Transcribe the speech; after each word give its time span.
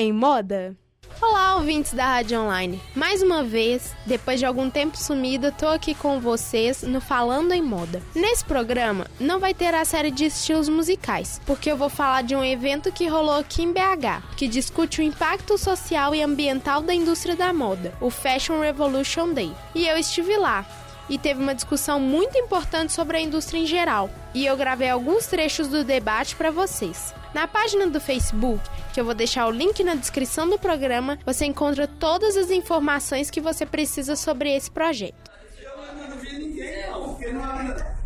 Em 0.00 0.14
Moda. 0.14 0.74
Olá, 1.20 1.56
ouvintes 1.56 1.92
da 1.92 2.06
Rádio 2.06 2.40
Online. 2.40 2.80
Mais 2.96 3.20
uma 3.20 3.44
vez, 3.44 3.94
depois 4.06 4.40
de 4.40 4.46
algum 4.46 4.70
tempo 4.70 4.96
sumida, 4.96 5.52
tô 5.52 5.66
aqui 5.66 5.94
com 5.94 6.18
vocês 6.18 6.82
no 6.82 7.02
Falando 7.02 7.52
em 7.52 7.60
Moda. 7.60 8.02
Nesse 8.14 8.42
programa, 8.42 9.06
não 9.20 9.38
vai 9.38 9.52
ter 9.52 9.74
a 9.74 9.84
série 9.84 10.10
de 10.10 10.24
estilos 10.24 10.70
musicais, 10.70 11.38
porque 11.44 11.70
eu 11.70 11.76
vou 11.76 11.90
falar 11.90 12.22
de 12.22 12.34
um 12.34 12.42
evento 12.42 12.90
que 12.90 13.08
rolou 13.08 13.34
aqui 13.34 13.62
em 13.62 13.74
BH, 13.74 14.24
que 14.38 14.48
discute 14.48 15.02
o 15.02 15.04
impacto 15.04 15.58
social 15.58 16.14
e 16.14 16.22
ambiental 16.22 16.80
da 16.80 16.94
indústria 16.94 17.36
da 17.36 17.52
moda, 17.52 17.92
o 18.00 18.08
Fashion 18.08 18.58
Revolution 18.58 19.34
Day. 19.34 19.52
E 19.74 19.86
eu 19.86 19.98
estive 19.98 20.34
lá, 20.38 20.64
e 21.10 21.18
teve 21.18 21.42
uma 21.42 21.54
discussão 21.54 22.00
muito 22.00 22.38
importante 22.38 22.94
sobre 22.94 23.18
a 23.18 23.20
indústria 23.20 23.58
em 23.58 23.66
geral. 23.66 24.08
E 24.32 24.46
eu 24.46 24.56
gravei 24.56 24.88
alguns 24.88 25.26
trechos 25.26 25.68
do 25.68 25.84
debate 25.84 26.36
para 26.36 26.50
vocês. 26.50 27.12
Na 27.32 27.46
página 27.46 27.86
do 27.86 28.00
Facebook, 28.00 28.60
que 28.92 29.00
eu 29.00 29.04
vou 29.04 29.14
deixar 29.14 29.46
o 29.46 29.52
link 29.52 29.84
na 29.84 29.94
descrição 29.94 30.48
do 30.48 30.58
programa, 30.58 31.16
você 31.24 31.44
encontra 31.44 31.86
todas 31.86 32.36
as 32.36 32.50
informações 32.50 33.30
que 33.30 33.40
você 33.40 33.64
precisa 33.64 34.16
sobre 34.16 34.52
esse 34.54 34.68
projeto. 34.68 35.30
Eu 35.62 36.08
não 36.08 36.16
vi 36.16 36.32
ninguém, 36.38 36.90
não, 36.90 37.08
porque 37.10 37.32
não, 37.32 37.40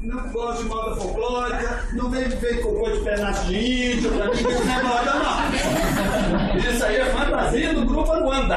não 0.04 0.28
gosto 0.30 0.62
de 0.62 0.68
moda 0.68 0.96
folclórica, 0.96 1.88
não 1.94 2.10
vem 2.10 2.28
ver 2.28 2.60
cocô 2.60 2.90
de 2.90 3.00
pedaço 3.00 3.46
de 3.46 3.92
índio, 3.92 4.10
pra 4.12 4.26
mim 4.26 4.32
isso 4.32 4.64
não 4.64 4.78
é 4.78 4.82
moda, 4.82 5.14
não. 5.14 6.58
Isso 6.58 6.84
aí 6.84 6.96
é 6.96 7.04
fantasia 7.06 7.74
do 7.74 7.86
grupo 7.86 8.12
Aruanda. 8.12 8.56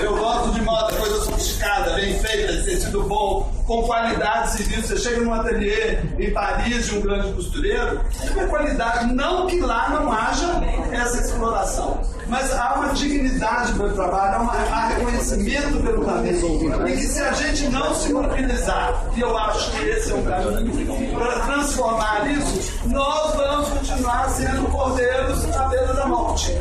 Eu 0.00 0.16
gosto 0.16 0.52
de 0.52 0.60
moda, 0.62 0.94
coisa 0.96 1.20
sofisticada, 1.24 1.92
bem 1.94 2.18
feita, 2.18 2.52
de 2.52 2.64
tecido 2.64 3.02
bom, 3.04 3.50
com 3.66 3.82
qualidade 3.84 4.58
de. 4.58 4.74
Você 4.82 4.96
chega 4.98 5.20
num 5.20 5.32
ateliê 5.32 5.98
em 6.18 6.30
Paris 6.32 6.86
de 6.86 6.96
um 6.96 7.00
grande 7.00 7.32
costureiro, 7.32 8.00
tem 8.34 8.46
qualidade. 8.48 9.14
Não 9.14 9.46
que 9.46 9.60
lá 9.60 9.88
não 9.90 10.12
haja 10.12 10.60
essa 10.92 11.20
exploração, 11.20 12.00
mas 12.28 12.52
há 12.52 12.74
uma 12.74 12.88
dignidade 12.88 13.72
pelo 13.72 13.94
trabalho, 13.94 14.48
há, 14.48 14.54
há 14.72 14.86
reconhecimento 14.88 15.82
pelo 15.82 16.04
talento. 16.04 16.86
E 16.86 16.92
que 16.92 17.06
se 17.06 17.22
a 17.22 17.32
gente 17.32 17.68
não 17.68 17.94
se 17.94 18.12
mobilizar, 18.12 19.04
e 19.16 19.20
eu 19.20 19.36
acho 19.38 19.53
que 19.70 19.88
esse 19.88 20.12
é 20.12 20.14
um 20.14 20.24
caminho, 20.24 21.18
para 21.18 21.40
transformar 21.40 22.30
isso, 22.30 22.86
nós 22.86 23.34
vamos 23.34 23.68
continuar 23.68 24.28
sendo 24.30 24.70
cordeiros 24.70 25.56
à 25.56 25.68
beira 25.68 25.94
da 25.94 26.06
morte 26.06 26.58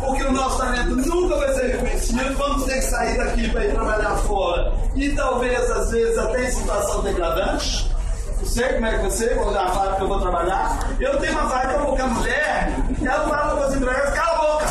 porque 0.00 0.22
o 0.22 0.32
nosso 0.32 0.58
talento 0.58 0.96
nunca 0.96 1.36
vai 1.36 1.52
ser 1.54 1.66
reconhecido, 1.72 2.36
vamos 2.36 2.64
ter 2.64 2.74
que 2.74 2.82
sair 2.82 3.16
daqui 3.16 3.48
para 3.50 3.64
ir 3.64 3.72
trabalhar 3.72 4.16
fora. 4.18 4.72
E 4.94 5.10
talvez, 5.10 5.70
às 5.70 5.90
vezes, 5.90 6.18
até 6.18 6.44
em 6.44 6.50
situação 6.50 7.02
degradante. 7.02 7.90
Não 8.38 8.46
sei 8.46 8.68
como 8.74 8.86
é 8.86 8.96
que 8.96 9.04
você, 9.04 9.28
quando 9.30 9.56
é 9.56 9.60
a 9.60 9.68
fábrica 9.68 9.96
que 9.96 10.02
eu 10.02 10.08
vou 10.08 10.20
trabalhar. 10.20 10.78
Eu 11.00 11.18
tenho 11.18 11.32
uma 11.32 11.50
fábrica 11.50 11.78
com 11.78 12.02
a 12.02 12.06
mulher, 12.06 12.76
e 13.00 13.06
ela 13.06 13.28
fala 13.28 13.56
para 13.56 13.66
as 13.66 13.74
empregadas, 13.74 14.14
cala 14.14 14.32
a 14.32 14.52
boca! 14.52 14.66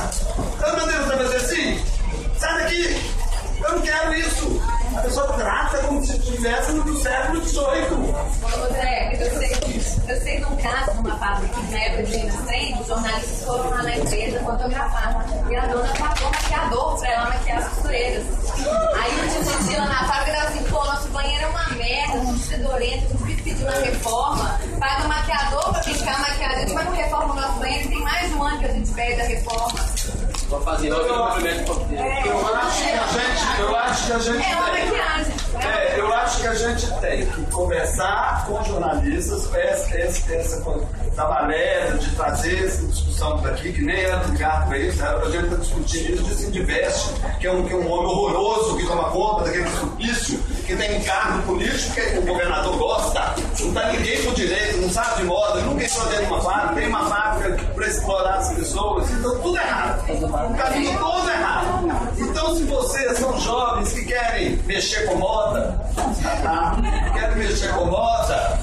Eu 0.65 0.77
não 0.77 0.87
devo 0.87 1.11
fazer 1.11 1.35
assim? 1.35 1.83
Sai 2.37 2.63
daqui! 2.63 3.11
Eu 3.61 3.71
não 3.73 3.81
quero 3.81 4.13
isso! 4.15 4.61
A 4.95 5.01
pessoa 5.01 5.27
estivesse 6.47 6.71
no 6.73 6.95
século 6.97 7.45
XVIII. 7.45 8.15
Zé, 8.71 9.19
eu 9.19 9.39
sei, 9.39 9.51
eu 10.07 10.21
sei 10.21 10.37
de 10.37 10.45
um 10.45 10.55
caso 10.57 10.93
numa 10.95 11.17
fábrica 11.17 11.53
que 11.53 11.71
na 11.71 11.79
época 11.79 12.03
de 12.03 12.17
Minas 12.17 12.41
Trem, 12.45 12.79
os 12.79 12.87
jornalistas 12.87 13.43
foram 13.43 13.69
lá 13.69 13.83
na 13.83 13.97
empresa 13.97 14.39
fotografar. 14.39 15.25
E 15.49 15.55
a 15.55 15.65
dona 15.65 15.89
pagou 15.89 16.31
maquiador 16.31 16.99
pra 16.99 17.09
ela 17.09 17.25
maquiar 17.25 17.57
as 17.57 17.67
costureiras. 17.69 18.23
Aí 18.95 19.11
o 19.11 19.67
tio 19.67 19.79
lá 19.79 19.85
na 19.87 20.07
fábrica 20.07 20.31
dava 20.31 20.47
assim, 20.47 20.63
pô, 20.63 20.85
nosso 20.85 21.07
banheiro 21.09 21.43
é 21.43 21.47
uma 21.47 21.69
merda, 21.71 22.19
tudo 22.19 22.39
fedorento, 22.39 23.07
tudo 23.07 23.25
pedindo 23.25 23.61
uma 23.63 23.71
reforma. 23.71 24.61
Paga 24.79 25.07
maquiador 25.07 25.73
pra 25.73 25.83
ficar 25.83 26.19
maquiado. 26.19 26.53
A 26.53 26.59
gente 26.59 26.73
vai 26.73 26.85
com 26.85 26.91
reforma 26.93 27.35
no 27.35 27.41
nosso 27.41 27.59
banheiro, 27.59 27.89
tem 27.89 28.01
mais 28.01 28.29
de 28.29 28.35
um 28.35 28.43
ano 28.43 28.59
que 28.59 28.65
a 28.65 28.69
gente 28.69 28.91
pede 28.91 29.21
a 29.21 29.25
reforma. 29.25 29.79
Vou 30.49 30.61
fazer 30.61 30.93
outro 30.93 31.17
movimento 31.17 31.71
Eu 32.25 32.55
acho 32.55 32.83
que 32.83 32.89
a 32.89 33.07
gente, 33.07 33.59
eu 33.59 33.75
acho 33.75 34.05
que 34.05 34.13
a 34.13 34.19
gente 34.19 34.45
É 34.45 34.55
uma 34.55 34.69
maquiagem. 34.69 35.36
É, 35.55 35.99
eu 35.99 36.13
acho 36.13 36.41
que 36.41 36.47
a 36.47 36.53
gente 36.53 36.91
tem 36.99 37.25
que 37.25 37.45
conversar 37.51 38.45
com 38.45 38.63
jornalistas, 38.63 39.53
essa, 39.55 39.97
essa, 39.97 40.33
essa 40.33 40.61
coisa 40.61 40.85
da 41.15 41.25
baleta, 41.25 41.97
de 41.97 42.09
trazer 42.15 42.65
essa 42.65 42.85
discussão 42.85 43.41
daqui, 43.41 43.71
que 43.71 43.81
nem 43.81 44.01
era 44.01 44.17
do 44.17 44.37
gato 44.37 44.67
para 44.67 44.77
isso, 44.77 45.01
era 45.01 45.19
pra 45.19 45.29
gente 45.31 45.45
estar 45.45 45.57
discutindo 45.57 46.13
isso 46.13 46.23
de 46.23 46.35
se 46.35 46.59
investe, 46.59 47.09
que 47.39 47.47
é, 47.47 47.51
um, 47.51 47.65
que 47.65 47.73
é 47.73 47.75
um 47.75 47.91
homem 47.91 48.07
horroroso 48.07 48.77
que 48.77 48.85
toma 48.85 49.09
conta 49.09 49.45
daquele 49.45 49.69
supício, 49.69 50.39
que 50.65 50.75
tem 50.75 51.01
cargo 51.01 51.43
político 51.43 51.95
que 51.95 52.17
o 52.19 52.21
governador 52.21 52.77
gosta, 52.77 53.35
não 53.59 53.73
tá 53.73 53.91
ninguém 53.91 54.23
por 54.23 54.33
direito, 54.33 54.77
não 54.77 54.89
sabe 54.89 55.17
de 55.17 55.23
moda, 55.23 55.61
nunca 55.61 55.83
entrou 55.83 56.05
dentro 56.07 56.25
de 56.25 56.31
uma 56.31 56.41
fábrica, 56.41 56.75
tem 56.75 56.87
uma 56.87 57.05
fábrica 57.05 57.63
para 57.73 57.87
explorar 57.87 58.35
as 58.35 58.53
pessoas, 58.53 59.09
então 59.11 59.39
tudo 59.39 59.57
errado. 59.57 60.03
O 60.09 60.57
caminho 60.57 60.99
todo 60.99 61.29
errado. 61.29 61.87
Então, 62.17 62.55
se 62.55 62.63
vocês 62.63 63.17
são 63.17 63.39
jovens 63.39 63.93
que 63.93 64.05
querem 64.05 64.57
mexer 64.65 65.05
com 65.05 65.15
moda, 65.15 65.79
tá? 66.43 66.77
querem 67.13 67.37
mexer 67.37 67.69
com 67.73 67.85
moda, 67.85 68.59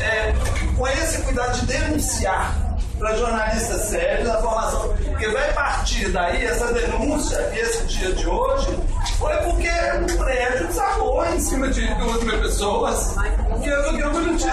é, 0.00 0.34
com 0.76 0.88
esse 0.88 1.22
cuidado 1.22 1.60
de 1.60 1.66
denunciar 1.66 2.71
para 3.02 3.16
jornalistas 3.16 3.80
sérios 3.80 4.28
a 4.28 4.40
formação, 4.40 4.94
porque 5.04 5.26
vai 5.26 5.52
partir 5.54 6.08
daí 6.10 6.46
essa 6.46 6.72
denúncia, 6.72 7.36
esse 7.52 7.84
dia 7.86 8.12
de 8.12 8.28
hoje, 8.28 8.78
foi 9.18 9.36
porque 9.38 9.68
um 9.68 10.16
prédio 10.16 10.68
desabou 10.68 11.26
em 11.26 11.40
cima 11.40 11.68
de 11.68 11.84
duas 11.96 12.22
mil 12.22 12.40
pessoas, 12.40 13.16
que 13.60 13.68
eu, 13.68 13.82
que 13.94 14.00
eu 14.00 14.12
notícia 14.12 14.52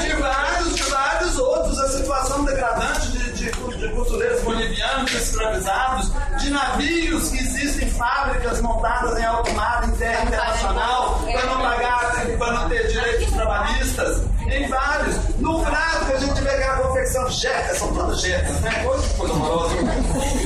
de 0.00 0.12
vários, 0.20 0.74
de 0.74 0.82
vários 0.82 1.38
outros, 1.38 1.78
a 1.78 1.88
situação 1.90 2.44
degradante 2.44 3.12
de, 3.12 3.32
de, 3.32 3.50
de 3.52 4.42
bolivianos 4.42 5.12
escravizados, 5.12 6.10
de 6.40 6.50
navios 6.50 7.28
que 7.28 7.38
existem 7.38 7.88
fábricas 7.90 8.60
montadas 8.62 9.16
em 9.16 9.24
alto 9.24 9.52
mar, 9.52 9.88
em 9.88 9.92
terra 9.92 10.24
internacional, 10.24 11.20
para 11.20 11.46
não 11.46 11.60
pagar, 11.60 12.26
para 12.36 12.52
não 12.52 12.68
ter 12.68 12.88
direitos 12.88 13.32
trabalhistas, 13.32 14.22
em 14.48 14.66
vários. 14.66 15.38
No 15.38 15.62
prato 15.64 16.06
que 16.06 16.12
a 16.12 16.18
gente 16.18 16.40
vê 16.40 16.56
que 16.56 16.62
a 16.62 16.74
jeca, 17.44 17.74
são 17.74 17.92
jecas, 18.22 18.60
né? 18.60 18.70
Coisa, 18.84 19.08
coisa 19.14 19.34
horrorosa. 19.34 19.74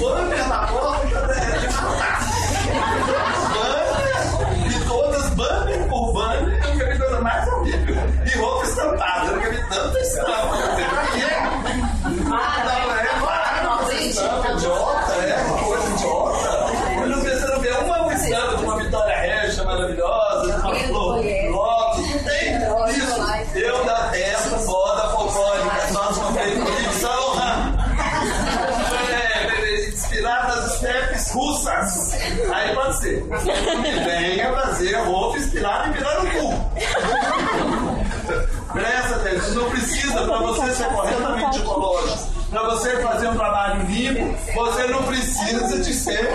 você 44.59 44.87
não 44.89 45.03
precisa 45.05 45.79
de 45.79 45.95
ser 45.95 46.29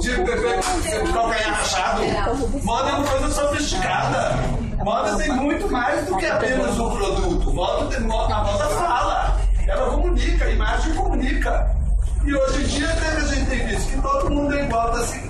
de, 0.00 0.10
calcanhar 1.12 1.54
rachado. 1.54 2.02
Moda 2.64 2.90
é 2.90 2.92
uma 2.94 3.06
coisa 3.06 3.30
sofisticada. 3.30 4.36
Moda 4.84 5.16
tem 5.16 5.32
muito 5.32 5.70
mais 5.70 6.06
do 6.06 6.16
que 6.16 6.26
apenas 6.26 6.78
um 6.78 6.90
produto. 6.96 7.52
Moda 7.52 7.86
tem, 7.86 7.98
a 7.98 8.44
moda 8.44 8.66
fala. 8.70 9.40
Ela 9.66 9.90
comunica, 9.90 10.44
a 10.44 10.50
imagem 10.50 10.94
comunica. 10.94 11.76
E 12.24 12.34
hoje 12.34 12.62
em 12.62 12.66
dia 12.66 12.88
a 12.88 13.20
gente 13.34 13.46
tem 13.50 13.66
visto 13.66 13.90
que 13.90 14.00
todo 14.02 14.30
mundo 14.30 14.54
é 14.54 14.64
igual, 14.64 14.90
assim, 14.92 15.20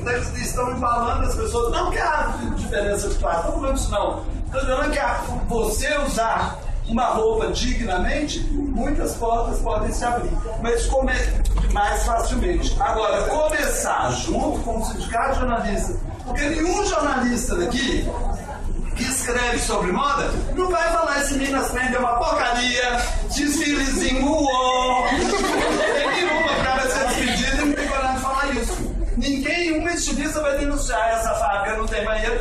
estão 0.42 0.70
embalando 0.72 1.26
as 1.26 1.34
pessoas. 1.34 1.72
Não 1.72 1.90
que 1.90 1.98
há 1.98 2.34
diferença 2.56 3.08
de 3.08 3.14
classe, 3.16 3.44
não 3.46 3.52
falando 3.54 3.76
isso 3.76 3.90
não. 3.90 4.24
Estou 4.46 4.60
dizendo 4.60 4.90
que 4.90 4.98
há- 4.98 5.20
você 5.48 5.98
usar 5.98 6.58
uma 6.88 7.06
roupa 7.06 7.46
dignamente, 7.52 8.40
muitas 8.52 9.14
portas 9.14 9.58
podem 9.60 9.90
se 9.92 10.04
abrir. 10.04 10.30
Mas 10.62 10.84
come 10.86 11.12
mais 11.72 12.04
facilmente. 12.04 12.76
Agora, 12.80 13.22
começar 13.24 14.10
junto 14.12 14.60
com 14.60 14.78
o 14.78 14.84
sindicato 14.84 15.32
de 15.34 15.40
jornalistas, 15.40 15.96
porque 16.24 16.48
nenhum 16.48 16.84
jornalista 16.86 17.56
daqui 17.56 18.08
que 18.96 19.04
escreve 19.04 19.58
sobre 19.58 19.90
moda 19.90 20.30
não 20.54 20.70
vai 20.70 20.92
falar 20.92 21.20
esse 21.20 21.34
Minas 21.34 21.70
Trend 21.70 21.94
é 21.94 21.98
uma 21.98 22.14
porcaria, 22.18 23.02
desfilezinho 23.34 24.26
uó. 24.30 25.06
Tem 25.08 26.10
nenhuma 26.10 26.52
vai 26.62 26.90
ser 26.90 27.06
despedida 27.08 27.56
e 27.56 27.64
não 27.64 27.72
tem 27.72 27.88
coragem 27.88 28.14
de 28.14 28.20
falar 28.20 28.54
isso. 28.54 28.92
Ninguém, 29.16 29.78
uma 29.78 29.92
estilista 29.92 30.40
vai 30.40 30.58
denunciar 30.58 31.10
essa 31.10 31.34
fábrica, 31.34 31.76
não 31.76 31.86
tem 31.86 32.04
banheiro, 32.04 32.38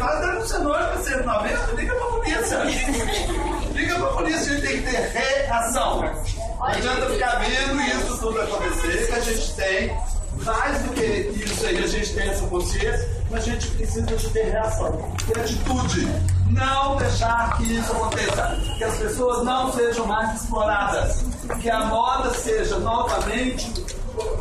adianta 6.71 7.09
ficar 7.09 7.39
vendo 7.39 7.81
isso 7.81 8.18
tudo 8.19 8.41
acontecer, 8.41 9.07
que 9.07 9.13
a 9.13 9.19
gente 9.19 9.53
tem 9.53 9.97
mais 10.44 10.81
do 10.83 10.94
que 10.94 11.44
isso 11.45 11.65
aí, 11.65 11.83
a 11.83 11.88
gente 11.88 12.13
tem 12.13 12.29
essa 12.29 12.47
consciência, 12.47 13.09
mas 13.29 13.44
a 13.44 13.45
gente 13.51 13.68
precisa 13.71 14.01
de 14.01 14.29
ter 14.29 14.44
reação, 14.45 15.12
ter 15.27 15.39
atitude. 15.39 16.07
Não 16.50 16.97
deixar 16.97 17.56
que 17.57 17.63
isso 17.63 17.91
aconteça, 17.94 18.57
que 18.77 18.83
as 18.83 18.97
pessoas 18.97 19.44
não 19.45 19.71
sejam 19.71 20.06
mais 20.06 20.41
exploradas, 20.41 21.23
que 21.62 21.69
a 21.69 21.85
moda 21.85 22.33
seja 22.33 22.77
novamente 22.79 23.71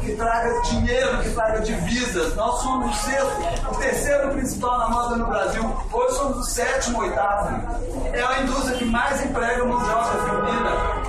que 0.01 0.17
traga 0.17 0.61
dinheiro, 0.63 1.19
que 1.19 1.31
traga 1.31 1.61
divisas. 1.61 2.35
Nós 2.35 2.61
somos 2.61 2.91
o 2.91 3.05
sexto, 3.05 3.71
o 3.71 3.75
terceiro 3.77 4.31
principal 4.31 4.79
na 4.79 4.89
moda 4.89 5.17
no 5.17 5.27
Brasil. 5.27 5.77
Hoje 5.93 6.17
somos 6.17 6.39
o 6.39 6.43
sétimo, 6.43 7.01
oitavo. 7.01 7.81
É 8.13 8.23
a 8.23 8.43
indústria 8.43 8.77
que 8.77 8.85
mais 8.85 9.25
emprega 9.25 9.65
de 9.65 9.71
obra 9.71 10.05
feminina. 10.25 11.00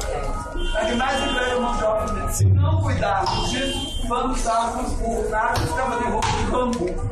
É 0.81 0.86
que 0.86 0.95
mais 0.95 1.24
emprega 1.24 1.60
mão 1.60 1.78
de 1.78 1.83
obra. 1.83 2.30
Se 2.30 2.45
não 2.45 2.81
cuidarmos 2.81 3.51
disso, 3.51 4.07
vamos 4.07 4.38
estar 4.39 4.72
com 4.72 4.83
os 4.83 4.94
burrados, 4.94 5.72
cama 5.74 5.98
de 5.98 6.04
roupa 6.06 6.28
de 6.28 6.44
bambu. 6.51 7.12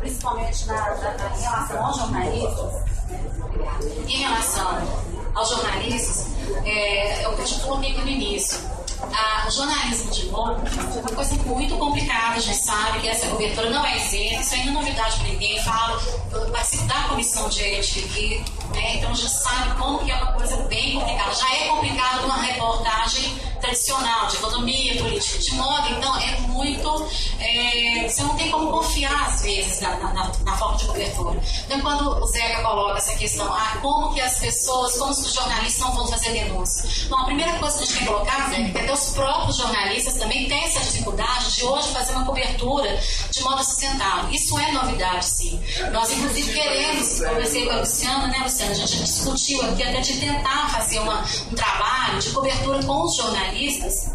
principalmente 0.00 0.66
na, 0.66 0.74
na, 0.74 1.14
na, 1.14 1.36
em 1.36 1.40
relação 1.40 1.86
aos 1.86 1.96
jornalistas, 1.96 2.74
em 4.08 4.16
relação 4.16 5.08
aos 5.34 5.48
jornalistas, 5.48 6.26
é, 6.64 7.24
eu 7.24 7.32
coloquei 7.62 7.92
aqui 7.92 8.00
no 8.00 8.08
início. 8.08 8.77
Ah, 9.00 9.44
o 9.46 9.50
jornalismo 9.50 10.10
de 10.10 10.26
novo 10.26 10.52
é 10.52 11.00
uma 11.00 11.10
coisa 11.10 11.34
muito 11.44 11.76
complicada, 11.76 12.36
a 12.36 12.40
gente 12.40 12.58
sabe 12.58 13.00
que 13.00 13.08
essa 13.08 13.26
cobertura 13.28 13.70
não 13.70 13.84
é 13.86 13.96
isenta, 13.96 14.40
isso 14.40 14.54
ainda 14.54 14.70
é 14.70 14.72
novidade 14.72 15.16
para 15.16 15.28
ninguém. 15.28 15.62
Falo, 15.62 16.00
eu 16.32 16.50
participo 16.50 16.84
da 16.86 17.02
comissão 17.04 17.48
de 17.48 17.64
ética 17.64 18.08
né, 18.74 18.96
então 18.96 19.14
gente 19.14 19.32
sabe 19.32 19.74
como 19.78 19.98
que 20.00 20.10
é 20.10 20.14
uma 20.16 20.32
coisa 20.32 20.56
bem 20.64 20.98
complicada. 20.98 21.34
Já 21.34 21.54
é 21.54 21.68
complicado 21.68 22.24
uma 22.24 22.42
reportagem 22.42 23.38
tradicional, 23.60 24.26
de 24.26 24.36
economia, 24.36 25.02
política, 25.02 25.38
de 25.38 25.54
moda, 25.54 25.88
então 25.90 26.16
é 26.18 26.40
muito. 26.40 27.08
É, 27.40 28.08
você 28.08 28.22
não 28.22 28.36
tem 28.36 28.50
como 28.50 28.70
confiar, 28.70 29.28
às 29.28 29.42
vezes, 29.42 29.80
na, 29.80 29.96
na, 29.96 30.32
na, 30.44 30.56
forma 30.56 30.76
de 30.76 30.86
cobertura. 30.86 31.40
Então, 31.64 31.80
quando 31.80 32.22
o 32.22 32.26
Zeca 32.26 32.62
coloca 32.62 32.98
essa 32.98 33.16
questão, 33.16 33.52
ah, 33.52 33.78
como 33.80 34.12
que 34.12 34.20
as 34.20 34.38
pessoas, 34.38 34.96
como 34.96 35.10
os 35.10 35.32
jornalistas 35.32 35.80
não 35.80 35.94
vão 35.94 36.08
fazer 36.08 36.30
denúncia? 36.32 36.88
Bom, 37.08 37.16
a 37.16 37.24
primeira 37.24 37.52
coisa 37.58 37.78
que 37.78 37.84
a 37.84 37.86
gente 37.86 37.96
tem 37.96 38.06
que 38.06 38.12
colocar, 38.12 38.52
é 38.52 38.86
que 38.86 38.92
os 38.92 39.10
próprios 39.10 39.56
jornalistas 39.56 40.14
também 40.14 40.48
têm 40.48 40.64
essa 40.64 40.80
dificuldade 40.80 41.54
de 41.54 41.64
hoje 41.64 41.88
fazer 41.88 42.12
uma 42.12 42.24
cobertura 42.24 43.00
de 43.30 43.42
modo 43.42 43.62
sustentável. 43.64 44.30
Isso 44.30 44.58
é 44.58 44.72
novidade, 44.72 45.24
sim. 45.24 45.60
Nós, 45.92 46.10
inclusive, 46.12 46.52
queremos, 46.52 47.20
conversei 47.20 47.66
com 47.66 47.72
a 47.72 47.76
Luciana, 47.76 48.26
né, 48.28 48.38
Luciana? 48.42 48.72
A 48.72 48.74
gente 48.74 48.98
discutiu 48.98 49.62
aqui 49.62 49.82
até 49.82 50.00
de 50.00 50.18
tentar 50.18 50.70
fazer 50.70 50.98
uma, 51.00 51.24
um 51.50 51.54
trabalho 51.54 52.18
de 52.18 52.30
cobertura 52.30 52.82
com 52.82 53.04
os 53.04 53.16
jornalistas 53.16 53.47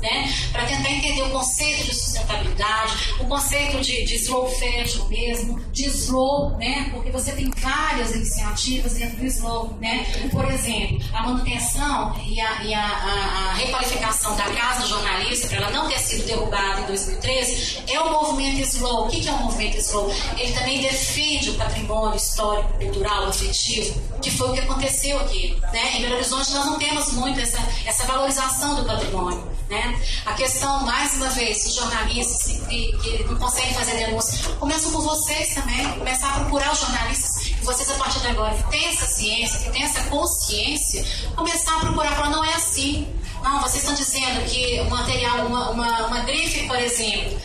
né, 0.01 0.33
para 0.51 0.65
tentar 0.65 0.91
entender 0.91 1.23
o 1.23 1.29
conceito 1.29 1.85
de 1.85 1.95
sustentabilidade, 1.95 3.15
o 3.19 3.25
conceito 3.25 3.81
de, 3.81 4.03
de 4.05 4.15
slow 4.15 4.49
fashion 4.49 5.07
mesmo, 5.07 5.59
de 5.71 5.85
slow, 5.85 6.57
né, 6.57 6.89
porque 6.91 7.11
você 7.11 7.31
tem 7.31 7.49
várias 7.57 8.15
iniciativas 8.15 8.93
dentro 8.93 9.17
do 9.17 9.25
slow, 9.25 9.77
né, 9.79 10.05
por 10.31 10.49
exemplo, 10.51 10.99
a 11.13 11.23
manutenção 11.23 12.15
e 12.25 12.39
a, 12.39 12.63
e 12.63 12.73
a, 12.73 12.85
a, 12.85 13.49
a 13.49 13.53
requalificação 13.53 14.35
da 14.35 14.45
casa 14.45 14.87
jornalista, 14.87 15.47
para 15.47 15.57
ela 15.57 15.69
não 15.71 15.87
ter 15.87 15.99
sido 15.99 16.25
derrubada 16.25 16.81
em 16.81 16.85
2013, 16.85 17.83
é 17.87 17.99
o 17.99 18.11
movimento 18.11 18.59
slow. 18.61 19.07
O 19.07 19.09
que, 19.09 19.21
que 19.21 19.27
é 19.27 19.31
o 19.31 19.37
movimento 19.37 19.77
slow? 19.77 20.13
Ele 20.37 20.51
também 20.53 20.81
defende 20.81 21.51
o 21.51 21.53
patrimônio 21.55 22.15
histórico, 22.15 22.73
cultural, 22.73 23.25
afetivo, 23.25 24.01
que 24.21 24.31
foi 24.31 24.49
o 24.49 24.53
que 24.53 24.59
aconteceu 24.59 25.19
aqui. 25.19 25.57
Né? 25.71 25.97
Em 25.97 26.01
Belo 26.01 26.15
Horizonte 26.15 26.51
nós 26.51 26.65
não 26.65 26.77
temos 26.77 27.13
muito 27.13 27.39
essa, 27.39 27.59
essa 27.85 28.05
valorização 28.05 28.75
do 28.75 28.85
patrimônio 28.85 29.22
patrimônio. 29.23 29.53
Né? 29.69 30.01
A 30.25 30.33
questão, 30.33 30.83
mais 30.85 31.15
uma 31.15 31.29
vez, 31.29 31.65
os 31.65 31.73
jornalistas 31.73 32.59
que, 32.67 32.91
que 32.97 33.23
não 33.23 33.37
conseguem 33.37 33.73
fazer 33.73 33.95
denúncia, 33.95 34.49
começam 34.55 34.91
por 34.91 35.01
vocês 35.01 35.55
também, 35.55 35.87
começar 35.97 36.29
a 36.29 36.39
procurar 36.41 36.73
os 36.73 36.79
jornalistas, 36.79 37.43
que 37.47 37.65
vocês 37.65 37.89
a 37.89 37.95
partir 37.95 38.19
de 38.19 38.27
agora 38.27 38.53
que 38.55 38.69
têm 38.69 38.85
essa 38.85 39.05
ciência, 39.05 39.59
que 39.59 39.71
têm 39.71 39.83
essa 39.83 40.03
consciência, 40.03 41.05
começar 41.35 41.77
a 41.77 41.79
procurar, 41.79 42.15
falar, 42.15 42.29
não 42.29 42.43
é 42.43 42.53
assim. 42.53 43.07
Não, 43.41 43.61
vocês 43.61 43.83
estão 43.83 43.93
dizendo 43.95 44.45
que 44.45 44.79
o 44.81 44.89
material, 44.89 45.47
uma, 45.47 45.69
uma, 45.71 46.07
uma 46.07 46.19
grife, 46.21 46.67
por 46.67 46.77
exemplo, 46.77 47.39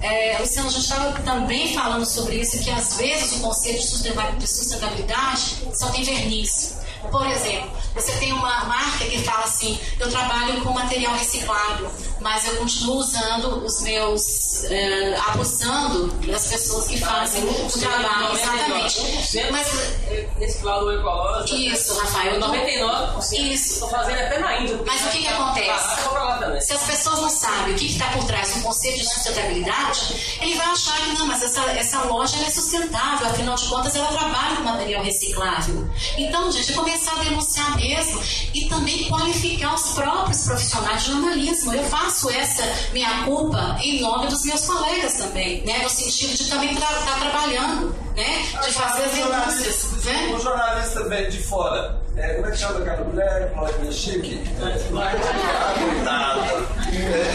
é, 0.00 0.38
Luciano, 0.38 0.68
a 0.68 0.72
gente 0.72 0.82
estava 0.82 1.12
também 1.22 1.74
falando 1.74 2.04
sobre 2.04 2.36
isso, 2.36 2.58
que 2.62 2.70
às 2.70 2.96
vezes 2.96 3.36
o 3.36 3.40
conceito 3.40 3.80
de 4.38 4.46
sustentabilidade 4.46 5.56
só 5.74 5.88
tem 5.90 6.02
verniz. 6.02 6.83
Por 7.10 7.26
exemplo, 7.26 7.70
você 7.94 8.12
tem 8.12 8.32
uma 8.32 8.64
marca 8.64 9.04
que 9.04 9.18
fala 9.22 9.44
assim: 9.44 9.78
eu 10.00 10.10
trabalho 10.10 10.60
com 10.62 10.72
material 10.72 11.14
reciclado, 11.14 11.88
mas 12.20 12.46
eu 12.46 12.56
continuo 12.56 12.96
usando 12.96 13.64
os 13.64 13.82
meus. 13.82 14.64
É, 14.64 15.16
abusando 15.28 16.08
das 16.26 16.48
pessoas 16.48 16.88
que 16.88 16.98
fazem 16.98 17.44
o 17.44 17.78
trabalho. 17.78 18.34
Exatamente. 18.34 19.50
Mas. 19.50 19.68
Reciclado 20.38 20.92
ecológico. 20.92 21.56
Isso, 21.56 21.98
Rafael. 21.98 22.40
99%. 22.40 23.32
Isso. 23.32 23.74
Estou 23.74 23.88
fazendo 23.88 24.18
até 24.18 24.38
na 24.38 24.60
Índia. 24.60 24.80
Mas 24.84 25.04
o 25.04 25.08
que, 25.10 25.18
que 25.18 25.28
acontece? 25.28 25.94
Se 26.60 26.72
as 26.72 26.82
pessoas 26.84 27.20
não 27.20 27.30
sabem 27.30 27.74
o 27.74 27.78
que 27.78 27.86
está 27.86 28.06
por 28.08 28.24
trás 28.24 28.54
do 28.54 28.62
conceito 28.62 28.98
de 28.98 29.06
sustentabilidade, 29.06 30.38
ele 30.40 30.54
vai 30.54 30.66
achar 30.66 30.96
que 30.96 31.12
não, 31.18 31.26
mas 31.26 31.42
essa, 31.42 31.62
essa 31.72 32.02
loja 32.04 32.36
é 32.44 32.50
sustentável, 32.50 33.26
afinal 33.28 33.54
de 33.54 33.66
contas 33.68 33.94
ela 33.94 34.08
trabalha 34.08 34.56
com 34.56 34.62
material 34.62 35.02
reciclável. 35.02 35.88
Então, 36.16 36.50
gente, 36.50 36.72
começar 36.94 37.20
a 37.20 37.24
denunciar 37.24 37.76
mesmo 37.76 38.22
e 38.54 38.68
também 38.68 39.08
qualificar 39.08 39.74
os 39.74 39.94
próprios 39.94 40.44
profissionais 40.44 41.02
de 41.02 41.10
jornalismo. 41.10 41.74
Eu 41.74 41.82
faço 41.84 42.30
essa 42.30 42.62
minha 42.92 43.24
culpa 43.24 43.76
em 43.82 44.00
nome 44.00 44.28
dos 44.28 44.44
meus 44.44 44.64
colegas 44.64 45.14
também, 45.14 45.64
né? 45.64 45.82
No 45.82 45.90
sentido 45.90 46.36
de 46.36 46.48
também 46.48 46.72
estar 46.72 46.86
tá, 46.86 47.18
trabalhando, 47.18 47.94
né? 48.16 48.46
De 48.64 48.72
fazer 48.72 49.02
as 49.02 49.12
denúncias. 49.12 50.04
Né? 50.04 50.34
O 50.36 50.40
jornalista 50.40 51.08
vem 51.08 51.28
de 51.28 51.42
fora. 51.42 52.00
É, 52.16 52.34
como 52.34 52.46
é 52.46 52.50
que 52.52 52.58
chama 52.58 52.78
aquela 52.78 53.04
mulher? 53.04 53.52
Claudinha 53.54 53.90
Chique? 53.90 54.40
É, 54.62 54.78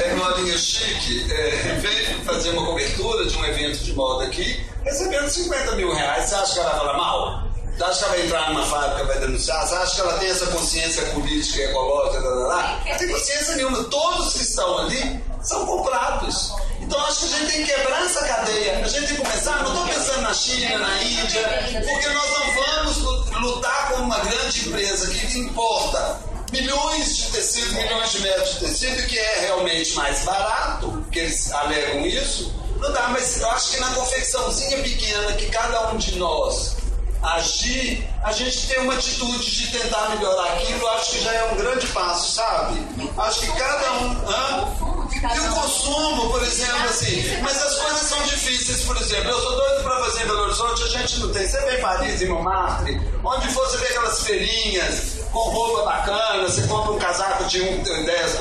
é 0.06 0.16
Claudinha 0.18 0.58
Chique. 0.58 1.34
É, 1.34 1.76
vem 1.82 2.24
fazer 2.24 2.52
uma 2.52 2.66
cobertura 2.66 3.26
de 3.26 3.38
um 3.38 3.46
evento 3.46 3.84
de 3.84 3.94
moda 3.94 4.24
aqui, 4.24 4.64
recebendo 4.86 5.28
50 5.28 5.76
mil 5.76 5.94
reais. 5.94 6.30
Você 6.30 6.36
acha 6.36 6.54
que 6.54 6.60
ela 6.60 6.70
vai 6.70 6.80
falar 6.80 6.98
mal? 6.98 7.49
Acha 7.82 8.00
que 8.00 8.04
ela 8.04 8.14
vai 8.14 8.26
entrar 8.26 8.50
numa 8.50 8.66
fábrica 8.66 9.06
vai 9.06 9.20
denunciar? 9.20 9.66
Você 9.66 9.76
acha 9.76 9.96
que 9.96 10.02
ela 10.02 10.14
tem 10.20 10.30
essa 10.30 10.46
consciência 10.48 11.04
política 11.08 11.62
ecológica? 11.62 12.20
Lá, 12.20 12.36
lá, 12.36 12.48
lá? 12.48 12.84
Não 12.86 12.98
tem 12.98 13.08
consciência 13.08 13.56
nenhuma. 13.56 13.84
Todos 13.86 14.34
que 14.34 14.44
estão 14.44 14.80
ali 14.80 15.24
são 15.42 15.66
comprados. 15.66 16.54
Então 16.82 17.00
acho 17.06 17.20
que 17.20 17.26
a 17.26 17.38
gente 17.38 17.52
tem 17.52 17.66
que 17.66 17.74
quebrar 17.74 18.06
essa 18.06 18.26
cadeia. 18.26 18.80
A 18.84 18.88
gente 18.88 19.08
tem 19.08 19.16
que 19.16 19.24
começar, 19.24 19.64
não 19.64 19.72
estou 19.72 19.88
pensando 19.88 20.22
na 20.22 20.34
China, 20.34 20.78
na 20.78 21.04
Índia, 21.04 21.42
porque 21.88 22.08
nós 22.10 22.30
não 22.32 22.54
vamos 22.54 22.98
lutar 23.42 23.90
com 23.90 24.02
uma 24.02 24.20
grande 24.20 24.68
empresa 24.68 25.08
que 25.10 25.40
importa 25.40 26.20
milhões 26.52 27.16
de 27.16 27.32
tecido, 27.32 27.74
milhões 27.76 28.12
de 28.12 28.20
metros 28.22 28.54
de 28.54 28.60
tecido, 28.60 29.08
que 29.08 29.18
é 29.18 29.40
realmente 29.42 29.94
mais 29.94 30.24
barato, 30.24 31.06
que 31.12 31.20
eles 31.20 31.52
alegam 31.52 32.06
isso. 32.06 32.54
Não 32.80 32.92
dá, 32.92 33.10
mas 33.10 33.40
eu 33.40 33.50
acho 33.52 33.72
que 33.72 33.80
na 33.80 33.90
confecçãozinha 33.92 34.82
pequena 34.82 35.34
que 35.34 35.48
cada 35.48 35.92
um 35.92 35.98
de 35.98 36.18
nós 36.18 36.79
agir, 37.22 38.08
a 38.24 38.32
gente 38.32 38.68
tem 38.68 38.80
uma 38.80 38.94
atitude 38.94 39.52
de 39.52 39.68
tentar 39.68 40.10
melhorar 40.10 40.54
aquilo, 40.54 40.88
acho 40.90 41.12
que 41.12 41.24
já 41.24 41.34
é 41.34 41.52
um 41.52 41.58
grande 41.58 41.88
passo, 41.88 42.34
sabe? 42.34 42.80
Acho 43.18 43.42
que 43.42 43.52
cada 43.58 43.92
um. 43.94 44.12
Hã? 44.28 45.00
E 45.22 45.40
o 45.40 45.54
consumo, 45.54 46.30
por 46.30 46.42
exemplo, 46.44 46.86
assim. 46.86 47.42
Mas 47.42 47.62
as 47.62 47.76
coisas 47.78 48.02
são 48.08 48.22
difíceis, 48.24 48.84
por 48.84 48.96
exemplo. 48.96 49.30
Eu 49.30 49.42
sou 49.42 49.52
doido 49.52 49.84
para 49.84 50.00
fazer 50.06 50.24
em 50.24 50.28
Belo 50.28 50.44
Horizonte, 50.44 50.84
a 50.84 50.88
gente 50.88 51.20
não 51.20 51.34
tem. 51.34 51.48
Você 51.48 51.60
vê 51.66 51.78
em 51.78 51.82
Paris, 51.82 52.22
em 52.22 52.28
Montmartre, 52.28 53.02
onde 53.24 53.48
você 53.50 53.78
vê 53.78 53.88
aquelas 53.88 54.22
feirinhas 54.22 55.20
com 55.32 55.40
roupa 55.40 55.84
bacana, 55.84 56.44
você 56.44 56.62
compra 56.68 56.92
um 56.94 57.00
casaco 57.00 57.44
de 57.46 57.62
um, 57.62 57.84
10, 57.84 58.36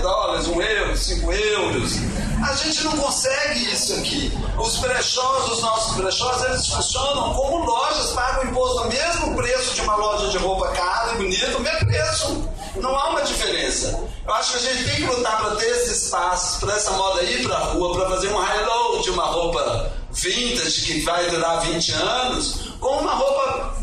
dólares, 0.00 0.46
1 0.46 0.62
euro, 0.62 0.96
5 0.96 1.32
euros. 1.32 1.92
A 2.44 2.52
gente 2.56 2.84
não 2.84 2.92
consegue 2.98 3.72
isso 3.72 3.94
aqui. 3.94 4.32
Os 4.58 4.76
brechós, 4.76 5.50
os 5.50 5.62
nossos 5.62 5.96
brechós, 5.96 6.44
eles 6.44 6.66
funcionam 6.66 7.32
como 7.32 7.64
lojas, 7.64 8.10
pagam 8.10 8.44
imposto 8.44 8.80
ao 8.80 8.88
mesmo 8.88 9.34
preço 9.34 9.74
de 9.74 9.80
uma 9.80 9.96
loja 9.96 10.28
de 10.28 10.36
roupa 10.36 10.68
cara 10.72 11.14
e 11.14 11.16
bonita, 11.16 11.56
o 11.56 11.60
mesmo 11.60 11.86
preço. 11.86 12.48
Não 12.76 12.94
há 12.94 13.10
uma 13.10 13.22
diferença. 13.22 13.98
Eu 14.26 14.34
acho 14.34 14.52
que 14.52 14.58
a 14.58 14.72
gente 14.72 14.84
tem 14.84 14.96
que 14.96 15.06
lutar 15.06 15.38
para 15.40 15.56
ter 15.56 15.70
esse 15.70 15.92
espaço, 16.04 16.60
para 16.60 16.74
essa 16.74 16.90
moda 16.92 17.22
ir 17.22 17.44
para 17.44 17.56
a 17.56 17.60
rua, 17.60 17.94
para 17.94 18.10
fazer 18.10 18.28
um 18.28 18.38
high-low 18.38 19.00
de 19.00 19.10
uma 19.10 19.24
roupa 19.24 19.92
vintage 20.12 20.82
que 20.82 21.00
vai 21.00 21.28
durar 21.30 21.60
20 21.62 21.92
anos, 21.92 22.72
com 22.78 22.98
uma 22.98 23.14
roupa 23.14 23.74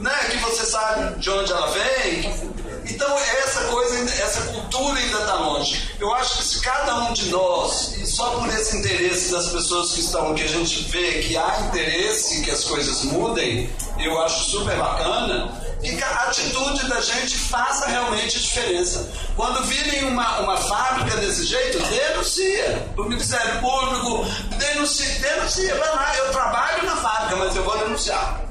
né, 0.00 0.28
que 0.30 0.38
você 0.38 0.64
sabe 0.64 1.20
de 1.20 1.30
onde 1.30 1.52
ela 1.52 1.66
vem. 1.66 2.56
Então 2.88 3.18
essa 3.18 3.64
coisa, 3.64 3.98
essa 4.22 4.40
cultura 4.52 4.98
ainda 4.98 5.18
está 5.18 5.34
longe. 5.34 5.90
Eu 5.98 6.14
acho 6.14 6.38
que 6.38 6.44
se 6.44 6.60
cada 6.60 6.94
um 7.04 7.12
de 7.12 7.28
nós, 7.30 7.96
e 7.96 8.06
só 8.06 8.30
por 8.38 8.48
esse 8.48 8.76
interesse 8.76 9.30
das 9.30 9.48
pessoas 9.48 9.92
que 9.92 10.00
estão, 10.00 10.34
que 10.34 10.42
a 10.42 10.48
gente 10.48 10.82
vê 10.84 11.22
que 11.22 11.36
há 11.36 11.60
interesse 11.68 12.42
que 12.42 12.50
as 12.50 12.64
coisas 12.64 13.02
mudem, 13.04 13.70
eu 13.98 14.20
acho 14.22 14.50
super 14.50 14.76
bacana, 14.76 15.62
que 15.80 16.02
a 16.02 16.22
atitude 16.24 16.88
da 16.88 17.00
gente 17.00 17.36
faça 17.36 17.86
realmente 17.86 18.40
diferença. 18.40 19.08
Quando 19.36 19.64
virem 19.64 20.04
uma, 20.04 20.40
uma 20.40 20.56
fábrica 20.56 21.16
desse 21.18 21.44
jeito, 21.46 21.78
denuncia. 21.78 22.88
O 22.96 23.04
Ministério 23.04 23.60
Público 23.60 24.24
denuncia, 24.56 25.20
denuncia, 25.20 25.74
vai 25.76 25.94
lá, 25.94 26.16
eu 26.16 26.32
trabalho 26.32 26.84
na 26.84 26.96
fábrica, 26.96 27.36
mas 27.36 27.56
eu 27.56 27.62
vou 27.62 27.78
denunciar. 27.78 28.46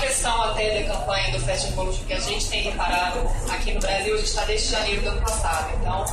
Questão 0.00 0.42
até 0.42 0.82
da 0.82 0.94
campanha 0.94 1.30
do 1.32 1.40
Fast 1.40 1.68
Evolution 1.68 2.04
que 2.06 2.14
a 2.14 2.20
gente 2.20 2.48
tem 2.48 2.62
reparado 2.62 3.20
aqui 3.50 3.72
no 3.72 3.80
Brasil, 3.80 4.14
a 4.14 4.16
gente 4.16 4.28
está 4.28 4.44
desde 4.44 4.70
janeiro 4.70 5.02
do 5.02 5.08
ano 5.10 5.20
passado. 5.20 5.70
Então, 5.78 6.04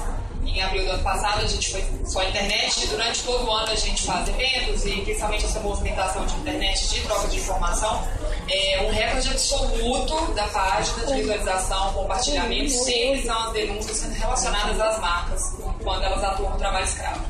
em 0.46 0.62
abril 0.62 0.84
do 0.84 0.92
ano 0.92 1.04
passado, 1.04 1.44
a 1.44 1.48
gente 1.48 1.72
foi 1.72 1.86
só 2.06 2.22
internet 2.24 2.84
e 2.84 2.88
durante 2.88 3.24
todo 3.24 3.46
o 3.46 3.52
ano 3.52 3.72
a 3.72 3.76
gente 3.76 4.04
faz 4.04 4.28
eventos 4.28 4.86
e 4.86 5.02
principalmente 5.02 5.46
essa 5.46 5.60
movimentação 5.62 6.26
de 6.26 6.36
internet 6.36 6.90
de 6.90 7.02
troca 7.02 7.28
de 7.28 7.38
informação. 7.38 8.08
É 8.50 8.82
um 8.82 8.92
recorde 8.92 9.30
absoluto 9.30 10.34
da 10.34 10.48
página 10.48 11.06
de 11.06 11.14
visualização, 11.14 11.94
compartilhamento, 11.94 12.70
sempre 12.72 13.24
são 13.24 13.44
as 13.44 13.54
denúncias 13.54 14.04
relacionadas 14.14 14.80
às 14.80 15.00
marcas 15.00 15.56
quando 15.82 16.04
elas 16.04 16.24
atuam 16.24 16.52
no 16.52 16.58
trabalho 16.58 16.86
escravo. 16.86 17.22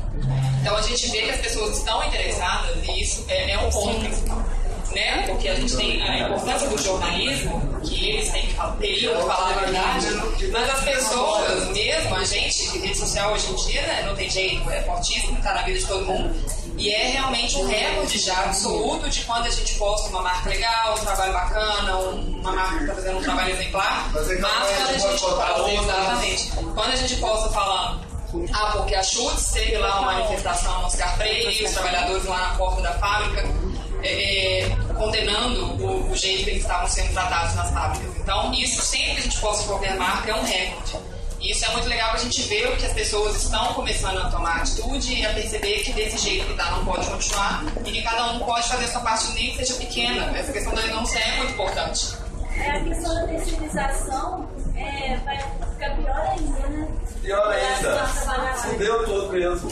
Então 0.60 0.76
a 0.76 0.82
gente 0.82 1.08
vê 1.10 1.22
que 1.22 1.30
as 1.30 1.40
pessoas 1.40 1.78
estão 1.78 2.04
interessadas 2.04 2.76
e 2.84 3.00
isso 3.00 3.24
é, 3.28 3.52
é 3.52 3.58
um 3.58 3.70
ponto 3.70 4.00
principal 4.00 4.47
né? 4.92 5.26
Porque 5.26 5.48
a 5.48 5.54
gente 5.54 5.76
tem 5.76 6.02
a 6.02 6.20
importância 6.20 6.68
do 6.68 6.78
jornalismo, 6.78 7.80
que 7.82 8.10
eles 8.10 8.30
têm 8.30 8.46
que 8.46 8.54
teriam 8.78 9.16
que 9.16 9.22
falar 9.22 9.50
a 9.50 9.58
verdade, 9.60 10.06
mas 10.50 10.70
as 10.70 10.84
pessoas 10.84 11.68
mesmo, 11.68 12.14
a 12.14 12.24
gente, 12.24 12.70
de 12.70 12.78
rede 12.78 12.98
social 12.98 13.32
hoje 13.32 13.50
em 13.50 13.56
dia, 13.56 13.82
né, 13.82 14.02
não 14.06 14.14
tem 14.14 14.30
jeito, 14.30 14.68
é 14.70 14.82
fortíssimo, 14.82 15.36
está 15.38 15.54
na 15.54 15.62
vida 15.62 15.78
de 15.78 15.86
todo 15.86 16.04
mundo. 16.04 16.34
E 16.76 16.90
é 16.90 17.08
realmente 17.08 17.56
um 17.56 17.66
recorde 17.66 18.18
já 18.18 18.44
absoluto 18.44 19.08
de 19.08 19.24
quando 19.24 19.46
a 19.46 19.50
gente 19.50 19.74
posta 19.74 20.08
uma 20.10 20.22
marca 20.22 20.48
legal, 20.48 20.94
um 20.94 21.04
trabalho 21.04 21.32
bacana, 21.32 21.96
uma 21.96 22.52
marca 22.52 22.76
que 22.76 22.82
está 22.82 22.94
fazendo 22.94 23.18
um 23.18 23.22
trabalho 23.22 23.50
exemplar, 23.50 24.10
mas 24.12 24.26
quando 24.26 24.88
a 24.88 24.92
gente 24.92 25.20
posta, 25.20 25.70
exatamente, 25.72 26.50
quando 26.74 26.90
a 26.92 26.96
gente 26.96 27.16
posta 27.16 27.48
falando 27.50 28.08
ah, 28.52 28.72
porque 28.76 28.94
a 28.94 29.02
Schutz 29.02 29.52
teve 29.52 29.78
lá 29.78 30.00
uma 30.00 30.12
manifestação 30.12 30.80
no 30.80 30.86
Oscar 30.86 31.16
Freire, 31.16 31.64
os 31.64 31.72
trabalhadores 31.72 32.24
lá 32.26 32.48
na 32.48 32.54
porta 32.56 32.82
da 32.82 32.92
fábrica 32.98 33.42
é, 34.02 34.68
condenando 34.96 35.82
o, 35.82 36.10
o, 36.10 36.16
jeito 36.16 36.44
que 36.44 36.50
eles 36.50 36.62
estavam 36.62 36.88
sendo 36.88 37.12
tratados 37.12 37.54
nas 37.54 37.70
fábricas. 37.70 38.16
Então, 38.16 38.52
isso 38.52 38.82
sempre 38.82 39.14
que 39.14 39.20
a 39.20 39.22
gente 39.22 39.40
possa 39.40 39.66
qualquer 39.66 39.96
marca 39.96 40.30
é 40.30 40.34
um 40.34 40.44
recorde. 40.44 40.96
E 41.40 41.52
isso 41.52 41.64
é 41.64 41.68
muito 41.70 41.88
legal 41.88 42.14
a 42.14 42.16
gente 42.16 42.42
ver 42.42 42.76
que 42.76 42.84
as 42.84 42.92
pessoas 42.92 43.36
estão 43.40 43.72
começando 43.74 44.18
a 44.18 44.28
tomar 44.28 44.56
atitude 44.56 45.14
e 45.14 45.24
a 45.24 45.32
perceber 45.32 45.84
que 45.84 45.92
desse 45.92 46.18
jeito 46.18 46.46
que 46.46 46.52
está 46.52 46.70
não 46.72 46.84
pode 46.84 47.06
continuar 47.06 47.64
e 47.86 47.92
que 47.92 48.02
cada 48.02 48.32
um 48.32 48.40
pode 48.40 48.68
fazer 48.68 48.84
a 48.86 48.88
sua 48.88 49.00
parte 49.02 49.32
nem 49.34 49.52
que 49.52 49.64
seja 49.64 49.74
pequena. 49.74 50.36
Essa 50.36 50.52
questão 50.52 50.74
da 50.74 50.82
denúncia 50.82 51.18
é 51.18 51.36
muito 51.36 51.52
importante. 51.52 52.27
É, 52.58 52.70
a 52.70 52.80
questão 52.80 53.14
da 53.14 53.26
terceirização 53.26 54.48
é, 54.76 55.16
vai 55.24 55.38
ficar 55.38 55.96
pior 55.96 56.28
ainda, 56.32 56.68
né? 56.68 56.88
Pior 57.22 57.52
ainda. 57.52 58.06
Fudeu 58.56 59.04
tudo 59.04 59.32
mesmo. 59.32 59.70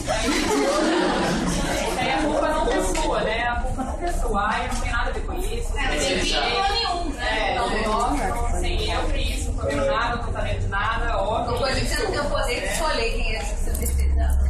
É, 1.99 2.13
a 2.13 2.21
culpa 2.21 2.47
não 2.47 2.71
é 2.71 2.81
sua, 3.01 3.21
né? 3.21 3.47
A 3.47 3.55
culpa 3.61 3.83
não 3.83 4.07
é 4.07 4.11
sua. 4.13 4.47
Ai, 4.47 4.67
não 4.67 4.81
tem 4.81 4.91
nada 4.91 5.09
a 5.09 5.13
ver 5.13 5.25
com 5.25 5.33
isso. 5.33 5.77
É, 5.77 5.81
não 5.83 5.97
tem 5.97 6.19
vínculo 6.19 6.69
nenhum, 6.69 7.09
né? 7.13 7.55
É, 7.55 7.87
nossa, 7.87 8.59
sem 8.59 8.91
eu 8.91 9.01
pra 9.03 9.17
isso, 9.17 9.51
não 9.51 9.65
vendo 9.65 9.85
nada, 9.85 10.15
não 10.15 10.23
tô 10.23 10.31
sabendo 10.31 10.59
de 10.59 10.67
nada, 10.67 11.17
óbvio. 11.17 11.57
Coisa 11.57 11.79
que 11.81 11.87
você 11.87 12.03
não 12.03 12.11
tem 12.11 12.19
o 12.19 12.29
poder 12.29 12.59
de 12.61 12.67
escolher 12.67 13.11
quem 13.11 13.35
é 13.35 13.37
essa 13.37 13.71
terceirizada. 13.71 14.47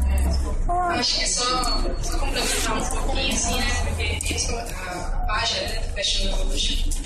Acho 0.67 1.20
que 1.20 1.27
só, 1.27 1.44
só 2.01 2.17
complementar 2.20 2.77
um 2.77 2.86
pouquinho, 2.89 3.34
assim, 3.34 3.58
né? 3.58 3.67
Porque 3.86 4.34
isso, 4.34 4.56
a 4.56 5.25
página 5.27 5.67
né, 5.70 5.79
do 5.79 5.94
Fashion 5.94 6.36
Revolution. 6.36 6.97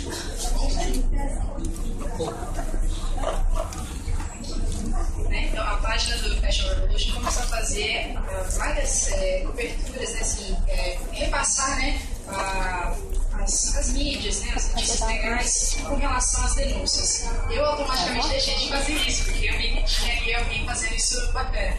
Né? 5.29 5.47
Então, 5.49 5.63
a 5.63 5.77
página 5.77 6.17
do 6.17 6.41
Fashion 6.41 6.67
Revolution 6.69 7.13
começou 7.13 7.43
a 7.43 7.45
fazer 7.47 8.15
uh, 8.17 8.51
várias 8.57 9.11
é, 9.11 9.43
coberturas, 9.45 10.13
né, 10.13 10.19
assim, 10.19 10.57
é, 10.67 10.97
repassar 11.11 11.77
né, 11.77 12.01
a, 12.27 12.95
as, 13.41 13.75
as, 13.77 13.89
mídias, 13.93 14.41
né, 14.41 14.53
as 14.55 14.69
notícias 14.69 15.07
legais 15.07 15.77
com 15.87 15.95
relação 15.95 16.43
às 16.43 16.55
denúncias. 16.55 17.25
Eu 17.49 17.65
automaticamente 17.65 18.27
deixei 18.29 18.55
de 18.55 18.69
fazer 18.69 18.93
isso, 18.93 19.23
porque 19.25 19.45
eu 19.45 19.57
vi 19.57 19.69
que 19.69 19.83
tinha 19.83 20.17
ali 20.17 20.33
alguém 20.35 20.65
fazendo 20.65 20.95
isso 20.95 21.31
bacana. 21.31 21.77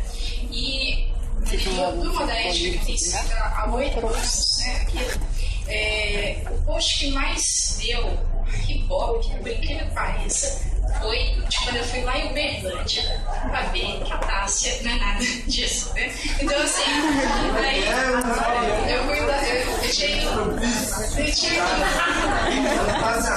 E 0.50 1.12
da 2.26 2.34
ética 2.34 2.78
que 2.78 2.86
tem 2.86 2.96
sido 2.96 3.32
há 3.32 3.68
oito 3.70 4.06
anos, 4.06 4.58
né, 4.58 4.76
aquilo, 4.82 5.20
é, 5.68 6.42
o 6.50 6.62
post 6.62 6.98
que 6.98 7.12
mais 7.12 7.76
deu 7.80 8.31
ibope, 8.68 9.28
por 9.36 9.48
incrível 9.48 9.86
que 9.86 9.94
pareça, 9.94 10.72
foi 11.00 11.18
de 11.48 11.58
quando 11.58 11.76
eu 11.76 11.84
fui 11.84 12.00
lá 12.02 12.18
em 12.18 12.30
Uberlândia 12.30 13.20
pra 13.48 13.62
ver 13.66 14.02
que 14.04 14.12
a 14.12 14.18
Tássia 14.18 14.82
não 14.82 14.90
é 14.92 14.94
nada 14.96 15.24
disso, 15.46 15.92
né? 15.94 16.12
Então, 16.40 16.62
assim, 16.62 16.82
aí 17.62 17.84
eu 18.92 19.04
fui 19.06 19.20
lá, 19.20 19.48
eu, 19.48 19.90
tinha 19.90 20.22
eu 20.22 21.34
tinha 21.34 21.62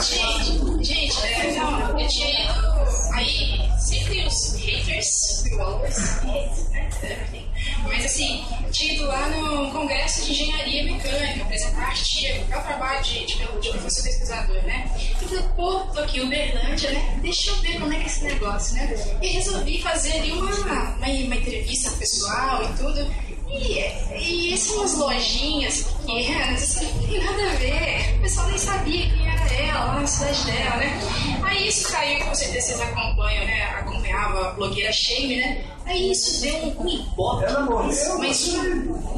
Gente, 0.01 0.84
gente, 0.84 1.25
é, 1.25 1.51
não, 1.57 2.00
eu 2.00 2.07
tinha 2.07 2.43
ido. 2.43 2.75
Aí, 3.13 3.69
sempre 3.79 4.25
os 4.25 4.55
haters, 4.55 5.43
followers, 5.50 6.24
né? 6.24 7.44
Mas 7.88 8.06
assim, 8.06 8.44
tinha 8.72 8.94
ido 8.94 9.06
lá 9.06 9.30
no 9.30 9.72
Congresso 9.72 10.25
de 10.25 10.32
Engenharia 10.32 10.84
Mecânica, 10.84 11.44
apresentar 11.44 11.88
artigo, 11.88 12.46
é 12.51 12.58
o 12.58 12.62
trabalho 12.62 13.04
de, 13.04 13.25
de, 13.25 13.36
de 13.36 13.70
professor 13.70 14.04
pesquisador, 14.04 14.62
né? 14.63 14.92
E 15.00 15.25
falei, 15.25 15.44
pô, 15.56 15.80
tô 15.94 16.00
aqui 16.00 16.20
em 16.20 16.25
Uberlândia, 16.25 16.92
né? 16.92 17.20
Deixa 17.22 17.51
eu 17.51 17.56
ver 17.58 17.80
como 17.80 17.94
é 17.94 17.98
que 17.98 18.04
é 18.04 18.06
esse 18.06 18.24
negócio, 18.24 18.75
né? 18.75 19.18
E 19.22 19.27
resolvi 19.27 19.82
fazer 19.82 20.13
ali 20.13 20.32
uma, 20.32 20.51
uma, 20.51 20.98
uma 21.00 21.36
entrevista 21.36 21.92
pessoal 21.92 22.63
e 22.63 22.77
tudo. 22.77 23.25
E, 23.59 23.79
e 24.15 24.53
essas 24.53 24.75
umas 24.75 24.97
lojinhas 24.97 25.83
pequenas, 25.83 26.63
assim, 26.63 26.91
não 26.93 27.07
tem 27.07 27.24
nada 27.24 27.43
a 27.43 27.55
ver. 27.55 28.15
O 28.17 28.21
pessoal 28.21 28.47
nem 28.47 28.57
sabia 28.57 29.09
quem 29.09 29.27
era 29.27 29.53
ela, 29.53 29.85
lá 29.85 30.00
na 30.01 30.07
cidade 30.07 30.45
dela, 30.45 30.77
né? 30.77 31.01
Aí 31.43 31.67
isso 31.67 31.91
caiu, 31.91 32.25
com 32.25 32.35
certeza 32.35 32.67
vocês 32.67 32.81
acompanham, 32.81 33.45
né? 33.45 33.63
Acompanhava 33.79 34.47
a 34.47 34.51
blogueira 34.51 34.91
Shame, 34.91 35.38
né? 35.38 35.63
Aí 35.85 36.12
isso 36.12 36.41
deu 36.41 36.75
um 36.79 36.88
ibope. 36.88 37.45
Ela 37.45 37.62
morreu? 37.62 38.17
Mas 38.17 38.55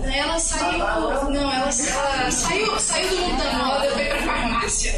ela 0.03 0.39
saiu. 0.39 0.79
Não, 0.79 1.51
ela, 1.51 1.69
ela 1.69 1.71
saiu, 1.71 2.79
saiu 2.79 3.09
do 3.09 3.15
mundo 3.15 3.37
da 3.37 3.53
moda 3.53 3.85
e 3.85 3.91
foi 3.91 4.05
pra 4.05 4.21
farmácia. 4.23 4.93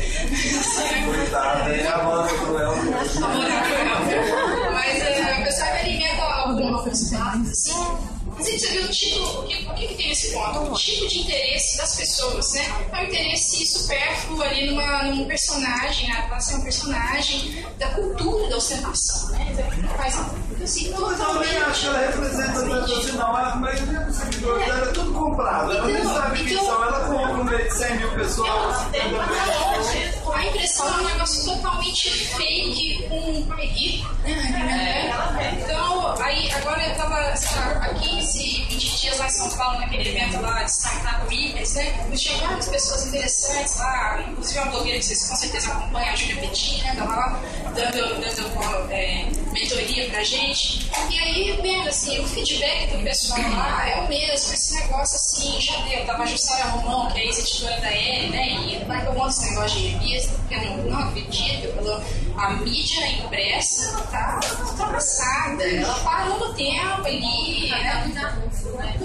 Coitada, 1.05 1.69
é 1.69 1.87
a 1.87 2.03
moda 2.03 2.29
cruel. 2.29 2.71
A 2.71 2.75
moda 2.75 3.61
cruel. 3.61 4.71
Mas 4.73 5.01
uh, 5.01 5.41
o 5.41 5.43
pessoal 5.43 5.69
alimenta 5.69 6.23
alguns 6.23 7.09
fatos, 7.11 7.49
assim. 7.51 8.08
Mas 8.39 8.47
a 8.47 8.51
gente 8.51 8.67
viu 8.71 8.85
o 8.85 8.89
tipo, 8.89 9.19
o 9.19 9.43
que, 9.43 9.65
o 9.65 9.73
que, 9.73 9.87
que 9.87 9.95
tem 9.95 10.11
esse 10.11 10.31
ponto? 10.31 10.71
O 10.71 10.73
tipo 10.73 11.05
de 11.09 11.19
interesse 11.19 11.77
das 11.77 11.97
pessoas, 11.97 12.53
né? 12.53 12.87
É 12.93 13.01
um 13.01 13.03
interesse 13.03 13.65
supérfluo 13.65 14.41
ali 14.41 14.67
numa, 14.67 15.03
num 15.03 15.25
personagem, 15.25 16.09
a 16.09 16.19
atuação 16.19 16.55
é 16.55 16.59
um 16.59 16.63
personagem 16.63 17.65
da 17.77 17.89
cultura 17.89 18.47
da 18.47 18.55
ostentação, 18.55 19.31
né? 19.31 19.45
Então, 19.51 19.89
faz 19.97 20.17
assim, 20.63 20.87
Eu 20.87 21.17
também 21.17 21.57
acho 21.57 21.81
que 21.81 21.87
ela 21.87 21.99
representa 21.99 22.61
tanto 22.61 22.93
assim, 22.93 23.11
não. 23.11 23.35
A 23.35 23.55
maioria 23.57 23.99
dos 23.99 24.15
seguidores 24.15 24.67
é 24.69 24.85
tudo 24.93 25.13
comprado. 25.13 25.71
Ela 25.73 25.87
nem 25.87 26.03
sabe 26.03 26.43
quem 26.45 26.57
são. 26.57 26.83
Ela 26.83 27.07
compra 27.07 27.33
um 27.33 27.43
meio 27.43 27.67
de 27.67 27.73
100 27.73 27.97
mil 27.97 28.11
pessoas. 28.11 28.75
A 30.39 30.45
impressão 30.45 30.87
é 30.87 31.01
um 31.01 31.03
negócio 31.03 31.43
totalmente 31.43 32.09
fake, 32.09 33.03
com 33.09 33.45
pregui, 33.47 34.01
né? 34.23 35.11
Então, 35.61 36.15
aí, 36.21 36.49
agora 36.53 36.81
eu 36.87 36.95
tava 36.95 37.15
há 37.17 37.93
15, 37.93 38.65
20 38.69 39.01
dias 39.01 39.17
lá 39.19 39.25
em 39.25 39.31
São 39.31 39.49
Paulo, 39.57 39.79
naquele 39.81 40.07
evento 40.07 40.39
lá 40.41 40.63
de 40.63 40.71
Startup 40.71 41.27
Weekends, 41.27 41.73
né? 41.73 42.07
Eu 42.09 42.17
tinha 42.17 42.37
várias 42.37 42.69
pessoas 42.69 43.07
interessantes 43.07 43.77
lá, 43.79 44.23
inclusive 44.29 44.59
uma 44.59 44.71
blogueira 44.71 44.99
que 44.99 45.05
vocês 45.05 45.27
com 45.27 45.35
certeza 45.35 45.71
acompanham, 45.73 46.13
a 46.13 46.15
Júlia 46.15 46.35
Petit, 46.37 46.83
né? 46.83 46.95
Tava 46.95 47.15
lá 47.17 47.41
dando, 47.75 48.21
dando 48.21 48.91
é, 48.93 49.25
mentoria 49.51 50.09
pra 50.09 50.23
gente. 50.23 50.89
E 51.09 51.19
aí, 51.19 51.59
bem, 51.61 51.87
assim, 51.87 52.19
o 52.19 52.27
feedback 52.27 52.95
do 52.95 53.03
pessoal 53.03 53.41
lá 53.41 53.89
é 53.89 54.01
o 54.01 54.07
mesmo, 54.07 54.53
esse 54.53 54.73
negócio 54.75 55.15
assim, 55.15 55.59
já 55.59 55.77
deu, 55.81 56.05
tava 56.05 56.23
a 56.23 56.25
Jussara 56.25 56.69
Romão, 56.69 57.11
que 57.11 57.19
é 57.19 57.25
ex-editora 57.25 57.79
da 57.81 57.91
L, 57.91 58.29
né? 58.29 58.47
E 58.47 58.85
lá 58.85 59.01
que 59.01 59.07
eu 59.07 59.13
monto 59.13 59.29
esse 59.29 59.49
negócio 59.49 59.79
de 59.79 59.87
revista, 59.87 60.28
porque 60.29 60.55
eu 60.55 60.89
não, 60.89 60.99
acredito, 60.99 61.75
falou, 61.75 62.01
a 62.37 62.53
mídia 62.53 63.07
impressa 63.07 63.97
tá 64.11 64.39
ultrapassada, 64.65 65.63
ela 65.63 65.99
parou 65.99 66.39
no 66.39 66.53
tempo 66.53 67.05
ali, 67.05 67.69
né? 67.69 68.11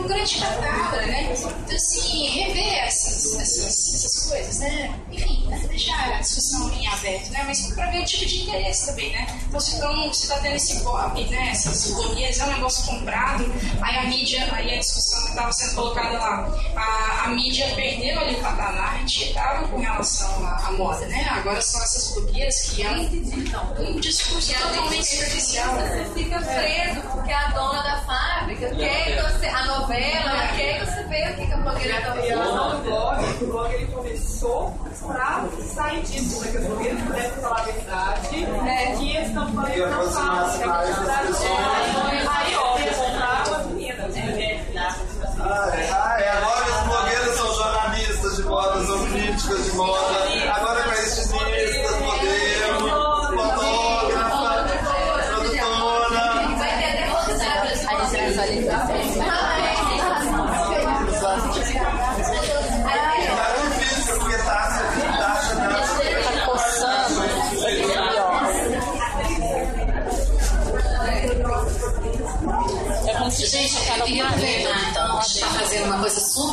Grande 0.07 0.39
catálogo, 0.39 0.97
né? 1.07 1.33
Então, 1.33 1.53
assim, 1.75 2.27
rever 2.29 2.85
essas, 2.85 3.41
essas, 3.41 3.95
essas 3.95 4.27
coisas, 4.29 4.59
né? 4.59 4.95
Enfim, 5.11 5.47
né? 5.49 5.59
deixar 5.69 6.15
a 6.15 6.21
discussão 6.21 6.73
em 6.75 6.87
aberto, 6.87 7.31
né? 7.31 7.43
Mas 7.47 7.73
para 7.75 7.91
ver 7.91 8.03
o 8.03 8.05
tipo 8.05 8.27
de 8.27 8.43
interesse 8.43 8.87
também, 8.87 9.13
né? 9.13 9.27
Então, 9.49 9.61
se 9.61 9.75
está 10.13 10.39
tendo 10.39 10.57
esse 10.57 10.81
pop, 10.81 11.25
né? 11.25 11.51
Essas 11.51 11.91
blogueiras, 11.93 12.39
é 12.39 12.45
um 12.45 12.53
negócio 12.53 12.87
comprado, 12.87 13.45
aí 13.81 13.97
a 13.99 14.05
mídia, 14.05 14.49
aí 14.53 14.75
a 14.75 14.79
discussão 14.79 15.29
estava 15.29 15.53
sendo 15.53 15.75
colocada 15.75 16.19
lá, 16.19 16.49
a, 16.77 17.25
a 17.25 17.29
mídia 17.29 17.67
perdeu 17.75 18.21
ali 18.21 18.35
o 18.35 18.41
patamar 18.41 19.05
estava 19.23 19.69
com 19.69 19.79
relação 19.79 20.47
à, 20.47 20.69
à, 20.69 20.73
moda, 20.73 21.07
né? 21.07 21.14
Agora 21.31 21.61
são 21.61 21.83
essas 21.83 22.13
blogueiras 22.15 22.61
que 22.71 22.83
é 22.83 22.91
um, 22.91 23.97
um 23.97 24.01
discurso 24.01 24.53
totalmente 24.55 25.07
superficial. 25.07 25.75
Você 25.75 26.05
fica 26.15 26.41
preso 26.41 27.01
porque 27.13 27.33
a 27.33 27.49
dona 27.49 27.83
da 27.83 28.01
fábrica 28.01 28.75
quer 28.75 29.05
que 29.05 29.23
você, 29.23 29.47
a 29.47 29.65
novela, 29.67 30.31
ela 30.31 30.49
quer 30.57 30.81
que 30.81 30.87
você 30.87 31.03
veja 31.05 31.31
o 31.31 31.35
que 31.35 31.53
a 31.53 31.57
blogueira 31.57 31.99
está 31.99 32.15
falando. 32.15 32.79
O 32.79 32.83
blog, 32.83 33.45
o 33.45 33.47
blog 33.47 33.75
ele 33.75 33.87
começou 33.87 34.75
para 35.07 35.49
sair 35.75 36.03
disso, 36.03 36.41
para 36.41 36.51
que 36.51 36.57
as 36.57 36.65
blogueiras 36.65 37.03
pudessem 37.03 37.43
falar 37.43 37.61
a 37.61 37.63
verdade, 37.63 38.45
é. 38.69 38.97
que 38.97 39.17
as 39.19 39.33
campanhas 39.33 39.91
não 39.91 40.11
falam, 40.11 40.59
que 40.59 40.65
a 40.65 40.83
verdade 40.83 41.47
é. 41.47 42.24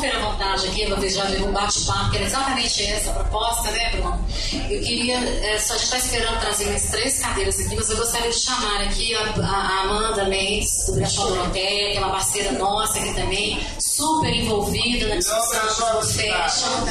Super 0.02 0.16
à 0.16 0.18
vontade 0.18 0.66
aqui, 0.66 0.84
vocês 0.86 1.14
já 1.14 1.24
viram 1.26 1.46
um 1.46 1.52
bate-papo, 1.52 2.10
que 2.10 2.16
era 2.16 2.26
exatamente 2.26 2.82
essa 2.82 3.10
a 3.10 3.12
proposta, 3.14 3.70
né, 3.70 3.90
Bruno? 3.92 4.26
Eu 4.68 4.80
queria, 4.80 5.16
é, 5.16 5.56
só 5.60 5.74
a 5.74 5.76
gente 5.76 5.84
está 5.84 5.98
esperando 5.98 6.40
trazer 6.40 6.66
mais 6.66 6.90
três 6.90 7.20
cadeiras 7.20 7.60
aqui, 7.60 7.76
mas 7.76 7.88
eu 7.88 7.96
gostaria 7.96 8.30
de 8.30 8.36
chamar 8.36 8.82
aqui 8.82 9.14
a, 9.14 9.20
a 9.20 9.82
Amanda 9.82 10.24
Mendes, 10.24 10.86
do 10.86 10.94
Brechó 10.94 11.24
Doroteia, 11.26 11.92
que 11.92 11.98
é 11.98 12.00
uma 12.00 12.10
parceira 12.10 12.50
nossa 12.52 12.98
aqui 12.98 13.14
também, 13.14 13.64
super 13.78 14.34
envolvida 14.34 15.06
na 15.06 15.14
discussão 15.16 16.00
do 16.00 16.04
fashion. 16.04 16.82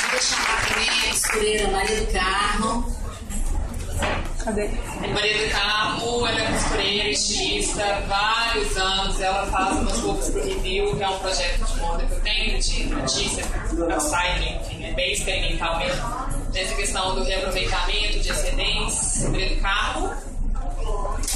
Queria 0.00 0.22
chamar 0.22 0.64
também 0.68 0.88
a 0.88 0.92
costureira 1.10 1.68
Maria 1.72 2.00
do 2.00 2.06
Carmo. 2.12 2.96
Cadê? 4.44 4.70
Maria 5.12 5.44
do 5.44 5.50
Carmo, 5.50 5.75
ela 6.24 6.40
é 6.40 6.52
costureira, 6.52 7.08
estilista, 7.08 8.00
vários 8.06 8.76
anos. 8.76 9.20
Ela 9.20 9.46
faz 9.46 9.76
umas 9.78 9.98
roupas 9.98 10.30
para 10.30 10.40
o 10.40 10.44
review, 10.44 10.96
que 10.96 11.02
é 11.02 11.08
um 11.08 11.18
projeto 11.18 11.64
de 11.64 11.80
moda 11.80 12.06
que 12.06 12.12
eu 12.12 12.20
tenho, 12.20 12.60
de 12.60 12.84
notícia, 12.84 13.44
upcycling, 13.72 14.56
enfim, 14.60 14.84
é 14.84 14.92
bem 14.92 15.12
experimental 15.12 15.78
mesmo. 15.78 16.02
Nessa 16.52 16.74
questão 16.76 17.14
do 17.16 17.24
reaproveitamento 17.24 18.20
de 18.20 18.30
excedentes, 18.30 19.24
do 19.24 19.60
Carmo. 19.60 20.14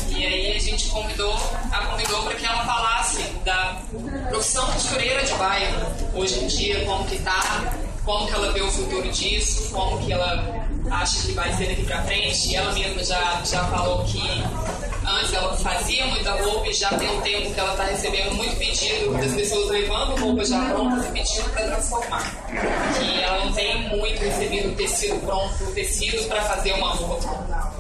E 0.09 0.25
aí 0.25 0.57
a 0.57 0.59
gente 0.61 0.89
convidou, 0.91 1.35
a 1.73 1.87
convidou 1.87 2.23
para 2.23 2.35
que 2.35 2.47
ela 2.47 2.65
falasse 2.65 3.23
da 3.45 3.81
profissão 4.29 4.65
costureira 4.67 5.25
de 5.25 5.35
bairro 5.35 5.93
hoje 6.15 6.39
em 6.39 6.47
dia, 6.47 6.85
como 6.85 7.05
que 7.07 7.19
tá, 7.19 7.75
como 8.05 8.27
que 8.27 8.35
ela 8.35 8.53
vê 8.53 8.61
o 8.61 8.71
futuro 8.71 9.11
disso, 9.11 9.73
como 9.73 9.99
que 10.05 10.13
ela 10.13 10.69
acha 10.91 11.27
que 11.27 11.33
vai 11.33 11.53
ser 11.55 11.69
daqui 11.69 11.85
para 11.85 12.03
frente. 12.03 12.49
E 12.49 12.57
ela 12.57 12.73
mesma 12.73 13.05
já, 13.05 13.43
já 13.45 13.65
falou 13.65 14.05
que 14.05 14.21
antes 15.07 15.33
ela 15.33 15.57
fazia 15.57 16.07
muita 16.07 16.33
roupa 16.33 16.69
e 16.69 16.75
já 16.75 16.89
tem 16.91 17.09
um 17.11 17.21
tempo 17.21 17.55
que 17.55 17.61
ela 17.61 17.73
está 17.73 17.85
recebendo 17.85 18.35
muito 18.35 18.57
pedido 18.57 19.13
das 19.13 19.33
pessoas 19.35 19.71
levando 19.71 20.21
roupas 20.21 20.49
já 20.49 20.65
prontas 20.67 21.07
e 21.07 21.13
pedindo 21.13 21.51
para 21.51 21.67
transformar. 21.67 22.47
Que 22.99 23.21
ela 23.21 23.45
não 23.45 23.53
tem 23.53 23.89
muito 23.89 24.21
recebido 24.21 24.77
tecido 24.77 25.21
pronto, 25.21 25.73
tecidos 25.75 26.27
para 26.27 26.43
fazer 26.43 26.73
uma 26.75 26.93
roupa. 26.95 27.71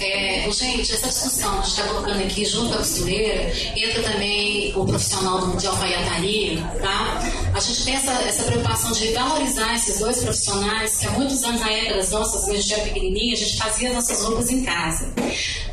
É, 0.00 0.19
gente, 0.52 0.92
essa 0.92 1.08
discussão 1.08 1.52
a 1.52 1.62
gente 1.62 1.70
está 1.70 1.82
colocando 1.84 2.22
aqui 2.22 2.44
junto 2.44 2.74
a 2.74 2.78
costureira, 2.78 3.52
entra 3.76 4.02
também 4.02 4.72
o 4.76 4.84
profissional 4.84 5.56
de 5.56 5.66
alfaiataria, 5.66 6.62
tá? 6.80 7.20
A 7.54 7.60
gente 7.60 7.84
tem 7.84 7.94
essa, 7.94 8.12
essa 8.22 8.44
preocupação 8.44 8.92
de 8.92 9.12
valorizar 9.12 9.74
esses 9.74 9.98
dois 9.98 10.22
profissionais, 10.22 10.98
que 10.98 11.06
há 11.06 11.10
muitos 11.12 11.42
anos, 11.44 11.60
na 11.60 11.70
época 11.70 11.96
das 11.96 12.10
nossas, 12.10 12.44
quando 12.44 12.56
a 12.56 12.60
gente 12.60 12.74
era 12.74 12.82
pequenininha, 12.84 13.34
a 13.34 13.38
gente 13.38 13.56
fazia 13.56 13.92
nossas 13.92 14.24
roupas 14.24 14.50
em 14.50 14.64
casa. 14.64 15.12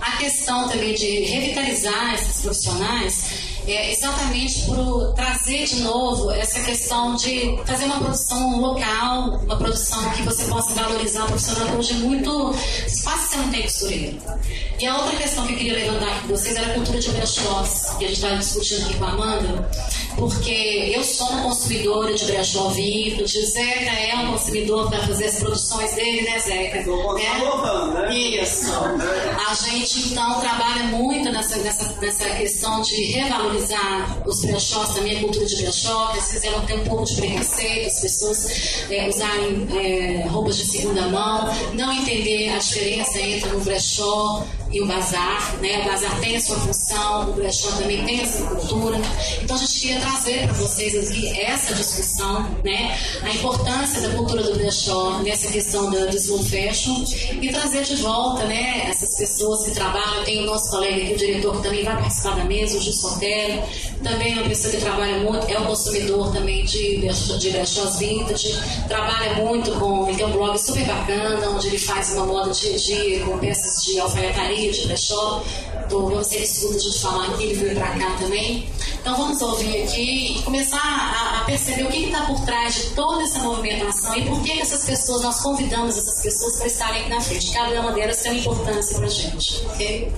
A 0.01 0.17
questão 0.17 0.67
também 0.69 0.93
de 0.93 1.21
revitalizar 1.21 2.15
esses 2.15 2.41
profissionais 2.41 3.46
é 3.73 3.91
exatamente 3.91 4.61
por 4.65 5.13
trazer 5.13 5.65
de 5.65 5.81
novo 5.81 6.31
essa 6.31 6.61
questão 6.61 7.15
de 7.15 7.59
fazer 7.65 7.85
uma 7.85 7.99
produção 7.99 8.61
local, 8.61 9.41
uma 9.43 9.57
produção 9.57 10.09
que 10.11 10.23
você 10.23 10.45
possa 10.45 10.73
valorizar 10.73 11.25
o 11.25 11.27
profissional 11.27 11.75
hoje 11.75 11.91
é 11.91 11.97
muito. 11.97 12.55
quase 13.03 13.27
você 13.27 13.37
não 13.37 13.49
tem 13.49 13.63
costureiro. 13.63 14.17
E 14.79 14.85
a 14.85 14.97
outra 14.97 15.17
questão 15.17 15.45
que 15.45 15.53
eu 15.53 15.57
queria 15.57 15.73
levantar 15.73 16.21
com 16.21 16.27
vocês 16.29 16.55
era 16.55 16.67
a 16.67 16.73
cultura 16.75 16.99
de 16.99 17.09
brechós, 17.09 17.95
que 17.97 18.05
a 18.05 18.07
gente 18.07 18.17
estava 18.17 18.37
discutindo 18.37 18.85
aqui 18.85 18.97
com 18.97 19.05
a 19.05 19.09
Amanda, 19.09 19.69
porque 20.17 20.91
eu 20.95 21.03
sou 21.03 21.27
uma 21.27 21.43
consumidora 21.43 22.13
de 22.13 22.25
brechó 22.25 22.69
vivo, 22.69 23.23
de 23.23 23.45
Zeca 23.45 23.91
é 23.91 24.15
um 24.15 24.31
consumidor 24.31 24.89
para 24.89 24.99
fazer 24.99 25.25
as 25.25 25.35
produções 25.37 25.93
dele, 25.93 26.21
né, 26.21 26.39
Zeca? 26.39 26.77
Né? 26.77 26.83
né? 27.93 28.15
Isso. 28.17 28.71
A 29.49 29.53
gente 29.53 30.09
então 30.09 30.39
trabalha 30.39 30.83
muito 30.85 31.31
nessa, 31.31 31.57
nessa, 31.57 31.93
nessa 32.01 32.29
questão 32.31 32.81
de 32.81 33.03
revalorizar 33.05 33.47
valorizar 33.47 34.23
os 34.25 34.41
brechós, 34.41 34.93
também 34.93 35.17
a 35.17 35.21
cultura 35.21 35.45
de 35.45 35.55
brechó, 35.57 36.11
que 36.11 36.19
às 36.19 36.31
vezes 36.31 36.43
ela 36.43 36.61
tem 36.61 36.79
um 36.79 36.83
pouco 36.83 37.05
de 37.05 37.15
preconceito, 37.15 37.87
as 37.87 37.99
pessoas 38.01 38.85
é, 38.89 39.07
usarem 39.07 39.67
é, 39.75 40.27
roupas 40.27 40.57
de 40.57 40.65
segunda 40.65 41.07
mão, 41.07 41.49
não 41.73 41.91
entender 41.93 42.49
a 42.49 42.57
diferença 42.57 43.19
entre 43.19 43.55
o 43.55 43.59
brechó 43.59 44.45
e 44.71 44.81
o 44.81 44.87
bazar, 44.87 45.55
né? 45.61 45.81
O 45.81 45.85
bazar 45.85 46.19
tem 46.19 46.35
a 46.35 46.41
sua 46.41 46.57
função, 46.57 47.29
o 47.29 47.33
brechó 47.33 47.69
também 47.71 48.05
tem 48.05 48.21
a 48.21 48.25
sua 48.25 48.47
cultura. 48.47 48.99
Então 49.41 49.55
a 49.55 49.59
gente 49.59 49.79
queria 49.79 49.99
trazer 50.01 50.43
para 50.43 50.53
vocês 50.53 51.09
aqui 51.09 51.27
essa 51.39 51.73
discussão, 51.73 52.43
né? 52.63 52.97
A 53.23 53.29
importância 53.29 54.01
da 54.01 54.15
cultura 54.15 54.43
do 54.43 54.57
brechó 54.57 55.19
nessa 55.23 55.51
questão 55.51 55.89
do, 55.89 56.09
do 56.09 56.17
slow 56.17 56.43
fashion 56.43 57.03
e 57.41 57.49
trazer 57.51 57.83
de 57.83 57.95
volta, 57.97 58.45
né? 58.45 58.87
Essas 58.89 59.17
pessoas 59.17 59.65
que 59.65 59.71
trabalham. 59.71 60.23
Tem 60.25 60.43
o 60.43 60.45
nosso 60.45 60.69
colega 60.69 61.03
aqui, 61.03 61.13
o 61.13 61.17
diretor, 61.17 61.55
que 61.57 61.63
também 61.63 61.83
vai 61.83 61.95
participar 61.95 62.35
da 62.35 62.43
mesa, 62.43 62.77
o 62.77 62.81
Gil 62.81 62.93
Sotero, 62.93 63.63
também 64.03 64.33
é 64.33 64.39
uma 64.39 64.49
pessoa 64.49 64.73
que 64.73 64.79
trabalha 64.79 65.17
muito, 65.19 65.47
é 65.47 65.59
um 65.59 65.65
consumidor 65.65 66.31
também 66.31 66.63
de, 66.65 66.97
de 67.39 67.49
vintage, 67.97 68.59
trabalha 68.87 69.33
muito 69.35 69.71
com, 69.79 70.07
ele 70.07 70.17
tem 70.17 70.25
um 70.25 70.31
blog 70.31 70.57
super 70.57 70.85
bacana, 70.85 71.49
onde 71.49 71.67
ele 71.67 71.79
faz 71.79 72.13
uma 72.13 72.25
moda 72.25 72.51
de 72.51 72.77
dia 72.79 73.25
com 73.25 73.37
peças 73.37 73.83
de 73.83 73.99
alfaiataria 73.99 74.71
de 74.71 74.87
brechó, 74.87 75.43
do 75.89 76.09
Você 76.09 76.37
Escuta 76.39 76.75
a 76.75 76.79
gente 76.79 76.99
falar 76.99 77.25
aqui, 77.27 77.43
ele 77.43 77.53
veio 77.55 77.75
para 77.75 77.87
cá 77.97 78.15
também. 78.19 78.67
Então 78.99 79.15
vamos 79.15 79.41
ouvir 79.41 79.83
aqui 79.83 80.37
e 80.37 80.41
começar 80.43 80.81
a, 80.81 81.41
a 81.41 81.45
perceber 81.45 81.83
o 81.83 81.89
que 81.89 82.05
está 82.05 82.21
por 82.25 82.39
trás 82.45 82.75
de 82.75 82.83
toda 82.89 83.23
essa 83.23 83.39
movimentação 83.39 84.15
e 84.17 84.25
por 84.25 84.41
que 84.41 84.59
essas 84.59 84.85
pessoas, 84.85 85.21
nós 85.21 85.39
convidamos 85.41 85.97
essas 85.97 86.21
pessoas 86.21 86.57
para 86.57 86.67
estarem 86.67 87.01
aqui 87.01 87.09
na 87.09 87.21
frente. 87.21 87.51
Cada 87.51 87.81
uma 87.81 87.91
delas 87.93 88.21
tem 88.21 88.33
uma 88.33 88.39
importância 88.41 88.97
para 88.97 89.05
a 89.05 89.09
gente, 89.09 89.65
ok? 89.67 90.11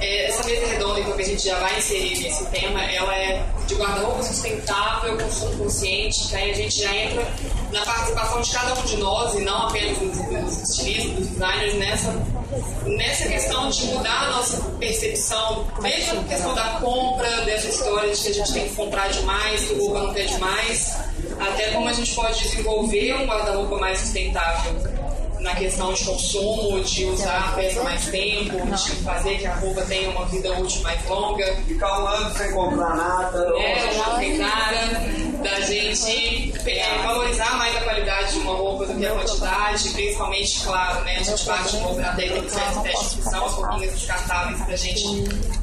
É, 0.00 0.26
essa 0.26 0.44
mesa 0.44 0.66
redonda 0.66 1.00
então, 1.00 1.12
que 1.12 1.22
a 1.22 1.24
gente 1.24 1.44
já 1.44 1.58
vai 1.58 1.78
inserir 1.78 2.18
nesse 2.22 2.44
tema, 2.46 2.82
ela 2.82 3.14
é 3.16 3.44
de 3.66 3.74
guarda-roupa 3.74 4.22
sustentável, 4.22 5.16
consumo 5.16 5.64
consciente, 5.64 6.28
que 6.28 6.36
aí 6.36 6.50
a 6.50 6.54
gente 6.54 6.82
já 6.82 6.94
entra 6.94 7.26
na 7.72 7.80
participação 7.82 8.40
de 8.40 8.50
cada 8.50 8.74
um 8.74 8.82
de 8.82 8.96
nós 8.96 9.34
e 9.34 9.40
não 9.40 9.68
apenas 9.68 9.98
dos, 9.98 10.18
dos 10.18 10.70
estilistas, 10.70 11.12
dos 11.12 11.28
designers, 11.28 11.74
nessa, 11.74 12.12
nessa 12.86 13.28
questão 13.28 13.68
de 13.70 13.86
mudar 13.86 14.24
a 14.24 14.30
nossa 14.32 14.62
percepção, 14.78 15.66
desde 15.80 16.10
a 16.10 16.22
questão 16.24 16.54
da 16.54 16.80
compra, 16.80 17.30
dessa 17.42 17.68
história 17.68 18.12
de 18.12 18.20
que 18.20 18.28
a 18.28 18.34
gente 18.34 18.52
tem 18.52 18.68
que 18.68 18.74
comprar 18.74 19.08
demais, 19.08 19.64
que 19.64 19.74
o 19.74 19.78
roupa 19.78 20.00
não 20.00 20.14
quer 20.14 20.26
demais, 20.26 20.96
até 21.40 21.70
como 21.70 21.88
a 21.88 21.92
gente 21.92 22.14
pode 22.14 22.42
desenvolver 22.42 23.14
um 23.14 23.26
guarda-roupa 23.26 23.78
mais 23.78 23.98
sustentável 23.98 24.93
na 25.44 25.54
questão 25.54 25.92
de 25.92 26.02
consumo, 26.04 26.82
de 26.82 27.04
usar 27.04 27.50
a 27.50 27.52
peça 27.52 27.82
mais 27.82 28.06
tempo, 28.06 28.66
de 28.66 28.90
fazer 29.02 29.38
que 29.38 29.46
a 29.46 29.54
roupa 29.56 29.82
tenha 29.82 30.08
uma 30.10 30.24
vida 30.24 30.50
útil 30.58 30.80
mais 30.82 31.06
longa. 31.06 31.44
Ficar 31.68 32.02
um 32.02 32.06
ano 32.06 32.36
sem 32.36 32.50
comprar 32.52 32.96
nada. 32.96 33.38
É, 33.58 33.94
não 33.94 34.18
tem 34.18 34.38
nada. 34.38 35.34
Da 35.42 35.60
gente 35.60 36.54
é, 36.66 36.98
valorizar 37.02 37.58
mais 37.58 37.76
a 37.76 37.80
qualidade 37.82 38.32
de 38.32 38.38
uma 38.38 38.54
roupa 38.54 38.86
do 38.86 38.98
que 38.98 39.06
a 39.06 39.10
quantidade, 39.10 39.88
principalmente, 39.90 40.60
claro, 40.64 41.04
né? 41.04 41.18
A 41.18 41.22
gente 41.22 41.44
bate 41.44 41.76
de 41.76 41.82
novo 41.82 42.00
na 42.00 42.14
técnica 42.14 42.40
de 42.40 42.50
fast 42.50 43.16
que 43.16 43.22
são 43.22 43.44
as 43.44 43.52
roupinhas 43.52 43.92
descartáveis 43.92 44.62
pra 44.62 44.76
gente 44.76 45.04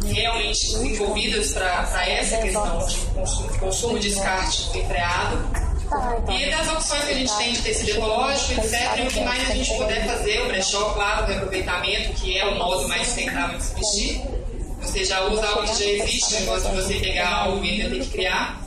realmente 0.06 0.74
desenvolvidas 0.74 1.52
para 1.54 2.08
essa 2.08 2.38
questão 2.38 2.86
de 2.86 2.98
consumo, 3.16 3.60
consumo 3.60 4.00
descarte 4.00 4.78
empregado. 4.78 5.71
E 6.30 6.50
das 6.50 6.68
opções 6.70 7.04
que 7.04 7.12
a 7.12 7.14
gente 7.14 7.38
tem 7.38 7.54
de 7.54 7.62
tecido 7.62 7.90
ecológico, 7.92 8.62
etc., 8.62 8.98
e 8.98 9.02
o 9.02 9.08
que 9.08 9.20
mais 9.22 9.50
a 9.50 9.54
gente 9.54 9.76
puder 9.76 10.06
fazer, 10.06 10.42
o 10.42 10.48
brechó, 10.48 10.94
claro, 10.94 11.24
o 11.24 11.28
reaproveitamento, 11.28 12.14
que 12.14 12.38
é 12.38 12.46
o 12.46 12.56
modo 12.56 12.88
mais 12.88 13.08
sustentável 13.08 13.58
de 13.58 13.64
se 13.64 13.76
vestir. 13.76 14.22
Você 14.82 15.06
já 15.06 15.22
usa 15.26 15.46
algo 15.48 15.62
que 15.64 15.84
já 15.84 15.86
existe, 15.86 16.34
não 16.40 16.46
gosta 16.48 16.70
de 16.70 16.76
você 16.76 16.94
pegar 16.96 17.30
algo 17.30 17.64
e 17.64 17.70
ainda 17.70 17.90
ter 17.96 18.02
que 18.02 18.10
criar. 18.10 18.62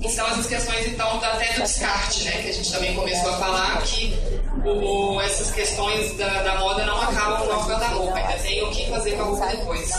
E 0.00 0.08
são 0.08 0.26
essas 0.28 0.46
questões, 0.46 0.86
então, 0.86 1.16
até 1.16 1.52
do 1.54 1.62
descarte, 1.62 2.24
né? 2.24 2.42
Que 2.42 2.48
a 2.48 2.52
gente 2.52 2.72
também 2.72 2.94
começou 2.94 3.28
a 3.28 3.36
falar 3.38 3.82
que 3.82 4.16
o, 4.64 5.20
essas 5.20 5.50
questões 5.50 6.16
da, 6.16 6.42
da, 6.42 6.58
moda 6.58 6.86
não 6.86 7.00
acabam 7.00 7.46
no 7.46 7.68
guarda-roupa, 7.68 8.14
ainda 8.14 8.42
tem 8.42 8.62
o 8.62 8.70
que 8.70 8.88
fazer 8.88 9.12
com 9.12 9.22
a 9.22 9.24
roupa 9.24 9.46
depois. 9.46 9.90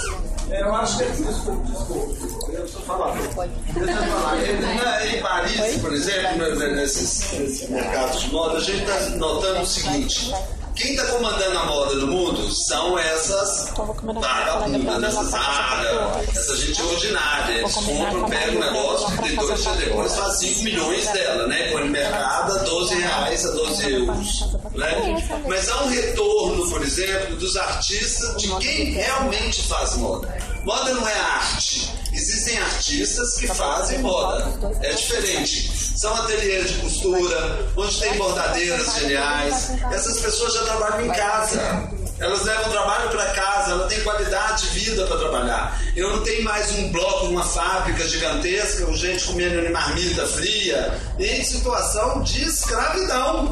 É, 0.53 0.61
eu 0.61 0.75
acho 0.75 0.97
que 0.99 1.03
é 1.03 1.07
isso. 1.07 1.51
Desculpa, 1.65 2.51
eu 2.51 2.67
falar. 2.67 3.11
Deixa 3.13 3.91
eu 3.91 4.11
falar. 4.11 5.07
Em 5.07 5.21
Paris, 5.21 5.81
por 5.81 5.91
exemplo, 5.91 6.55
nesses, 6.75 7.31
nesses 7.39 7.69
mercados 7.69 8.21
de 8.21 8.31
moda, 8.31 8.57
a 8.57 8.61
gente 8.61 8.83
está 8.83 9.09
notando 9.17 9.61
o 9.61 9.65
seguinte 9.65 10.31
quem 10.75 10.91
está 10.91 11.05
comandando 11.07 11.57
a 11.57 11.65
moda 11.65 11.95
no 11.95 12.07
mundo 12.07 12.51
são 12.51 12.97
essas 12.97 13.71
vagabundas, 13.75 15.03
essas 15.03 15.31
raras, 15.31 16.29
essa 16.29 16.57
gente 16.57 16.81
ordinária. 16.81 17.59
Eles 17.59 17.73
compram, 17.75 18.25
pegam 18.29 18.55
um 18.55 18.59
negócio, 18.59 19.23
de 19.23 19.35
dois 19.35 19.61
dias 19.61 19.77
depois 19.77 20.15
faz 20.15 20.37
5 20.39 20.63
milhões 20.63 21.07
dela, 21.09 21.47
né? 21.47 21.71
Põe 21.71 21.83
no 21.85 21.91
mercado 21.91 22.53
a 22.53 22.63
12 22.63 22.95
reais, 22.95 23.45
a 23.45 23.51
12 23.51 23.91
euros. 23.91 24.41
Né? 24.73 25.41
Mas 25.47 25.69
há 25.69 25.83
um 25.83 25.89
retorno, 25.89 26.69
por 26.69 26.81
exemplo, 26.81 27.35
dos 27.35 27.55
artistas 27.55 28.37
de 28.37 28.55
quem 28.57 28.85
realmente 28.91 29.61
faz 29.67 29.95
moda. 29.97 30.35
Moda 30.63 30.93
não 30.93 31.07
é 31.07 31.13
arte. 31.13 31.93
Existem 32.13 32.57
artistas 32.57 33.37
que 33.37 33.47
fazem 33.47 33.99
moda. 33.99 34.53
É 34.81 34.93
diferente. 34.93 35.71
São 36.03 36.13
ateliês 36.15 36.69
de 36.69 36.79
costura, 36.79 37.65
onde 37.77 37.97
tem 37.97 38.17
bordadeiras 38.17 38.93
geniais. 38.95 39.71
Essas 39.89 40.19
pessoas 40.19 40.53
já 40.53 40.63
trabalham 40.63 41.05
em 41.05 41.11
casa. 41.13 41.89
Elas 42.19 42.43
levam 42.43 42.71
trabalho 42.71 43.09
para 43.09 43.25
casa, 43.27 43.71
ela 43.71 43.87
tem 43.87 44.01
qualidade 44.01 44.63
de 44.63 44.79
vida 44.81 45.07
para 45.07 45.15
trabalhar. 45.15 45.81
Eu 45.95 46.09
não 46.09 46.21
tenho 46.21 46.43
mais 46.43 46.71
um 46.71 46.91
bloco, 46.91 47.27
uma 47.27 47.45
fábrica 47.45 48.05
gigantesca, 48.05 48.85
com 48.85 48.93
gente 48.97 49.23
comendo 49.27 49.71
marmita 49.71 50.27
fria, 50.27 50.99
em 51.17 51.41
situação 51.41 52.21
de 52.21 52.49
escravidão. 52.49 53.49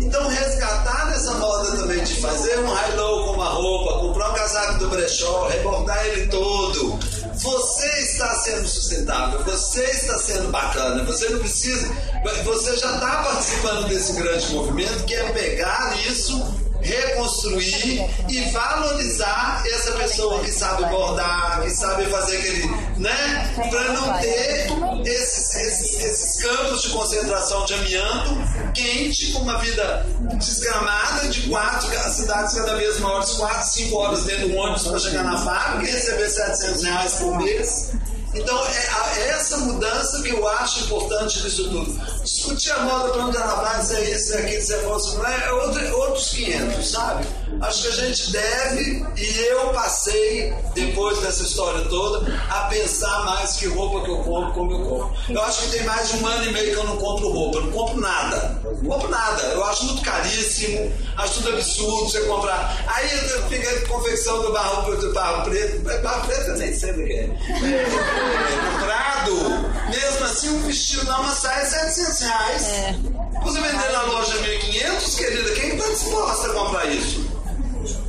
Então, 0.00 0.28
resgatar 0.28 1.12
essa 1.12 1.34
moda 1.34 1.76
também 1.76 2.04
de 2.04 2.14
fazer 2.20 2.56
um 2.60 2.72
high-low 2.72 3.26
com 3.26 3.32
uma 3.32 3.48
roupa, 3.48 3.98
comprar 3.98 4.30
um 4.30 4.34
casaco 4.34 4.78
do 4.78 4.90
brechó, 4.90 5.48
rebordar 5.48 6.06
ele 6.06 6.28
todo. 6.28 7.00
Você 7.44 7.86
está 8.00 8.34
sendo 8.36 8.66
sustentável, 8.66 9.44
você 9.44 9.84
está 9.84 10.18
sendo 10.18 10.50
bacana, 10.50 11.04
você 11.04 11.28
não 11.28 11.40
precisa. 11.40 11.94
Você 12.42 12.76
já 12.78 12.94
está 12.94 13.22
participando 13.22 13.86
desse 13.86 14.14
grande 14.14 14.50
movimento 14.54 15.04
que 15.04 15.14
é 15.14 15.30
pegar 15.30 15.94
isso 16.08 16.64
reconstruir 16.80 18.04
e 18.28 18.40
valorizar 18.50 19.62
essa 19.66 19.92
pessoa 19.92 20.40
que 20.40 20.50
sabe 20.50 20.84
bordar, 20.86 21.62
que 21.62 21.70
sabe 21.70 22.04
fazer 22.06 22.36
aquele, 22.38 22.66
né? 22.98 23.54
Para 23.70 23.92
não 23.92 24.18
ter 24.20 24.66
esses, 25.04 25.54
esses, 25.54 26.04
esses, 26.04 26.42
campos 26.42 26.82
de 26.82 26.88
concentração 26.90 27.64
de 27.64 27.74
amianto 27.74 28.30
quente, 28.74 29.32
com 29.32 29.40
uma 29.40 29.58
vida 29.58 30.06
desgramada 30.34 31.28
de 31.28 31.42
quatro 31.48 31.88
cidades 32.10 32.54
cada 32.54 32.76
vez 32.76 32.98
maiores, 33.00 33.30
quatro, 33.32 33.68
cinco 33.68 33.96
horas 33.96 34.24
dentro 34.24 34.48
do 34.48 34.56
ônibus 34.56 34.86
para 34.86 34.98
chegar 34.98 35.24
na 35.24 35.38
fábrica 35.38 35.88
e 35.88 35.92
receber 35.92 36.28
700 36.28 36.82
reais 36.82 37.14
por 37.14 37.38
mês. 37.38 37.92
Então, 38.34 38.66
é, 38.66 39.20
é 39.20 39.28
essa 39.28 39.58
mudança 39.58 40.22
que 40.22 40.30
eu 40.30 40.48
acho 40.48 40.84
importante 40.84 41.40
disso 41.40 41.68
tudo. 41.68 41.92
Discutir 42.22 42.72
a 42.72 42.80
moda 42.80 43.10
para 43.10 43.26
onde 43.26 43.36
ela 43.36 43.54
vai, 43.56 43.82
se 43.82 43.94
é 43.94 44.10
isso, 44.10 44.34
é 44.34 44.38
aquilo, 44.38 44.72
é 44.72 44.82
não 44.82 45.26
é, 45.26 45.52
outro, 45.52 45.98
outros 45.98 46.30
500, 46.30 46.90
sabe? 46.90 47.26
Acho 47.60 47.82
que 47.82 47.88
a 47.88 48.06
gente 48.06 48.32
deve, 48.32 49.06
e 49.16 49.40
eu 49.46 49.68
passei, 49.68 50.52
depois 50.74 51.18
dessa 51.20 51.42
história 51.44 51.84
toda, 51.88 52.26
a 52.50 52.64
pensar 52.64 53.24
mais 53.24 53.52
que 53.52 53.66
roupa 53.66 54.04
que 54.04 54.10
eu 54.10 54.18
compro, 54.18 54.52
como 54.52 54.72
eu 54.72 54.80
compro. 54.80 55.14
Eu 55.28 55.42
acho 55.42 55.62
que 55.62 55.70
tem 55.70 55.84
mais 55.84 56.08
de 56.08 56.16
um 56.16 56.26
ano 56.26 56.44
e 56.44 56.52
meio 56.52 56.72
que 56.72 56.78
eu 56.78 56.84
não 56.84 56.96
compro 56.96 57.28
roupa, 57.28 57.60
não 57.60 57.70
compro 57.70 58.00
nada. 58.00 58.60
Não 58.64 58.90
compro 58.90 59.08
nada. 59.08 59.42
Eu 59.44 59.64
acho 59.64 59.84
muito 59.84 60.02
caríssimo, 60.02 60.92
acho 61.16 61.34
tudo 61.34 61.50
absurdo 61.50 62.10
você 62.10 62.20
comprar. 62.22 62.84
Aí 62.86 63.08
fica 63.48 63.70
a 63.70 63.88
confecção 63.88 64.42
do 64.42 64.52
barro, 64.52 64.96
do 64.96 65.12
barro 65.12 65.44
preto. 65.44 66.02
Barro 66.02 66.26
preto 66.26 66.50
eu 66.50 66.56
nem 66.56 66.74
sei 66.74 66.90
o 66.90 67.06
que 67.06 67.12
é. 67.12 68.23
É 68.28 68.70
comprado, 68.72 69.90
mesmo 69.90 70.24
assim 70.24 70.50
um 70.50 70.62
vestido 70.62 71.04
dá 71.06 71.20
uma 71.20 71.34
saia 71.34 71.64
700 71.64 72.20
reais. 72.20 72.62
É. 72.62 72.96
Você 73.42 73.60
vender 73.60 73.92
na 73.92 74.02
loja 74.02 74.34
1.500, 74.38 75.16
querida, 75.18 75.50
quem 75.52 75.76
está 75.76 75.88
disposta 75.90 76.46
a 76.48 76.52
comprar 76.54 76.86
isso? 76.86 77.26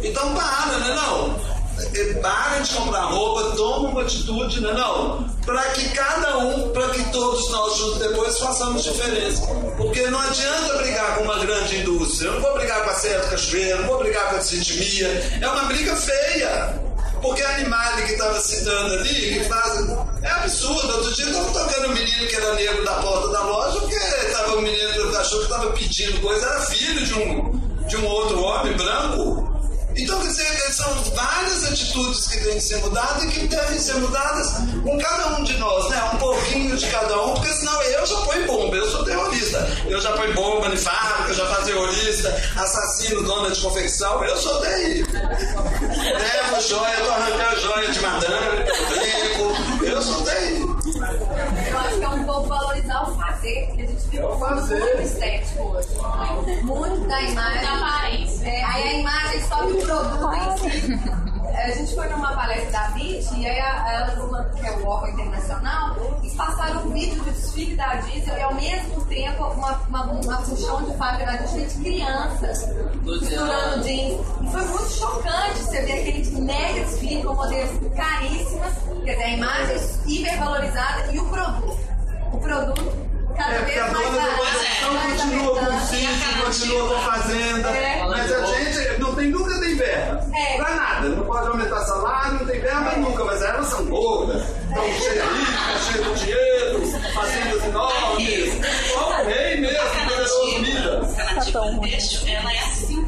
Então 0.02 0.34
para, 0.34 0.78
né 0.78 0.96
não? 0.96 1.56
Para 2.22 2.60
de 2.60 2.74
comprar 2.74 3.06
roupa, 3.06 3.56
toma 3.58 3.90
uma 3.90 4.02
atitude, 4.02 4.62
né 4.62 4.72
não? 4.72 5.28
Para 5.46 5.62
que 5.72 5.90
cada 5.90 6.38
um, 6.38 6.70
para 6.70 6.90
que 6.90 7.04
todos 7.12 7.50
nós 7.52 7.78
juntos 7.78 8.00
depois 8.00 8.40
façamos 8.40 8.84
diferença. 8.84 9.46
Porque 9.76 10.08
não 10.08 10.20
adianta 10.20 10.78
brigar 10.78 11.16
com 11.16 11.24
uma 11.26 11.38
grande 11.40 11.78
indústria. 11.80 12.30
Eu 12.30 12.34
não 12.36 12.42
vou 12.42 12.54
brigar 12.54 12.84
com 12.84 12.90
a 12.90 12.94
Certo 12.94 13.30
Cachoeira, 13.30 13.82
não 13.82 13.88
vou 13.88 14.00
brigar 14.00 14.30
com 14.30 14.38
a 14.38 14.42
Cintimia. 14.42 15.08
É 15.42 15.48
uma 15.48 15.64
briga 15.66 15.96
feia. 15.96 16.85
Porque 17.26 17.42
a 17.42 17.56
Animale 17.56 18.04
que 18.04 18.12
estava 18.14 18.40
citando 18.40 18.94
ali, 18.94 19.34
que 19.34 19.44
faz. 19.46 19.90
É 20.22 20.30
absurdo. 20.30 20.94
Outro 20.94 21.14
dia 21.16 21.26
estava 21.26 21.52
tocando 21.52 21.88
um 21.88 21.94
menino 21.94 22.28
que 22.28 22.36
era 22.36 22.54
negro 22.54 22.86
da 22.86 22.94
porta 23.02 23.30
da 23.30 23.44
loja, 23.44 23.80
porque 23.80 23.96
estava 23.96 24.56
o 24.58 24.62
menino 24.62 25.12
cachorro 25.12 25.40
que 25.40 25.46
estava 25.46 25.72
pedindo 25.72 26.22
coisa, 26.22 26.46
era 26.46 26.62
filho 26.62 27.06
de 27.06 27.14
um, 27.16 27.88
de 27.88 27.98
um 27.98 28.06
outro 28.06 28.40
homem 28.42 28.74
branco. 28.78 29.56
Então, 29.96 30.22
quer 30.22 30.28
dizer, 30.28 30.68
são 30.86 31.16
várias 31.16 31.66
atitudes 31.66 32.28
que 32.28 32.40
têm 32.42 32.56
que 32.56 32.62
ser 32.62 32.78
mudadas 32.78 33.24
e 33.24 33.28
que 33.28 33.48
devem 33.48 33.80
ser 33.80 33.96
mudadas 33.96 34.54
com 34.84 34.98
cada 35.00 35.38
um 35.38 35.44
de 35.44 35.58
nós, 35.58 35.90
né? 35.90 36.12
Um 36.14 36.18
pouquinho 36.18 36.78
de 36.78 36.88
cada 36.88 37.22
um, 37.24 37.34
porque 37.34 37.54
senão 37.54 37.82
eu 37.82 38.06
já 38.06 38.16
ponho 38.22 38.48
bomba, 38.48 38.76
eu 38.76 38.90
sou 38.90 39.04
terrorista. 39.04 39.68
Eu 39.88 40.00
já 40.00 40.12
ponho 40.12 40.34
bomba 40.34 40.68
em 40.68 40.78
fábrica, 40.78 41.30
eu 41.30 41.34
já 41.34 41.46
faço 41.48 41.66
terrorista, 41.66 42.44
assassino, 42.58 43.24
dona 43.24 43.52
de 43.52 43.62
confecção, 43.62 44.24
eu 44.24 44.38
sou 44.38 44.62
terrível. 44.62 45.22
Levo 45.22 46.62
joia, 46.62 46.98
tô 46.98 47.12
arrancando 47.12 47.62
joia 47.62 47.92
de 47.92 48.00
madame, 48.02 48.64
brinco, 48.90 49.86
eu 49.86 50.02
sou 50.02 50.22
terrível. 50.22 50.76
Eu 51.70 51.78
acho 51.80 51.98
que 51.98 52.04
é 52.04 52.10
um 52.10 52.24
pouco 52.26 52.48
valorizar 52.48 53.10
o 53.10 53.16
fazer, 53.16 53.66
porque 53.68 53.82
a 53.82 53.88
gente 53.88 54.10
fica 54.10 54.28
muito 54.28 55.02
estético 55.02 55.64
hoje. 55.64 55.88
Muito 56.64 57.08
da 57.08 57.22
imagem. 57.22 57.62
Da 57.62 57.74
aparência. 57.74 58.25
É, 58.46 58.64
aí 58.64 58.84
a 58.84 58.94
imagem 58.94 59.44
sobe 59.44 59.74
o 59.74 59.82
produto 59.82 60.34
em 60.34 60.70
si. 60.70 61.26
A 61.56 61.72
gente 61.72 61.96
foi 61.96 62.08
numa 62.10 62.34
palestra 62.34 62.72
da 62.72 62.90
BIT 62.90 63.34
e 63.38 63.48
aí 63.48 63.58
ela, 63.58 64.44
que 64.56 64.68
é 64.68 64.72
o 64.72 64.86
órgão 64.86 65.10
internacional, 65.10 65.96
eles 66.20 66.36
passaram 66.36 66.86
um 66.86 66.92
vídeo 66.92 67.24
do 67.24 67.32
desfile 67.32 67.76
da 67.76 67.96
Diesel 67.96 68.38
e 68.38 68.42
ao 68.42 68.54
mesmo 68.54 69.06
tempo 69.06 69.44
uma, 69.46 69.72
uma, 69.88 70.04
uma 70.04 70.38
puxão 70.42 70.84
de 70.84 70.96
fábrica 70.98 71.32
da 71.32 71.38
Disney 71.38 71.66
de 71.66 71.76
crianças 71.76 72.70
costurando 73.04 73.84
jeans. 73.84 74.20
E 74.42 74.52
foi 74.52 74.62
muito 74.66 74.90
chocante 74.92 75.60
você 75.60 75.82
ver 75.82 75.94
aquele 75.94 76.42
mega 76.42 76.86
desfile 76.86 77.24
com 77.24 77.34
modelos 77.34 77.96
caríssimas, 77.96 78.74
quer 79.06 79.12
dizer, 79.14 79.24
a 79.24 79.30
imagem 79.30 79.78
hipervalorizada 80.06 81.12
e 81.12 81.20
o 81.20 81.26
produto. 81.30 81.80
O 82.34 82.38
produto 82.38 83.05
cada 83.36 83.54
é, 83.54 83.62
vez 83.66 83.78
mais 83.78 83.90
a 83.90 83.94
dona 83.94 84.22
do 84.22 85.06
continua 85.10 85.60
com 85.60 85.80
sítio, 85.88 86.44
continua 86.46 86.88
com 86.90 87.02
fazenda, 87.02 87.70
é. 87.70 88.04
mas 88.08 88.32
a 88.32 88.46
gente 88.46 89.00
não 89.00 89.16
tem 89.16 89.30
nunca 89.30 89.60
tem 89.60 89.76
verba. 89.76 90.26
É. 90.34 90.58
Pra 90.58 90.76
nada, 90.76 91.10
não 91.10 91.26
pode 91.26 91.48
aumentar 91.48 91.80
salário, 91.82 92.40
não 92.40 92.46
tem 92.46 92.60
verba 92.62 92.92
nunca, 92.98 93.26
mas 93.26 93.42
elas 93.42 93.68
são 93.68 93.86
gordas, 93.86 94.42
estão 94.42 94.84
cheias 94.84 95.26
ricas, 95.26 95.82
cheias 95.92 96.20
de 96.20 96.26
dinheiro, 96.26 97.14
fazendas 97.14 97.64
enormes. 97.66 98.62
Ó, 98.96 99.22
o 99.22 99.26
rei 99.26 99.62
mesmo, 99.62 99.90
poderoso 99.90 100.46
Midas. 100.62 101.20
A 101.20 101.34
nativa 101.34 101.80
têxtil, 101.82 102.28
ela 102.28 102.54
é 102.54 102.60
assim, 102.60 103.06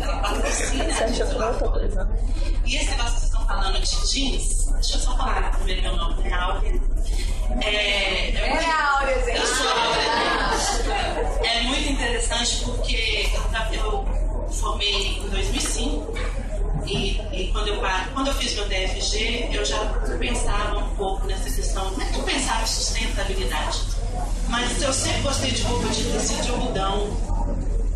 ela 0.00 0.16
patrocina 0.20 0.84
E 2.64 2.76
esse 2.76 2.90
negócio 2.90 3.14
que 3.14 3.20
vocês 3.20 3.24
estão 3.24 3.46
falando 3.46 3.80
de 3.80 4.06
jeans, 4.08 4.66
deixa 4.72 4.96
eu 4.96 5.00
só 5.00 5.16
falar 5.16 5.50
primeiro 5.56 5.82
meu 5.82 5.96
nome 5.96 6.22
real. 6.22 6.60
É, 7.60 8.30
é, 8.30 8.34
é 8.36 8.70
a 8.70 8.98
Áurea. 8.98 9.14
Eu 9.14 9.46
sou 9.46 9.68
a 9.68 9.72
é, 9.72 9.80
Áurea. 9.80 11.48
É 11.48 11.62
muito 11.62 11.92
interessante 11.92 12.64
porque 12.64 13.30
eu, 13.72 14.04
formei 14.52 15.18
em 15.18 15.28
2005 15.28 16.12
e, 16.86 17.20
e 17.32 17.50
quando, 17.52 17.68
eu, 17.68 17.80
quando 18.12 18.26
eu 18.28 18.34
fiz 18.34 18.54
meu 18.54 18.68
DFG, 18.68 19.48
eu 19.52 19.64
já 19.64 19.78
pensava 20.18 20.78
um 20.78 20.94
pouco 20.96 21.26
nessa 21.26 21.50
questão, 21.50 21.90
não 21.92 22.02
é 22.02 22.06
que 22.06 22.18
eu 22.18 22.22
pensava 22.24 22.62
em 22.62 22.66
sustentabilidade, 22.66 23.82
mas 24.48 24.82
eu 24.82 24.92
sempre 24.92 25.22
gostei 25.22 25.50
de 25.52 25.62
roupa 25.62 25.88
de 25.88 26.04
tecido 26.04 26.42
de 26.42 26.50
algodão, 26.50 27.32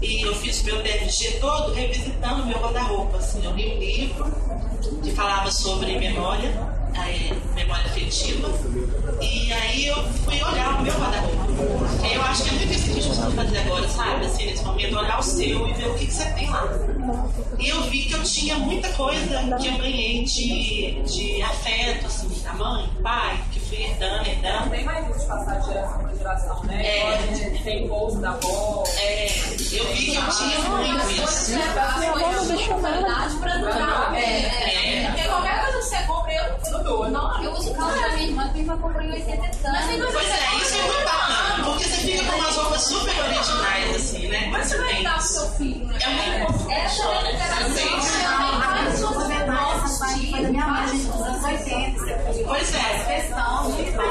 e 0.00 0.22
eu 0.22 0.34
fiz 0.36 0.62
meu 0.62 0.82
DFG 0.82 1.38
todo 1.40 1.72
revisitando 1.72 2.46
meu 2.46 2.58
guarda-roupa. 2.58 3.16
Assim, 3.16 3.44
eu 3.44 3.52
li 3.52 3.74
um 3.74 3.78
livro 3.78 5.00
que 5.02 5.10
falava 5.12 5.50
sobre 5.50 5.98
memória 5.98 6.75
é, 7.08 7.32
memória 7.54 7.84
afetiva. 7.84 8.48
E 9.20 9.52
aí 9.52 9.86
eu 9.86 9.96
fui 10.24 10.42
olhar 10.42 10.78
o 10.78 10.82
meu 10.82 10.92
guarda-roupa. 10.94 11.46
Eu 12.12 12.22
acho 12.22 12.42
que 12.44 12.48
é 12.48 12.52
muito 12.52 12.72
isso 12.72 12.84
que 12.84 12.90
a 12.90 12.94
gente 12.94 13.06
precisa 13.06 13.30
fazer 13.30 13.58
agora, 13.58 13.88
sabe? 13.88 14.26
Assim, 14.26 14.46
nesse 14.46 14.64
momento, 14.64 14.98
olhar 14.98 15.18
o 15.18 15.22
seu 15.22 15.68
e 15.68 15.72
ver 15.72 15.88
o 15.88 15.94
que, 15.94 16.06
que 16.06 16.12
você 16.12 16.24
tem 16.32 16.50
lá. 16.50 16.68
E 17.58 17.68
eu 17.68 17.82
vi 17.82 18.04
que 18.04 18.14
eu 18.14 18.22
tinha 18.22 18.56
muita 18.58 18.88
coisa 18.90 19.42
que 19.60 19.68
eu 19.68 19.78
ganhei 19.78 20.24
de, 20.24 21.02
de 21.02 21.42
afeto, 21.42 22.06
assim, 22.06 22.28
da 22.42 22.52
mãe, 22.52 22.88
pai, 23.02 23.40
que 23.52 23.60
fui 23.60 23.82
herdando, 23.82 24.28
herdando. 24.28 24.70
Tem 24.70 24.84
mais 24.84 25.08
isso 25.10 25.20
de 25.20 25.26
passar 25.26 25.60
de 25.60 25.66
geração 25.66 25.98
para 25.98 26.14
geração, 26.14 26.62
né? 26.64 26.86
É. 26.86 27.60
Tem 27.64 27.88
bolsa 27.88 28.18
da 28.20 28.30
avó. 28.30 28.84
É, 28.98 29.26
eu 29.26 29.92
vi 29.94 30.06
que 30.06 30.16
eu 30.16 30.28
tinha 30.28 30.60
muito 30.60 31.10
isso. 31.10 31.50
Minha 31.50 31.72
avó 31.72 32.32
não 32.32 32.46
deixou 32.46 32.80
nada. 32.80 33.30
pra 33.40 33.56
durar. 33.56 34.14
É. 34.14 35.06
Porque 35.06 35.28
qualquer 35.28 35.62
coisa 35.62 35.78
que 35.78 35.84
você 35.84 36.02
compra, 36.04 36.26
eu 36.86 37.10
não 37.10 37.26
Não, 37.26 37.44
eu 37.44 37.52
uso 37.52 37.74
calça 37.74 38.00
da 38.00 38.08
minha 38.10 38.28
irmã, 38.28 38.44
que 38.44 38.52
minha 38.52 38.64
irmã 38.64 38.78
comprou 38.78 39.02
em 39.02 39.12
80 39.12 39.32
anos. 39.68 40.12
Pois 40.12 40.28
é, 40.28 40.56
isso 40.56 40.74
é 40.74 40.82
muito 40.82 41.04
bacana, 41.04 41.64
porque 41.64 41.84
você 41.84 41.96
fica 41.96 42.24
com 42.30 42.38
umas 42.38 42.56
roupas 42.56 42.82
super 42.82 43.20
originais, 43.24 43.96
assim, 43.96 44.28
né? 44.28 44.48
Mas 44.50 44.66
você 44.68 44.78
vai 44.78 45.02
dar 45.02 45.14
pro 45.14 45.22
seu 45.22 45.48
filho, 45.52 45.86
né? 45.86 45.98
É 46.00 46.08
muito 46.08 46.52
importante. 46.52 46.72
Essa 46.72 47.02
é 47.02 47.18
a 47.18 47.32
interação. 47.32 47.66
minha 50.50 50.66
mãe, 50.66 50.86
dos 50.86 51.22
anos 51.22 51.44
80. 51.44 52.00
Pois 52.46 52.74
é. 52.74 52.86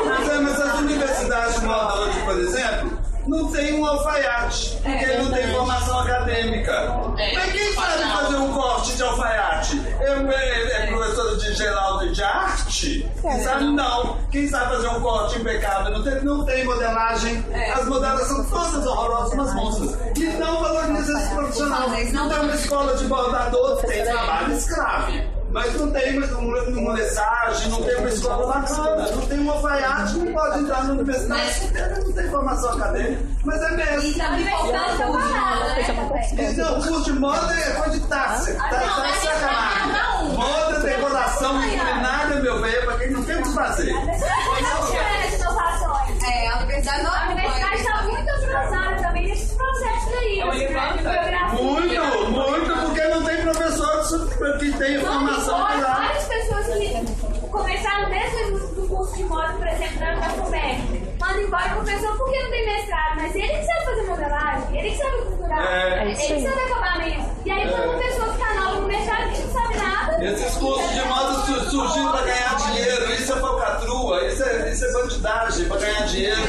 Mas, 0.06 0.30
é, 0.30 0.40
mas 0.40 0.62
as 0.62 0.80
universidades 0.80 1.64
hoje, 1.64 2.20
por 2.22 2.40
exemplo, 2.40 3.05
não 3.28 3.52
tem 3.52 3.74
um 3.74 3.86
alfaiate, 3.86 4.78
porque 4.84 5.06
não 5.18 5.32
tem 5.32 5.48
formação 5.54 6.00
acadêmica. 6.00 7.02
Mas 7.34 7.52
quem 7.52 7.74
sabe 7.74 8.04
fazer 8.04 8.36
um 8.38 8.54
corte 8.54 8.96
de 8.96 9.04
alfaiate? 9.04 9.82
Eu, 10.02 10.32
é, 10.32 10.84
é 10.84 10.88
professora 10.88 11.38
de 11.38 11.54
Geraldo 11.54 12.12
de 12.12 12.24
arte? 12.24 13.12
Quem 13.22 13.44
sabe 13.44 13.66
não. 13.66 14.18
Quem 14.32 14.48
sabe 14.48 14.76
fazer 14.76 14.88
um 14.90 15.02
corte 15.02 15.40
impecável? 15.40 15.92
Não 15.92 16.04
tem, 16.04 16.24
não 16.24 16.46
tem 16.46 16.66
modelagem. 16.66 17.44
As 17.74 17.86
modelos 17.88 18.28
são 18.28 18.46
todas 18.46 18.86
horrorosas, 18.86 19.34
umas 19.34 19.54
monstras. 19.54 20.18
E 20.18 20.26
não 20.38 20.62
valoriza 20.62 21.14
esse 21.20 21.36
profissional. 21.36 21.90
Não 21.90 22.30
tem 22.30 22.40
uma 22.40 22.56
escola 22.56 22.96
de 22.96 23.06
bordador, 23.06 23.78
tem 23.86 24.04
trabalho 24.04 24.54
escravo. 24.54 25.35
Mas 25.56 25.74
não 25.80 25.90
tem 25.90 26.20
uma 26.20 26.94
mensagem, 26.94 27.72
não 27.72 27.82
tem 27.82 27.96
uma 27.96 28.10
escola 28.10 28.54
bacana, 28.54 29.10
não 29.10 29.26
tem 29.26 29.40
um 29.40 29.50
alfaiate, 29.50 30.18
não 30.18 30.34
pode 30.34 30.60
entrar 30.60 30.84
na 30.84 30.94
universidade, 30.96 31.72
não 32.04 32.12
tem 32.12 32.30
formação 32.30 32.74
acadêmica. 32.74 33.24
Mas 33.46 33.62
é 33.62 33.72
mesmo. 33.72 34.04
E 34.04 34.18
na 34.18 34.30
universidade 34.32 35.02
é 35.02 35.06
uma 35.06 36.52
Então, 36.52 36.78
o 36.78 36.84
curso 36.86 37.04
de 37.06 37.20
moda 37.20 37.54
é 37.54 37.72
coisa 37.72 37.98
de 37.98 38.08
taxa. 38.08 38.54
Tá, 38.54 39.14
sacanagem. 39.14 40.36
Moda, 40.36 40.80
decoração, 40.82 41.54
culinária, 41.54 42.36
meu 42.42 42.62
bem, 42.62 42.76
é 42.76 42.82
pra 42.82 42.98
quem 42.98 43.12
não 43.12 43.24
tem 43.24 43.38
o 43.38 43.44
que 43.44 43.54
fazer. 43.54 43.92
É, 46.28 46.48
a 46.50 46.58
universidade 46.58 47.04
não 47.04 47.14
A 47.14 47.26
universidade 47.28 47.76
está 47.78 48.02
muito 48.04 48.30
atrasada 48.30 49.02
também 49.02 49.28
nesses 49.30 49.54
processos 49.54 50.14
aí. 50.16 50.44
Muito, 51.54 52.32
muito, 52.32 52.76
porque 52.82 53.08
não 53.08 53.24
tem 53.24 53.36
professores 54.36 54.72
que 54.74 54.78
tenham 54.78 55.02
formação 55.06 55.56
Olha, 55.62 55.78
para 55.86 55.94
várias 55.96 56.24
pessoas 56.26 56.66
que 56.68 57.48
começaram 57.50 58.10
desde 58.10 58.54
o 58.54 58.88
curso 58.88 59.16
de 59.16 59.24
moda, 59.24 59.54
por 59.54 59.68
exemplo, 59.68 60.00
da 60.00 60.30
FUMEC, 60.30 61.16
mandam 61.20 61.42
embora 61.42 61.66
o 61.74 61.84
professor 61.84 62.18
porque 62.18 62.44
não 62.44 62.50
tem 62.52 62.66
mestrado, 62.66 63.16
mas 63.16 63.36
ele 63.36 63.48
que 63.48 63.66
sabe 63.66 63.86
fazer 63.86 64.02
modelagem, 64.08 64.78
ele 64.80 64.90
que 64.92 64.98
sabe 64.98 65.18
costurar, 65.24 65.68
É, 65.74 66.02
ele 66.04 66.16
que 66.16 66.42
sabe 66.42 66.72
acabamento. 66.72 67.36
E 67.46 67.52
aí, 67.52 67.70
quando 67.70 67.84
uma 67.90 67.98
pessoa 68.00 68.34
fica 68.34 68.54
nova 68.56 68.80
no 68.82 68.88
mercado 68.88 69.32
que 69.32 69.42
não 69.42 69.54
sabe 69.54 69.78
nada. 69.78 70.26
Esses 70.26 70.56
cursos 70.58 70.90
de 70.94 71.02
moda 71.06 71.34
su- 71.46 71.70
surgiram 71.70 72.12
para 72.12 72.22
ganhar 72.26 72.56
dinheiro, 72.58 73.14
isso 73.14 73.34
é 73.34 73.36
falcatrua, 73.40 74.26
isso 74.26 74.44
é, 74.44 74.72
isso 74.72 74.86
é 74.86 74.92
bandidagem 74.94 75.66
para 75.68 75.78
ganhar 75.78 76.02
dinheiro. 76.08 76.42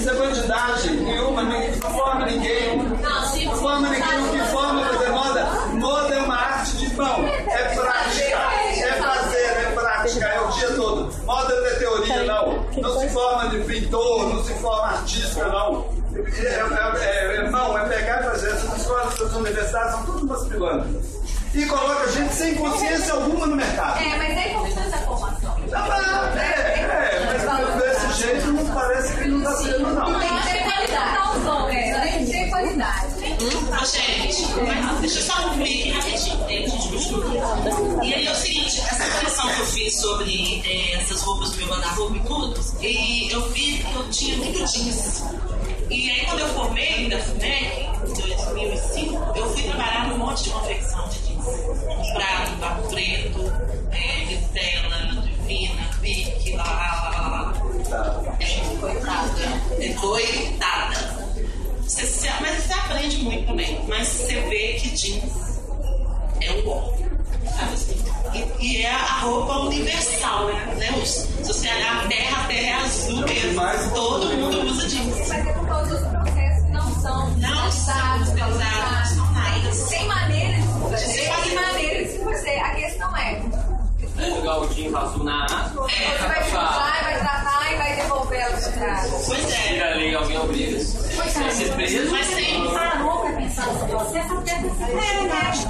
Isso 0.00 0.08
é 0.10 0.14
bandidagem, 0.14 0.92
nenhuma, 0.96 1.42
ninguém 1.42 1.70
não 1.82 1.90
forma 1.90 2.26
ninguém. 2.26 2.78
Não 2.78 3.56
forma 3.56 3.88
ninguém, 3.88 4.20
o 4.20 4.30
que 4.32 4.38
forma 4.50 4.84
fazer 4.86 5.10
moda? 5.10 5.44
Moda 5.74 6.14
é 6.14 6.22
uma 6.22 6.36
arte 6.36 6.76
de 7.00 7.06
mão, 7.06 7.26
é 7.26 7.74
prática, 7.74 8.38
é 8.84 8.92
fazer, 8.92 9.38
é 9.38 9.72
prática, 9.74 10.26
é 10.26 10.40
o 10.40 10.48
dia 10.48 10.68
todo. 10.74 11.24
Moda 11.24 11.54
não 11.54 11.66
é 11.66 11.70
teoria, 11.70 12.24
não. 12.24 12.66
Não 12.76 13.00
se 13.00 13.08
forma 13.08 13.48
de 13.48 13.58
pintor, 13.60 14.34
não 14.34 14.44
se 14.44 14.54
forma 14.54 14.88
artista, 14.88 15.44
não. 15.46 15.86
É, 16.14 16.18
é, 16.18 16.50
é, 16.50 17.36
é 17.36 17.44
é 17.44 17.88
pegar 17.88 18.20
e 18.20 18.24
fazer. 18.24 18.50
Essas 18.50 18.78
escolas, 18.78 19.14
essas 19.14 19.34
universidades 19.34 19.92
são 19.92 20.04
todas 20.04 20.22
umas 20.22 20.44
pilantras. 20.48 21.20
E 21.54 21.66
coloca 21.66 22.04
a 22.04 22.08
gente 22.08 22.32
sem 22.34 22.54
consciência 22.54 23.12
alguma 23.14 23.46
no 23.46 23.56
mercado. 23.56 24.00
É, 24.00 24.18
mas 24.18 24.36
é 24.36 24.52
importante 24.52 24.94
a 24.94 24.98
formação. 24.98 25.56
Não, 25.58 25.88
mas, 25.88 26.36
é, 26.36 26.80
é, 26.80 27.40
mas 27.44 27.82
desse 27.82 28.22
jeito 28.22 28.52
não 28.52 28.66
parece 28.66 29.16
que 29.16 29.28
não 29.28 29.38
está 29.38 29.52
sendo, 29.56 29.94
não. 29.94 30.20
Tem 30.20 30.28
que 30.28 30.52
ter 30.52 30.62
qualidade. 30.62 31.20
É, 31.70 32.02
tem 32.02 32.24
que 32.24 32.30
ter 32.30 32.50
qualidade. 32.50 33.19
Ô, 33.40 33.84
gente, 33.86 34.42
mas 34.66 35.00
deixa 35.00 35.18
eu 35.18 35.22
só 35.22 35.42
concluir 35.48 35.80
aqui 35.80 35.90
rapidinho, 35.92 36.48
gente. 36.48 38.06
E 38.06 38.14
aí 38.14 38.26
é 38.26 38.32
o 38.32 38.34
seguinte, 38.34 38.80
essa 38.80 39.08
coleção 39.08 39.48
que 39.54 39.60
eu 39.60 39.66
fiz 39.66 39.96
sobre 39.98 40.62
eh, 40.66 41.00
essas 41.00 41.22
roupas 41.22 41.50
do 41.52 41.56
meu 41.56 41.68
guarda-roupa 41.68 42.16
e 42.16 42.20
tudo, 42.20 42.60
e 42.82 43.30
eu 43.30 43.48
vi 43.50 43.78
que 43.78 43.94
eu 43.94 44.10
tinha 44.10 44.36
muito 44.36 44.58
jeans. 44.58 45.22
E 45.88 46.10
aí 46.10 46.26
quando 46.26 46.40
eu 46.40 46.48
formei 46.48 47.08
da 47.08 47.18
FUNEC, 47.18 47.88
em 48.10 48.12
2005, 48.12 49.32
eu 49.34 49.50
fui 49.50 49.62
trabalhar 49.62 50.08
num 50.08 50.18
monte 50.18 50.44
de 50.44 50.50
confecção 50.50 51.08
de 51.08 51.18
jeans. 51.20 51.46
Prado, 52.12 52.60
Papo 52.60 52.88
Preto, 52.88 53.40
é, 53.90 54.49
Se 71.52 71.58
você 71.62 71.68
olhar 71.74 72.04
a 72.04 72.08
terra, 72.08 72.44
a 72.44 72.46
terra 72.46 72.60
é 72.60 72.72
azul 72.84 73.20
mesmo. 73.26 73.60
Todo 73.92 74.26
mundo 74.36 74.66
usa 74.70 74.88
jeans. 74.88 75.28
Mas 75.28 75.46
é 75.48 75.52
por 75.52 75.66
causa 75.66 75.96
dos 75.96 76.08
processos 76.08 76.64
que 76.66 76.72
não 76.72 76.94
são 77.00 77.30
Não 77.30 77.72
são 77.72 78.16
utilizados, 78.20 79.16
não 79.16 79.24
são 79.24 79.32
nada. 79.32 79.70
Tem 79.88 80.06
maneiras 80.06 80.64
de 80.90 81.00
se 81.00 81.26
fazer 81.28 81.50
e 81.50 81.54
maneiras 81.56 82.06
de 82.06 82.12
se 82.18 82.24
fazer. 82.24 82.58
A 82.60 82.70
questão 82.76 83.16
é, 83.16 83.42
Vai 84.14 84.30
jogar 84.30 84.60
o 84.60 84.68
jeans 84.68 84.94
azul 84.94 85.24
na 85.24 85.44
água. 85.44 85.88
você 85.88 86.28
vai 86.28 86.44
julgar, 86.44 87.02
vai 87.02 87.18
tratar 87.18 87.72
e 87.72 87.76
vai 87.76 87.96
devolver 87.96 88.40
ela 88.40 88.56
pra 88.56 88.72
trás. 88.72 89.24
Pois 89.26 89.52
é. 89.52 89.56
Tira 89.72 89.92
a 89.92 89.96
lei, 89.96 90.14
alguém 90.14 90.38
obriga. 90.38 90.78
Vai 91.16 91.50
ser 91.50 91.74
preso. 91.74 92.10
Mas 92.12 92.28
tem. 92.28 92.60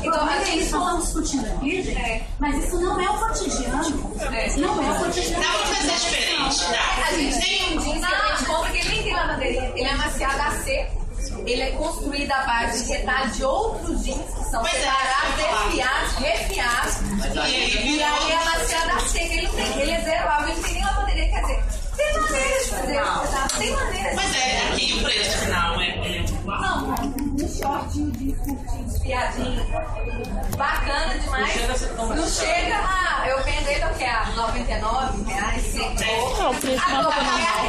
Então, 0.03 0.29
a 0.29 0.45
gente 0.45 0.64
estamos 0.64 1.05
discutindo 1.05 1.47
aqui, 1.47 1.83
gente, 1.83 2.25
mas 2.38 2.64
isso 2.64 2.81
não 2.81 3.01
é 3.01 3.11
o 3.11 3.14
cotidiano. 3.14 4.14
Não 4.59 4.83
é 4.83 4.90
o 4.90 5.05
cotidiano. 5.05 5.43
Dá 5.43 5.51
pra 5.51 5.66
fazer 5.66 5.93
diferente. 5.93 6.64
A 7.09 7.12
gente 7.14 7.40
tem 7.40 7.79
um 7.79 7.81
jeans 7.81 8.07
que 8.07 8.14
a 8.14 8.37
gente 8.37 8.45
compra 8.45 8.71
que 8.71 8.79
ele 8.79 8.88
nem 8.88 9.03
tem 9.03 9.12
lavanderia. 9.14 9.73
Ele 9.75 9.83
é 9.83 9.93
amaciado 9.93 10.43
a 10.43 10.51
seco. 10.62 11.01
Ele 11.47 11.62
é 11.62 11.71
construído 11.73 12.31
à 12.33 12.43
base 12.45 12.85
de 12.85 12.93
retalho 12.93 13.31
de 13.31 13.45
outros 13.45 14.05
jeans 14.05 14.35
que 14.35 14.45
são 14.51 14.66
é, 14.66 14.71
separados, 14.71 15.40
falar. 15.40 15.69
refiados, 15.69 16.97
E 17.49 17.97
e 17.97 18.03
aí 18.03 18.33
é 18.33 18.37
amaciado 18.37 18.90
a 18.90 19.01
seco. 19.01 19.33
Ele, 19.33 19.43
não 19.47 19.55
tem, 19.55 19.81
ele 19.81 19.90
é 19.90 20.19
água, 20.19 20.49
ele 20.49 20.57
não 20.57 20.62
tem 20.62 20.75
nem 20.75 20.85
lavanderia. 20.85 21.29
Quer 21.31 21.40
dizer, 21.43 21.64
tem 21.97 22.21
maneiras 22.21 22.64
de 22.64 22.71
fazer. 22.71 23.59
Tem 23.59 23.71
maneiras. 23.73 24.14
Mas 24.16 24.37
é, 24.37 24.69
aqui 24.69 24.93
o 24.93 25.03
preço 25.03 25.38
final 25.38 25.81
é. 25.81 25.88
é 25.88 26.25
Não, 26.47 26.95
shortinho 27.61 28.11
de 28.12 28.33
curtinho, 28.33 28.87
espiadinho, 28.87 29.66
bacana 30.57 31.18
demais. 31.18 31.83
Não 31.96 32.29
chega 32.29 32.77
a. 32.77 33.29
Eu 33.29 33.42
vendo 33.44 33.68
ele 33.68 33.85
o 33.85 33.94
que? 33.94 34.05
A 34.05 34.27
99 34.35 35.31
reais, 35.31 35.62
100 35.62 35.88
Agora, 36.79 37.16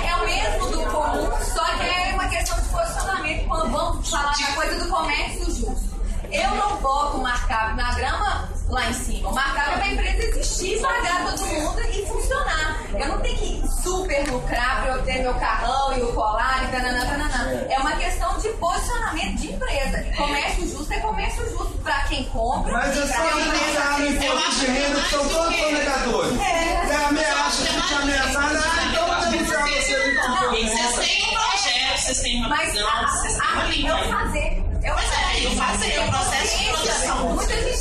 é, 0.02 0.08
é 0.08 0.16
o 0.16 0.26
mesmo 0.26 0.72
do 0.72 0.90
comum, 0.90 1.32
só 1.44 1.66
que 1.66 1.84
é 1.84 2.14
uma 2.14 2.28
questão 2.30 2.58
de 2.60 2.70
posicionamento 2.70 3.48
quando 3.48 3.72
vamos 3.72 4.10
falar 4.10 4.32
da 4.32 4.54
coisa 4.54 4.84
do 4.84 4.90
comércio 4.90 5.46
justo. 5.46 5.92
Eu 6.32 6.56
não 6.56 6.78
boto 6.78 7.18
o 7.18 7.24
markup 7.24 7.76
na 7.76 7.94
grama 7.94 8.50
lá 8.72 8.90
em 8.90 8.94
cima. 8.94 9.30
O 9.30 9.34
markup 9.34 9.70
é 9.70 9.74
para 9.76 9.84
a 9.84 9.92
empresa 9.92 10.24
existir, 10.24 10.82
pagar 10.82 11.26
todo 11.30 11.46
mundo 11.46 11.82
e 11.82 12.06
funcionar. 12.06 12.82
Eu 12.98 13.08
não 13.08 13.20
tenho 13.20 13.38
que 13.38 13.68
super 13.84 14.28
lucrar 14.30 14.82
para 14.84 14.94
eu 14.96 15.04
ter 15.04 15.20
meu 15.22 15.34
carrão 15.36 15.98
e 15.98 16.02
o 16.02 16.14
colar 16.14 16.64
e 16.64 16.68
tananã, 16.72 17.06
tananã. 17.06 17.66
É 17.70 17.80
uma 17.80 17.92
questão 17.94 18.38
de 18.40 18.50
posicionamento 18.50 19.36
de 19.38 19.52
empresa. 19.54 20.00
E 20.02 20.16
comércio 20.16 20.68
justo 20.68 20.94
é 20.94 21.00
comércio 21.00 21.50
justo 21.50 21.78
para 21.84 22.02
quem 22.04 22.24
compra. 22.26 22.72
Mas 22.74 22.98
é 22.98 23.08
só 23.08 23.24
pensar 23.24 24.00
no 24.00 24.08
imposto 24.08 24.60
de 24.60 24.66
renda 24.68 25.02
que 25.02 25.10
são 25.10 25.28
todos 25.28 25.56
sonegadores. 25.60 26.40
É. 26.42 26.86
Você 26.86 26.94
ameaça, 26.94 27.66
fica 27.66 27.96
ameaçando, 28.02 28.58
ah, 28.58 28.86
então 28.90 29.08
vou 29.08 29.32
denunciar 29.32 29.68
você. 29.68 29.92
Vocês 30.62 31.08
têm 31.08 31.24
um 31.24 31.30
projeto, 31.30 31.98
vocês 31.98 32.20
têm 32.22 32.38
uma 32.38 32.50
Mas 32.50 32.72
visão, 32.74 33.02
vocês 33.08 33.38
têm 33.38 33.52
uma 33.52 33.64
linha. 33.66 33.92
eu 33.92 34.12
fazer. 34.12 34.64
Eu 34.84 34.96
Mas 34.96 35.12
é, 35.14 35.46
eu 35.46 35.52
fazer, 35.52 35.94
é 35.94 36.06
o 36.06 36.10
processo 36.10 36.71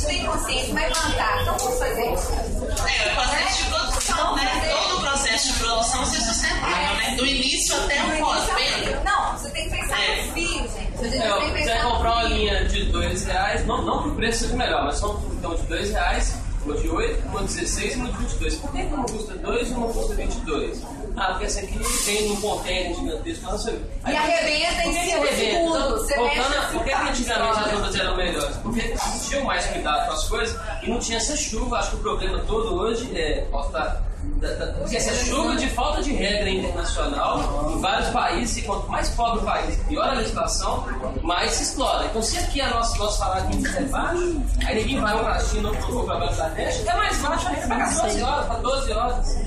gente 0.01 0.17
tem 0.17 0.25
consciência, 0.25 0.73
vai 0.73 0.89
plantar. 0.91 1.41
Então 1.41 1.57
vamos 1.57 1.79
fazer. 1.79 2.01
É, 2.01 3.11
o 3.11 3.15
processo 3.15 3.63
de 3.63 3.69
produção, 3.69 4.35
né? 4.35 4.69
Todo 4.71 4.97
o 4.97 5.01
processo 5.01 5.53
de 5.53 5.59
produção 5.59 6.05
ser 6.05 6.21
sustentável, 6.21 6.95
né? 6.97 7.15
Do 7.15 7.25
início 7.25 7.75
até 7.83 8.03
o 8.03 8.17
pós-venda. 8.19 9.01
Não, 9.03 9.37
você 9.37 9.49
tem 9.49 9.69
que 9.69 9.77
pensar 9.77 10.01
É. 10.01 10.25
no 10.25 10.33
fio, 10.33 10.57
gente. 10.59 10.91
Você 10.97 11.17
É, 11.17 11.21
tem 11.21 11.51
que 11.51 11.57
quiser 11.57 11.73
pensar 11.77 11.83
comprar 11.89 12.11
uma 12.13 12.23
linha 12.23 12.65
de 12.65 12.85
dois 12.85 13.25
reais, 13.25 13.65
não, 13.65 13.81
não 13.83 14.03
que 14.03 14.09
o 14.09 14.15
preço 14.15 14.39
seja 14.39 14.55
melhor, 14.55 14.85
mas 14.85 14.97
só 14.97 15.19
então 15.33 15.55
de 15.55 15.63
dois 15.63 15.89
reais, 15.91 16.35
uma 16.65 16.75
de 16.75 16.89
8, 16.89 17.27
uma 17.27 17.39
de 17.43 17.53
16 17.55 17.93
e 17.93 17.95
uma 17.97 18.11
de 18.11 18.17
22. 18.17 18.55
Por 18.55 18.71
que 18.71 18.77
que 18.85 18.93
uma 18.93 19.03
custa 19.05 19.33
2 19.35 19.67
e 19.67 19.71
uma 19.73 19.87
custa 19.87 20.13
22? 20.15 20.83
Ah, 21.17 21.25
porque 21.31 21.45
essa 21.45 21.59
aqui 21.59 21.77
vem 22.05 22.29
num 22.29 22.41
container 22.41 22.95
gigantesco, 22.95 23.45
não 23.51 23.57
sei. 23.57 23.81
E 24.07 24.15
arrebenta 24.15 24.83
em 24.85 24.93
cima 24.93 25.27
de. 25.27 25.35
Você 25.35 26.13
Então, 26.13 26.23
mexe 26.25 26.39
voltando, 26.39 26.71
por 26.71 26.83
que, 26.83 26.91
tá? 26.91 27.09
antigamente 27.09 27.59
as 27.59 27.71
roupas 27.71 27.95
eram 27.95 28.17
melhores? 28.17 28.55
Porque 28.57 28.93
tinham 29.27 29.43
mais 29.43 29.65
cuidado 29.67 30.07
com 30.07 30.13
as 30.13 30.27
coisas 30.27 30.59
e 30.83 30.89
não 30.89 30.99
tinha 30.99 31.17
essa 31.17 31.35
chuva. 31.35 31.77
Acho 31.79 31.91
que 31.91 31.95
o 31.97 31.99
problema 31.99 32.39
todo 32.47 32.75
hoje 32.75 33.11
é. 33.17 33.41
Posso 33.51 33.67
estar. 33.67 34.11
Porque 34.79 34.97
essa 34.97 35.13
chuva 35.25 35.55
de 35.55 35.67
falta 35.69 36.01
de 36.01 36.13
regra 36.13 36.49
internacional 36.49 37.71
em 37.71 37.79
vários 37.81 38.09
países, 38.09 38.57
e 38.57 38.61
quanto 38.63 38.87
mais 38.89 39.09
pobre 39.09 39.39
o 39.39 39.43
país, 39.43 39.75
pior 39.87 40.09
a 40.09 40.13
legislação, 40.13 40.85
mais 41.21 41.51
se 41.51 41.63
explora. 41.63 42.05
Então, 42.05 42.21
se 42.21 42.37
aqui 42.39 42.61
a 42.61 42.69
nossa, 42.69 42.97
nosso 42.97 43.17
salário 43.19 43.47
mínimo 43.49 43.67
é 43.75 43.81
baixo, 43.83 44.41
aí 44.65 44.75
ninguém 44.75 44.99
vai 44.99 45.17
para 45.19 45.33
a 45.33 45.39
China 45.39 45.71
ou 45.89 46.03
para 46.05 46.15
Bangladesh, 46.19 46.87
é 46.87 46.93
mais 46.95 47.17
baixo, 47.17 47.47
aí 47.47 47.67
paga 47.67 47.85
12 48.01 48.21
horas, 48.23 48.45
para 48.47 48.57
12 48.59 48.91
horas. 48.93 49.37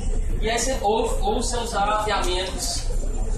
E 0.44 0.50
aí 0.50 0.59
você, 0.59 0.76
ou, 0.83 1.18
ou 1.22 1.42
você 1.42 1.57
usar 1.57 1.88
afiamentos 1.88 2.85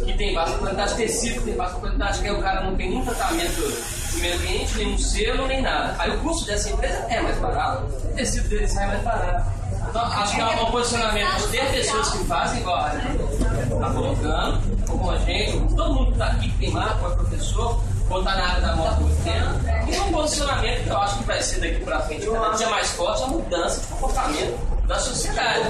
que 0.04 0.12
tem 0.14 0.34
baixa 0.34 0.58
qualidade, 0.58 0.96
tecido 0.96 1.38
que 1.38 1.44
tem 1.44 1.54
baixa 1.54 1.74
qualidade, 1.74 2.18
que 2.18 2.26
aí 2.26 2.34
o 2.34 2.42
cara 2.42 2.64
não 2.64 2.74
tem 2.74 2.90
nenhum 2.90 3.04
tratamento 3.04 3.60
do 3.60 4.18
meio 4.18 4.34
ambiente, 4.34 4.78
nenhum 4.78 4.98
selo, 4.98 5.46
nem 5.46 5.62
nada. 5.62 5.94
Aí 6.00 6.10
o 6.10 6.18
custo 6.18 6.46
dessa 6.46 6.68
empresa 6.68 7.06
é 7.08 7.20
mais 7.20 7.38
barato, 7.38 7.84
o 7.84 8.08
tecido 8.16 8.48
dele 8.48 8.66
sai 8.66 8.88
mais 8.88 9.02
barato. 9.04 9.52
Então 9.88 10.02
acho 10.02 10.34
que 10.34 10.40
é 10.40 10.46
um 10.46 10.66
posicionamento. 10.72 11.36
De 11.36 11.46
ter 11.46 11.70
pessoas 11.70 12.10
que 12.10 12.24
fazem 12.24 12.60
igual 12.60 12.76
a 12.76 12.94
está 12.96 13.90
colocando, 13.94 14.86
como 14.88 15.10
a 15.12 15.18
gente, 15.18 15.74
todo 15.76 15.94
mundo 15.94 16.06
que 16.06 16.12
está 16.12 16.26
aqui, 16.26 16.50
que 16.50 16.58
tem 16.58 16.70
marca, 16.72 17.06
é 17.06 17.10
professor, 17.10 17.80
ou 18.10 18.18
está 18.18 18.34
na 18.34 18.48
área 18.48 18.60
da 18.62 18.74
moda 18.74 18.96
muito 18.96 19.22
tempo, 19.22 19.88
e 19.88 19.94
é 19.94 20.02
um 20.02 20.10
posicionamento 20.10 20.82
que 20.82 20.90
eu 20.90 20.98
acho 20.98 21.18
que 21.18 21.24
vai 21.24 21.40
ser 21.40 21.60
daqui 21.60 21.84
para 21.84 22.00
frente. 22.00 22.26
Cada 22.26 22.56
dia 22.56 22.68
mais 22.68 22.90
forte 22.90 23.22
a 23.22 23.26
mudança 23.28 23.80
de 23.80 23.86
comportamento 23.86 24.75
da 24.86 24.98
sociedade. 24.98 25.60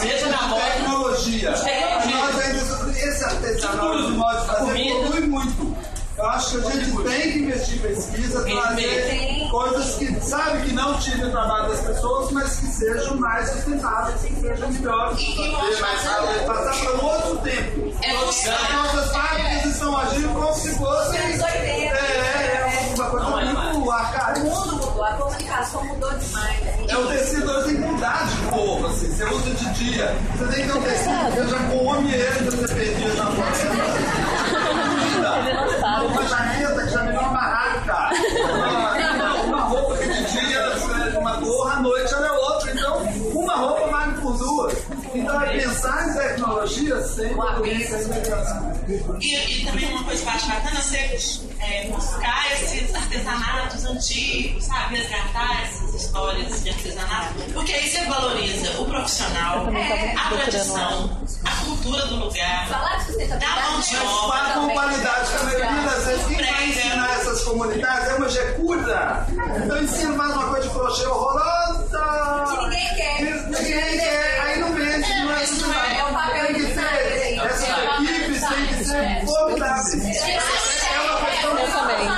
Seja 0.00 0.26
na 0.28 0.42
moda, 0.48 0.62
Tecnologia. 0.64 1.52
tecnologia. 1.52 2.16
Nós 2.16 2.38
ainda, 2.40 2.98
esse 2.98 3.24
artesanal 3.24 3.96
de 4.02 4.12
modo 4.12 4.40
de 4.40 4.46
fazer 4.46 4.64
Comida. 4.66 4.90
evolui 5.00 5.20
muito. 5.28 5.76
Eu 6.16 6.26
acho 6.30 6.50
que 6.60 6.66
a 6.68 6.70
gente 6.70 6.96
tem 7.02 7.32
que 7.32 7.38
investir 7.40 7.74
em 7.76 7.78
pesquisa, 7.80 8.44
trazer 8.44 9.48
coisas 9.50 9.94
que 9.96 10.20
sabe 10.20 10.62
que 10.62 10.72
não 10.72 10.96
tirem 11.00 11.24
o 11.26 11.30
trabalho 11.32 11.68
das 11.70 11.80
pessoas, 11.80 12.30
mas 12.30 12.54
que 12.60 12.66
sejam 12.66 13.16
mais 13.16 13.50
sustentáveis, 13.50 14.20
que 14.20 14.34
sejam 14.40 14.70
melhores, 14.70 15.20
passar 16.46 16.78
para 16.84 16.92
um 16.94 17.04
outro 17.04 17.36
tempo. 17.38 17.92
É 18.02 18.10
As 18.16 18.24
buscar. 18.26 18.72
nossas 18.74 19.10
fábricas 19.12 19.64
estão 19.66 19.96
agindo 19.96 20.28
como 20.34 20.54
se 20.54 20.74
fossem. 20.78 21.18
Anos 21.20 21.42
80. 21.42 21.64
É, 21.64 22.90
é 22.92 22.94
uma 22.94 23.10
coisa 23.10 23.26
Não 23.30 23.38
é 23.40 23.44
muito 23.44 23.84
O 23.84 23.90
arcaica. 23.90 24.40
mundo 24.40 24.76
mudou, 24.76 25.04
comunicação 25.64 25.84
mudou 25.84 26.10
demais. 26.10 26.60
né? 26.60 26.76
É 26.88 26.96
o 26.96 27.06
tecido 27.06 27.64
que 27.64 27.72
mudar 27.72 28.26
de 28.26 28.36
cor, 28.48 28.86
assim. 28.86 29.08
Você 29.08 29.24
usa 29.24 29.50
de 29.50 29.70
dia. 29.72 30.14
Você 30.36 30.46
tem 30.52 30.66
que 30.66 30.72
ter 30.72 30.78
um 30.78 30.82
tecido 30.82 31.32
que 31.32 31.50
já 31.50 31.58
come 31.68 32.12
ele, 32.12 32.50
você 32.50 32.74
perdia 32.74 33.14
na 33.14 33.24
sabe. 35.80 36.06
Uma 36.06 36.26
jaqueta 36.26 36.82
que 36.82 36.90
já 36.90 37.02
me 37.02 37.12
dá 37.12 37.20
uma 37.20 37.30
barraca. 37.30 38.10
Uma, 39.14 39.34
uma 39.42 39.60
roupa 39.62 39.96
que 39.96 40.08
de 40.08 40.24
dia 40.24 40.58
é 40.58 41.18
uma 41.18 41.40
cor, 41.40 41.72
à 41.72 41.80
noite 41.80 42.12
ela 42.12 42.26
é 42.26 42.32
outra. 42.32 42.70
Então, 42.72 43.02
uma 43.34 43.56
roupa 43.56 43.86
vale 43.88 44.12
por 44.20 44.36
duas. 44.36 44.74
Então, 45.14 45.40
é 45.42 45.58
pensar 45.58 46.08
em 46.08 46.14
tecnologia 46.14 47.00
sem 47.02 47.34
E, 49.20 49.60
e 49.62 49.64
também 49.64 49.88
uma 49.90 50.04
coisa 50.04 50.22
que 50.22 50.28
eu 50.28 50.32
acho 50.32 50.46
bacana 50.48 50.78
é 50.78 50.82
você 50.82 50.96
é, 51.60 51.88
buscar 51.88 52.52
esses 52.52 52.94
artesanatos 52.94 53.84
antigos, 53.84 54.64
sabe? 54.64 54.96
Resgatar 54.96 55.62
essas 55.62 55.94
histórias 55.94 56.62
de 56.62 56.70
artesanato, 56.70 57.34
porque 57.54 57.72
aí 57.72 57.88
você 57.88 58.04
valoriza 58.04 58.80
o 58.80 58.84
profissional, 58.86 59.66
a 59.68 60.28
tradição, 60.34 61.18
a 61.44 61.50
cultura 61.64 62.06
do 62.06 62.16
lugar, 62.16 62.68
Falar 62.68 62.96
de 63.04 63.26
da 63.26 63.38
mão 63.38 63.80
de 63.80 63.96
Mas 63.96 64.08
obra. 64.08 64.38
para 64.40 64.52
com 64.54 64.68
qualidade, 64.70 65.30
porque 65.30 65.62
a 65.62 65.70
maioria 65.70 65.90
das 65.90 66.04
vezes 66.06 66.26
quem 66.26 66.36
vai 66.36 66.66
ensinar 66.68 67.10
essas 67.20 67.44
comunidades 67.44 68.08
é 68.08 68.14
uma 68.14 68.28
jecuda. 68.28 69.26
Então 69.64 69.82
ensina 69.82 70.10
mais 70.16 70.32
uma 70.34 70.48
coisa 70.48 70.68
de 70.68 70.74
crochê 70.74 71.06
horrorosa. 71.06 72.46
Que 72.50 72.64
ninguém 72.64 72.94
quer. 72.94 73.22
Ninguém 73.48 73.98
quer, 73.98 74.40
aí 74.42 74.58
não 74.60 74.72
vende, 74.74 75.08
não 75.24 75.32
é 75.32 75.44
isso 75.44 75.66
não 75.66 75.74
é- 75.74 75.98
é 75.98 76.04
o 76.04 76.12
papel 76.14 76.46
Tem 76.46 76.54
que 76.54 76.60
de 76.60 76.66
ser, 76.66 76.74
design, 76.74 77.38
essas 77.44 77.60
gente. 77.60 78.10
equipes 78.10 78.48
têm 78.48 78.66
que 78.66 78.84
ser 78.84 79.26
formidáveis. 79.26 79.94
É 79.94 81.00
uma 81.00 81.26
questão 81.26 81.58
Eu 81.58 81.72
também. 81.72 82.08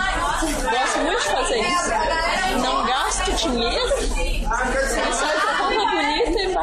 Gosto 0.71 0.99
muito 0.99 1.23
de 1.23 1.26
fazer 1.37 1.61
isso. 1.61 2.59
Não 2.63 2.87
gasto 2.87 3.33
dinheiro, 3.33 3.97
dizer, 3.99 5.13
sai 5.13 5.37
de 5.37 5.57
forma 5.59 5.91
bonita 5.91 6.41
e. 6.41 6.57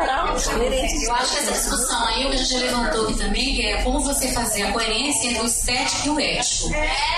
Eu 1.05 1.15
acho 1.15 1.31
que 1.31 1.37
essa 1.37 1.51
discussão 1.51 2.07
aí, 2.07 2.25
o 2.25 2.29
que 2.29 2.35
a 2.35 2.37
gente 2.37 2.57
levantou 2.57 3.05
aqui 3.05 3.17
também, 3.17 3.55
que 3.55 3.67
é 3.67 3.81
como 3.83 3.99
você 3.99 4.29
fazer 4.29 4.63
a 4.63 4.71
coerência 4.71 5.27
entre 5.27 5.41
o 5.41 5.45
estético 5.45 6.07
e 6.07 6.09
o 6.09 6.19
ético. 6.19 6.69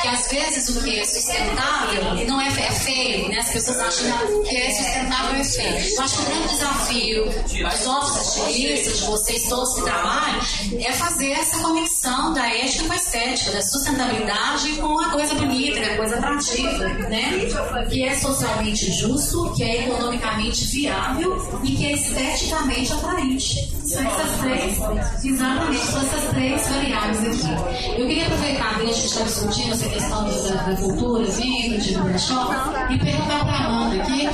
Que 0.02 0.08
às 0.08 0.28
vezes 0.30 0.76
o 0.76 0.84
que 0.84 1.00
é 1.00 1.06
sustentável 1.06 2.04
não 2.28 2.42
é, 2.42 2.48
é 2.48 2.72
feio, 2.72 3.30
né? 3.30 3.40
As 3.40 3.50
pessoas 3.50 3.80
acham 3.80 4.44
que 4.44 4.58
é 4.58 4.72
sustentável 4.72 5.40
é 5.40 5.44
feio. 5.44 5.96
Eu 5.96 6.04
acho 6.04 6.16
que 6.18 6.22
o 6.22 6.26
grande 6.26 6.48
desafio 6.50 7.26
dos 7.26 7.86
nossos 7.86 8.46
de 8.46 9.06
vocês 9.06 9.44
todos 9.44 9.76
que 9.76 9.82
trabalham, 9.84 10.40
é 10.80 10.92
fazer 10.92 11.32
essa 11.32 11.60
conexão 11.60 11.95
da 12.06 12.48
ética 12.48 12.84
com 12.86 12.94
a 12.94 12.96
estética, 12.96 13.52
da 13.52 13.62
sustentabilidade 13.62 14.74
com 14.80 15.00
a 15.00 15.10
coisa 15.10 15.34
bonita, 15.36 15.80
a 15.80 15.98
coisa 15.98 16.16
atrativa, 16.18 16.88
né? 17.10 17.48
Que 17.90 18.04
é 18.04 18.16
socialmente 18.16 18.92
justo, 18.92 19.52
que 19.56 19.64
é 19.64 19.88
economicamente 19.88 20.66
viável 20.66 21.62
e 21.64 21.72
que 21.76 21.86
é 21.88 21.92
esteticamente 21.94 22.94
atraente. 22.94 23.76
São 23.86 24.02
essas 24.04 24.40
três, 24.40 24.78
exatamente, 25.24 25.86
são 25.86 26.02
essas 26.02 26.24
três 26.32 26.68
variáveis 26.68 27.44
aqui. 27.46 27.92
Eu 28.02 28.08
queria 28.08 28.26
aproveitar, 28.28 28.80
desde 28.80 28.86
que 28.86 28.92
a 28.92 28.94
gente 28.96 29.06
está 29.08 29.24
discutindo 29.24 29.74
essa 29.74 29.90
questão 29.90 30.24
da, 30.26 30.64
da 30.64 30.76
cultura, 30.76 31.24
vintage, 31.26 31.94
do 31.96 32.04
brechó, 32.04 32.54
e 32.90 33.00
perguntar 33.00 33.46
para 33.46 33.54
a 33.54 33.66
Amanda 33.68 34.02
aqui, 34.04 34.28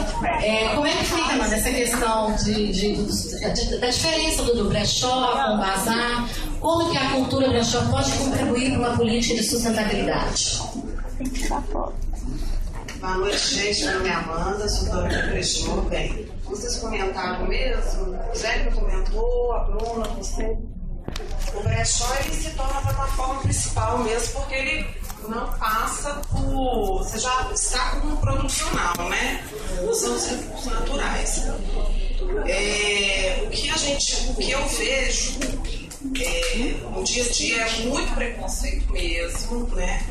é, 0.45 0.69
como 0.75 0.86
é 0.88 0.91
que 0.91 1.05
fica, 1.05 1.34
Amanda, 1.34 1.55
essa 1.55 1.69
questão 1.69 2.34
de, 2.36 2.71
de- 2.71 2.95
de- 2.95 3.77
da 3.79 3.88
diferença 3.88 4.43
do, 4.43 4.55
do 4.55 4.69
brechó 4.69 5.31
com 5.34 5.55
o 5.55 5.57
bazar, 5.57 6.29
como 6.62 6.89
que 6.91 6.97
a 6.97 7.12
cultura 7.12 7.50
brechó 7.50 7.84
pode 7.89 8.12
contribuir 8.13 8.71
para 8.71 8.80
uma 8.80 8.95
política 8.95 9.36
de 9.36 9.43
sustentabilidade? 9.43 10.62
Boa 13.00 13.17
noite, 13.17 13.56
gente. 13.56 13.84
Meu 13.84 13.93
nome 13.95 14.10
é 14.10 14.13
Amanda, 14.13 14.69
sou 14.69 14.89
dona 14.89 15.10
de 15.10 15.30
Brechó. 15.30 15.76
Bem, 15.89 16.28
vocês 16.45 16.78
comentaram 16.78 17.47
mesmo, 17.47 18.15
o 18.32 18.36
Zélio 18.38 18.71
comentou, 18.74 19.54
a 19.54 19.60
Bruna, 19.63 20.08
você. 20.10 20.58
O 21.54 21.63
brechó 21.63 22.06
ele 22.24 22.34
se 22.34 22.52
torna 22.52 22.78
a 22.78 22.82
plataforma 22.82 23.41
principal 23.41 23.97
mesmo, 24.00 24.34
porque 24.34 24.54
ele 24.54 24.88
não 25.28 25.52
passa 25.54 26.21
por. 26.32 27.00
Você 27.00 27.19
já 27.19 27.52
está 27.52 28.00
com 28.00 28.08
um 28.08 28.15
producional, 28.17 29.10
né? 29.10 29.43
Usando 29.89 30.15
os 30.15 30.28
recursos 30.28 30.71
naturais. 30.71 31.43
É, 32.45 33.43
o 33.45 33.50
que 33.50 33.69
a 33.69 33.78
gente, 33.78 34.30
o 34.30 34.36
que 34.36 34.52
eu 34.52 34.65
vejo 34.67 35.39
é, 36.20 36.74
no 36.90 37.04
dia 37.04 37.24
a 37.24 37.30
dia 37.30 37.62
é 37.62 37.80
muito 37.84 38.14
preconceito 38.14 38.91
mesmo, 38.91 39.68
né? 39.76 40.04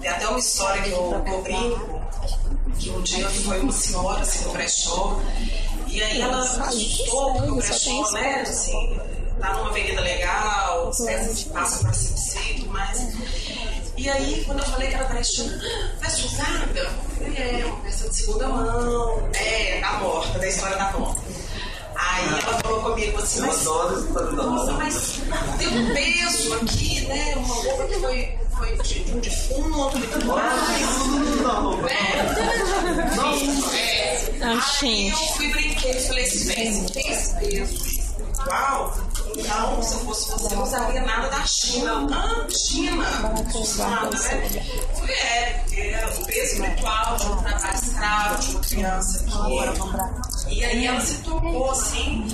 Tem 0.00 0.10
até 0.10 0.28
uma 0.28 0.38
história 0.38 0.82
que 0.82 0.90
eu, 0.90 1.24
eu 1.26 1.42
brinco, 1.42 2.00
que 2.78 2.90
um 2.90 3.00
dia 3.02 3.28
foi 3.28 3.60
uma 3.60 3.72
senhora 3.72 4.20
assim 4.20 4.44
no 4.44 4.52
brechó, 4.52 5.20
e 5.86 6.02
aí 6.02 6.20
ela 6.20 6.40
assustou 6.40 7.34
porque 7.34 7.50
o 7.50 7.56
brechó, 7.56 8.10
né, 8.12 8.42
assim, 8.42 9.00
tá 9.40 9.54
numa 9.54 9.70
avenida 9.70 10.00
legal, 10.00 10.88
as 10.88 10.98
peças 10.98 11.44
que 11.44 11.50
passam 11.50 11.80
para 11.80 11.92
cima 11.92 12.44
e 12.50 12.54
tudo 12.54 12.72
mais. 12.72 13.06
E 13.96 14.10
aí, 14.10 14.44
quando 14.44 14.58
eu 14.58 14.66
falei 14.66 14.88
que 14.88 14.94
era 14.94 15.04
brechó, 15.04 15.42
peça 16.00 16.26
usada? 16.26 16.78
Eu 16.78 16.90
falei, 17.16 17.36
é, 17.38 17.64
uma 17.64 17.80
peça 17.80 18.08
de 18.08 18.16
segunda 18.16 18.48
mão, 18.48 19.30
é, 19.34 19.80
da 19.80 19.92
morta, 19.94 20.38
da 20.38 20.48
história 20.48 20.76
da 20.76 20.90
morta. 20.92 21.25
Aí 21.98 22.26
ela 22.26 22.60
falou 22.60 22.82
comigo 22.82 23.18
assim, 23.18 23.40
mas, 23.40 23.64
nossa, 23.64 24.72
mas 24.72 25.20
tem 25.58 25.68
um 25.68 25.94
peso 25.94 26.54
aqui, 26.54 27.00
né? 27.06 27.34
Uma 27.36 27.54
roupa 27.54 27.84
que 27.86 27.94
foi, 27.94 28.38
foi 28.56 28.78
de, 28.78 29.04
de 29.04 29.12
um 29.12 29.20
defunto 29.20 29.98
e 29.98 30.06
tudo 30.08 30.26
mais. 30.26 30.52
Né? 31.82 31.92
É. 31.92 32.26
Aí 34.44 35.08
eu 35.08 35.16
fui 35.16 35.48
brinquei 35.52 35.90
e 35.90 36.06
falei 36.06 36.24
assim, 36.24 36.46
bem, 36.46 36.84
tem 36.86 37.10
esse 37.10 37.34
peso 37.34 37.96
igual, 38.46 38.96
então 39.36 39.82
se 39.82 39.94
eu 39.94 40.00
fosse 40.00 40.30
você, 40.32 40.54
eu 40.54 40.62
usaria 40.62 41.02
nada 41.02 41.28
da 41.28 41.44
China. 41.46 42.06
Ah, 42.12 42.46
China, 42.50 43.02
nada, 43.78 44.18
né? 44.18 44.64
Falei, 44.94 45.16
é, 45.16 45.62
porque 45.64 45.80
é 45.80 46.06
o 46.06 46.24
peso 46.26 46.54
espiritual 46.54 47.16
de 47.16 47.26
um 47.26 47.36
trabalho 47.36 47.74
escravo 47.74 48.38
de 48.40 48.50
uma 48.50 48.60
criança 48.60 49.18
aqui. 49.20 49.32
E 50.48 50.64
aí 50.64 50.86
ela 50.86 51.00
se 51.00 51.22
tocou, 51.22 51.70
assim, 51.70 52.24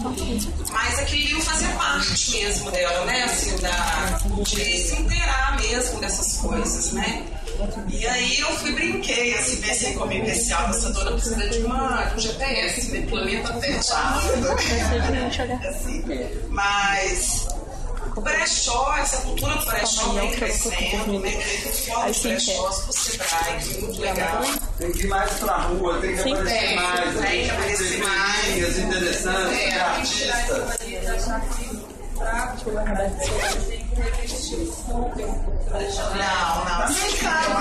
mas 0.70 0.98
aquele 0.98 1.24
livro 1.26 1.42
fazia 1.42 1.68
parte 1.70 2.30
mesmo 2.32 2.70
dela, 2.70 3.04
né? 3.06 3.24
Assim, 3.24 3.56
da, 3.56 4.20
de 4.42 4.78
se 4.78 4.96
inteirar 4.96 5.58
mesmo 5.60 6.00
dessas 6.00 6.36
coisas, 6.36 6.92
né? 6.92 7.24
E 7.88 8.06
aí 8.06 8.38
eu 8.40 8.48
fui 8.58 8.72
brinquei, 8.72 9.34
assim, 9.34 9.60
pensei 9.60 9.94
comigo, 9.94 10.26
esse 10.26 10.52
alto, 10.52 10.70
essa 10.70 10.92
dona 10.92 11.12
precisa 11.12 11.48
de, 11.48 11.58
uma, 11.60 12.04
de 12.04 12.16
um 12.16 12.20
GPS, 12.20 12.92
né? 12.92 13.06
Planeta 13.08 13.52
Terra. 13.54 13.80
assim, 15.68 16.04
mas 16.48 17.48
o 18.16 18.20
brechó, 18.20 18.96
essa 18.98 19.16
cultura 19.22 19.54
do 19.56 19.66
brechó 19.66 20.12
vem 20.12 20.30
crescendo, 20.32 21.20
vem 21.20 21.38
crescendo 21.38 21.86
fora 21.86 22.86
do 22.86 22.92
Sebrae, 22.92 23.58
que 23.62 23.76
é 23.76 23.80
muito 23.80 24.00
legal. 24.00 24.42
Tem 24.78 24.92
que 24.92 25.02
ir 25.02 25.08
mais 25.08 25.32
pra 25.34 25.56
rua, 25.58 25.98
tem 26.00 26.14
que 26.14 26.20
aparecer 26.20 26.74
mais. 26.74 27.20
Tem 27.20 27.44
que 27.44 27.50
aparecer 27.50 27.98
mais. 27.98 28.78
interessantes, 28.78 29.58
é, 29.58 29.80
artistas. 29.80 30.78
Não, 35.72 36.64
não. 36.64 36.82
Eu 37.42 37.56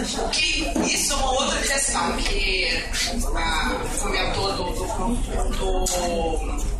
acho 0.00 0.30
que 0.30 0.72
isso 0.94 1.12
é 1.12 1.16
uma 1.16 1.32
outra 1.32 1.60
questão 1.60 2.16
que 2.16 2.84
a 3.36 3.80
fomentou 3.90 4.52
do, 4.52 4.64
do, 4.72 5.84
do, 5.84 6.73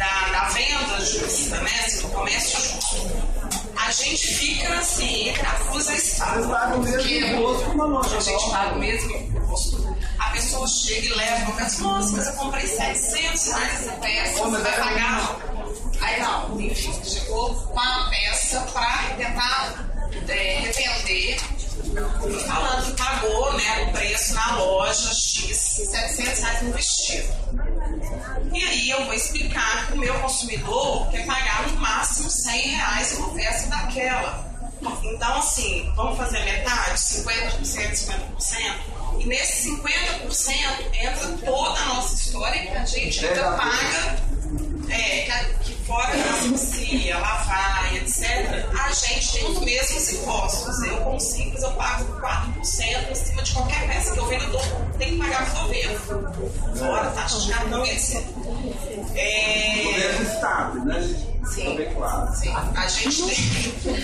da, 0.00 0.28
da 0.30 0.48
venda 0.48 1.00
justa, 1.04 1.60
né? 1.60 1.70
Assim, 1.84 2.00
do 2.00 2.08
comércio 2.08 2.58
justo. 2.58 3.40
A 3.76 3.90
gente 3.92 4.34
fica 4.34 4.74
assim, 4.78 5.28
entre 5.28 5.46
a 5.46 5.50
cruz 5.50 5.88
e 5.88 5.92
a 5.92 5.94
espada. 5.94 6.42
Porque 8.00 8.16
a 8.16 8.20
gente 8.20 8.50
paga 8.50 8.74
o 8.74 8.78
mesmo 8.78 9.10
imposto. 9.10 9.96
A 10.18 10.30
pessoa 10.30 10.66
chega 10.66 11.06
e 11.06 11.14
leva, 11.14 11.52
mas 11.52 11.78
nossa, 11.80 12.16
mas 12.16 12.26
eu 12.26 12.32
comprei 12.34 12.66
700 12.66 13.46
reais 13.46 13.74
essa 13.74 13.92
peça, 13.92 14.42
você 14.42 14.62
vai 14.62 14.76
pagar? 14.76 15.36
Aí 16.00 16.20
não, 16.20 16.60
enfim, 16.60 16.92
chegou 17.04 17.54
com 17.54 17.80
a 17.80 18.08
peça 18.10 18.60
para 18.72 19.14
tentar 19.16 19.74
é, 19.74 19.89
revender, 20.10 21.40
falando 22.46 22.84
que 22.84 23.02
pagou 23.02 23.52
né, 23.54 23.82
o 23.88 23.92
preço 23.92 24.34
na 24.34 24.56
loja 24.56 25.12
X, 25.12 25.56
700 25.56 26.38
reais 26.40 26.62
no 26.62 26.72
vestido. 26.72 27.28
E 28.52 28.64
aí 28.64 28.90
eu 28.90 29.04
vou 29.04 29.14
explicar 29.14 29.86
que 29.86 29.94
o 29.94 29.98
meu 29.98 30.14
consumidor 30.20 31.10
quer 31.10 31.24
pagar 31.26 31.68
no 31.68 31.78
máximo 31.80 32.30
100 32.30 32.60
reais 32.68 33.18
uma 33.18 33.34
peça 33.34 33.68
daquela. 33.68 34.50
Então, 35.02 35.36
assim, 35.36 35.92
vamos 35.94 36.16
fazer 36.16 36.40
metade, 36.40 36.98
50%, 36.98 37.62
50%. 38.40 39.00
E 39.18 39.26
nesse 39.26 39.70
50% 39.70 40.94
entra 40.94 41.28
toda 41.44 41.78
a 41.78 41.84
nossa 41.86 42.14
história 42.14 42.62
que 42.62 42.68
a 42.68 42.84
gente 42.86 43.26
ainda 43.26 43.52
paga 43.52 44.16
é, 44.90 45.54
que, 45.62 45.74
fora 45.86 46.16
da 46.16 46.30
asepsia, 46.30 47.18
lavar, 47.18 47.94
etc., 47.96 48.66
a 48.78 48.92
gente 48.92 49.32
tem 49.32 49.50
os 49.50 49.60
mesmos 49.60 50.12
impostos. 50.12 50.82
Eu, 50.82 50.96
como 50.98 51.20
simples, 51.20 51.62
eu 51.62 51.70
pago 51.72 52.04
4% 52.20 53.10
em 53.10 53.14
cima 53.14 53.42
de 53.42 53.52
qualquer 53.52 53.86
peça 53.86 54.12
que 54.12 54.18
eu 54.18 54.26
vendo, 54.26 54.44
eu 54.44 54.98
tenho 54.98 55.12
que 55.12 55.18
pagar 55.18 55.50
para 55.50 55.60
o 55.60 55.66
governo. 55.66 55.98
Fora 56.76 57.10
taxa 57.10 57.40
de 57.40 57.52
cartão 57.52 57.86
e 57.86 57.90
etc. 57.90 58.22
É... 59.14 59.80
O 59.80 59.84
governo 59.84 60.18
do 60.18 60.32
Estado, 60.32 60.84
né? 60.84 61.26
Sim, 61.44 61.76
claro. 61.96 62.36
sim. 62.36 62.54
A 62.76 62.86
gente, 62.86 63.22
tem... 63.82 63.94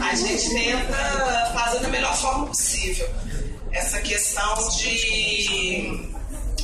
a 0.00 0.14
gente 0.14 0.50
tenta 0.50 1.50
fazer 1.54 1.80
da 1.80 1.88
melhor 1.88 2.16
forma 2.16 2.46
possível 2.46 3.08
essa 3.72 4.00
questão 4.00 4.68
de 4.70 6.10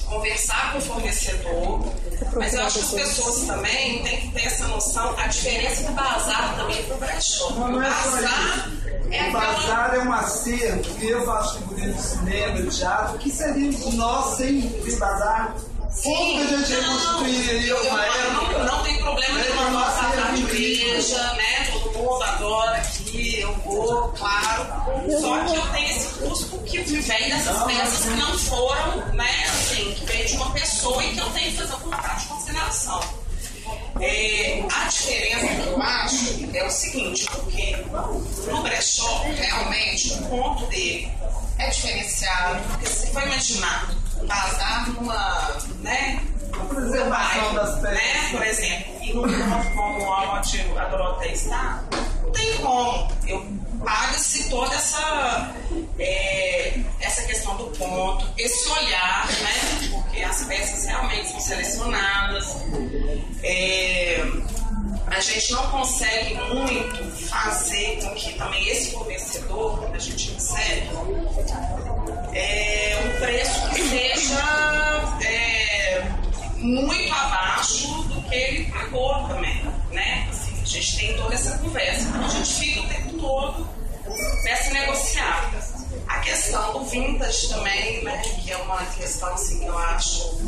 conversar 0.06 0.72
com 0.72 0.78
o 0.78 0.80
fornecedor, 0.80 1.92
mas 2.36 2.54
eu 2.54 2.62
acho 2.64 2.78
que 2.78 2.84
as 2.84 3.08
pessoas 3.08 3.46
também 3.46 4.02
têm 4.02 4.20
que 4.20 4.28
ter 4.32 4.46
essa 4.46 4.66
noção, 4.68 5.14
a 5.18 5.26
diferença 5.26 5.84
do 5.84 5.92
bazar 5.92 6.56
também 6.56 6.82
para 6.84 6.96
o 6.96 6.98
brechó. 6.98 7.48
O 7.48 7.80
bazar 7.80 8.70
é 9.10 9.28
o 9.28 9.32
bazar 9.32 9.94
é 9.94 9.98
um 9.98 10.12
acerto 10.12 10.88
que 10.94 11.08
eu 11.08 11.24
faço 11.24 11.58
figurino 11.58 11.92
de 11.92 12.02
cinema, 12.02 12.62
de 12.62 12.78
teatro, 12.78 13.18
que 13.18 13.30
seríamos 13.30 13.94
nós 13.94 14.36
sem 14.36 14.60
bazar? 14.98 15.54
Como 16.02 16.16
que 16.16 16.42
a 16.42 16.46
gente 16.46 16.72
reconstruiria 16.72 17.76
uma 17.82 18.06
época? 18.06 18.58
Não, 18.58 18.64
não 18.64 18.82
tem 18.82 18.96
problema 18.98 19.38
de 19.40 19.50
uma 19.50 19.70
bazar 19.70 20.34
de 20.34 20.42
igreja, 20.42 21.22
né? 21.34 21.68
Todo 21.70 21.98
mundo 21.98 22.22
adora 22.22 22.80
vou, 23.76 24.08
claro. 24.10 24.66
Só 25.20 25.44
que 25.44 25.56
eu 25.56 25.66
tenho 25.72 25.90
esse 25.90 26.08
custo 26.20 26.58
que 26.58 26.78
vem 26.78 27.28
dessas 27.28 27.62
peças 27.64 28.04
que 28.04 28.16
não 28.16 28.38
foram, 28.38 29.06
né? 29.14 29.44
Assim, 29.48 29.94
que 29.94 30.04
vem 30.06 30.26
de 30.26 30.36
uma 30.36 30.50
pessoa 30.50 31.04
e 31.04 31.12
que 31.12 31.18
eu 31.18 31.30
tenho 31.30 31.50
que 31.50 31.56
fazer 31.56 31.74
um 31.74 31.80
contrato 31.80 32.20
de 32.20 32.26
consideração. 32.26 33.22
É, 34.00 34.64
a 34.72 34.88
diferença 34.88 35.46
que 35.46 35.68
eu 35.68 35.82
acho 35.82 36.56
é 36.56 36.64
o 36.64 36.70
seguinte, 36.70 37.26
porque 37.30 37.76
no 38.50 38.62
brechó, 38.62 39.22
realmente, 39.36 40.12
o 40.14 40.28
ponto 40.28 40.66
dele 40.66 41.10
é 41.58 41.68
diferenciado, 41.68 42.62
porque 42.68 42.86
se 42.86 43.06
for 43.12 43.22
imaginar 43.22 43.94
bazar 44.26 44.90
numa, 44.90 45.58
né, 45.80 46.20
preservação 46.68 47.54
das 47.54 47.80
peças. 47.80 47.92
Né, 47.92 48.28
por 48.30 48.42
exemplo, 48.42 48.92
e 49.02 49.12
no 49.12 49.22
ponto 49.22 49.70
como 49.74 50.12
a 50.12 50.84
Doroteia 50.88 51.32
está, 51.32 51.82
não 52.22 52.30
tem 52.30 52.56
como. 52.58 53.12
Eu 53.26 53.46
paga-se 53.84 54.48
toda 54.48 54.74
essa, 54.74 55.54
é, 55.98 56.78
essa 57.00 57.22
questão 57.22 57.56
do 57.56 57.64
ponto, 57.76 58.26
esse 58.38 58.68
olhar, 58.68 59.26
né? 59.26 59.88
Porque 59.90 60.22
as 60.22 60.44
peças 60.44 60.86
realmente 60.86 61.30
são 61.30 61.40
selecionadas. 61.40 62.56
É, 63.42 64.24
a 65.06 65.20
gente 65.20 65.52
não 65.52 65.70
consegue 65.70 66.34
muito 66.34 67.28
fazer 67.28 67.98
com 68.02 68.14
que 68.14 68.32
também 68.34 68.68
esse 68.68 68.92
fornecedor, 68.92 69.78
quando 69.78 69.94
a 69.94 69.98
gente 69.98 70.32
recebe, 70.32 70.88
é 72.34 72.98
um 73.04 73.20
preço 73.20 73.68
que 73.70 73.82
seja 73.88 75.18
é, 75.22 76.02
muito 76.56 77.12
abaixo 77.12 77.88
do 78.04 78.22
que 78.22 78.34
ele 78.34 78.72
pagou 78.72 79.28
também, 79.28 79.62
né? 79.90 80.28
Gente 80.72 80.96
tem 80.96 81.16
toda 81.18 81.34
essa 81.34 81.58
conversa, 81.58 82.00
então 82.00 82.24
a 82.24 82.28
gente 82.28 82.54
fica 82.54 82.80
o 82.80 82.88
tempo 82.88 83.18
todo 83.18 83.68
nessa 84.42 84.72
negociada. 84.72 85.58
A 86.08 86.18
questão 86.20 86.72
do 86.72 86.84
vintage 86.86 87.48
também, 87.50 88.02
né? 88.02 88.22
Que 88.22 88.52
é 88.52 88.56
uma 88.56 88.82
questão 88.86 89.34
assim 89.34 89.58
que 89.60 89.66
eu 89.66 89.76
acho 89.76 90.40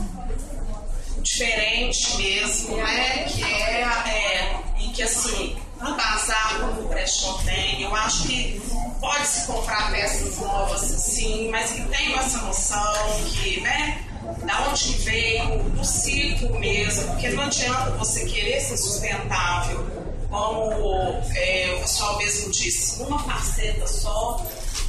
diferente 1.21 2.17
mesmo, 2.17 2.75
né? 2.75 3.25
Que 3.25 3.45
é, 3.45 3.83
é 3.83 4.61
e 4.79 4.89
que 4.89 5.03
assim, 5.03 5.59
no 5.79 5.95
bazar, 5.95 6.59
como 6.59 6.87
o 6.87 6.89
brechó 6.89 7.35
tem, 7.45 7.83
eu 7.83 7.95
acho 7.95 8.27
que 8.27 8.63
pode 9.03 9.27
se 9.27 9.47
comprar 9.47 9.91
peças 9.91 10.39
novas, 10.39 10.81
sim, 10.81 11.51
mas 11.51 11.73
que 11.73 11.83
tenham 11.83 12.19
essa 12.19 12.39
noção 12.39 12.95
que, 13.27 13.61
né? 13.61 14.03
Da 14.47 14.69
onde 14.71 14.91
veio, 15.01 15.65
do 15.65 15.85
ciclo 15.85 16.59
mesmo, 16.59 17.09
porque 17.09 17.29
não 17.29 17.43
adianta 17.43 17.91
você 17.91 18.25
querer 18.25 18.59
ser 18.63 18.79
sustentável, 18.79 19.94
como 20.35 21.23
é, 21.37 21.73
o 21.77 21.81
pessoal 21.83 22.19
mesmo 22.19 22.51
disse, 22.51 23.01
uma 23.05 23.21
faceta 23.21 23.87
só, 23.87 24.45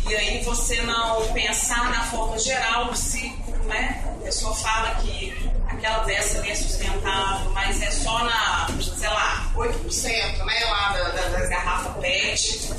e 0.09 0.15
aí 0.15 0.43
você 0.43 0.81
não 0.81 1.21
pensar 1.33 1.91
na 1.91 2.03
forma 2.05 2.39
geral 2.39 2.85
do 2.85 2.97
ciclo, 2.97 3.55
né? 3.65 4.03
A 4.21 4.23
pessoa 4.23 4.55
fala 4.55 4.95
que 4.95 5.51
aquela 5.67 5.99
peça 5.99 6.43
é 6.47 6.55
sustentável, 6.55 7.51
mas 7.51 7.79
é 7.79 7.91
só 7.91 8.23
na, 8.23 8.67
sei 8.81 9.07
lá, 9.07 9.51
8%, 9.55 10.45
né? 10.45 10.65
Lá 10.65 10.93
da, 10.93 11.09
da, 11.09 11.27
das 11.27 11.49
garrafas 11.49 12.01
PET. 12.01 12.71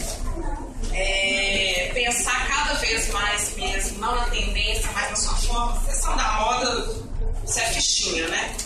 É, 0.92 1.90
pensar 1.94 2.48
cada 2.48 2.74
vez 2.80 3.12
mais 3.12 3.54
mesmo, 3.54 3.98
não 3.98 4.12
na 4.16 4.24
tendência, 4.24 4.90
mas 4.92 5.10
na 5.10 5.16
sua 5.16 5.36
forma. 5.36 5.76
A 5.76 5.84
questão 5.84 6.16
da 6.16 6.32
moda, 6.32 6.96
você 7.44 7.60
é 7.60 7.66
fichinha, 7.66 8.26
né? 8.26 8.56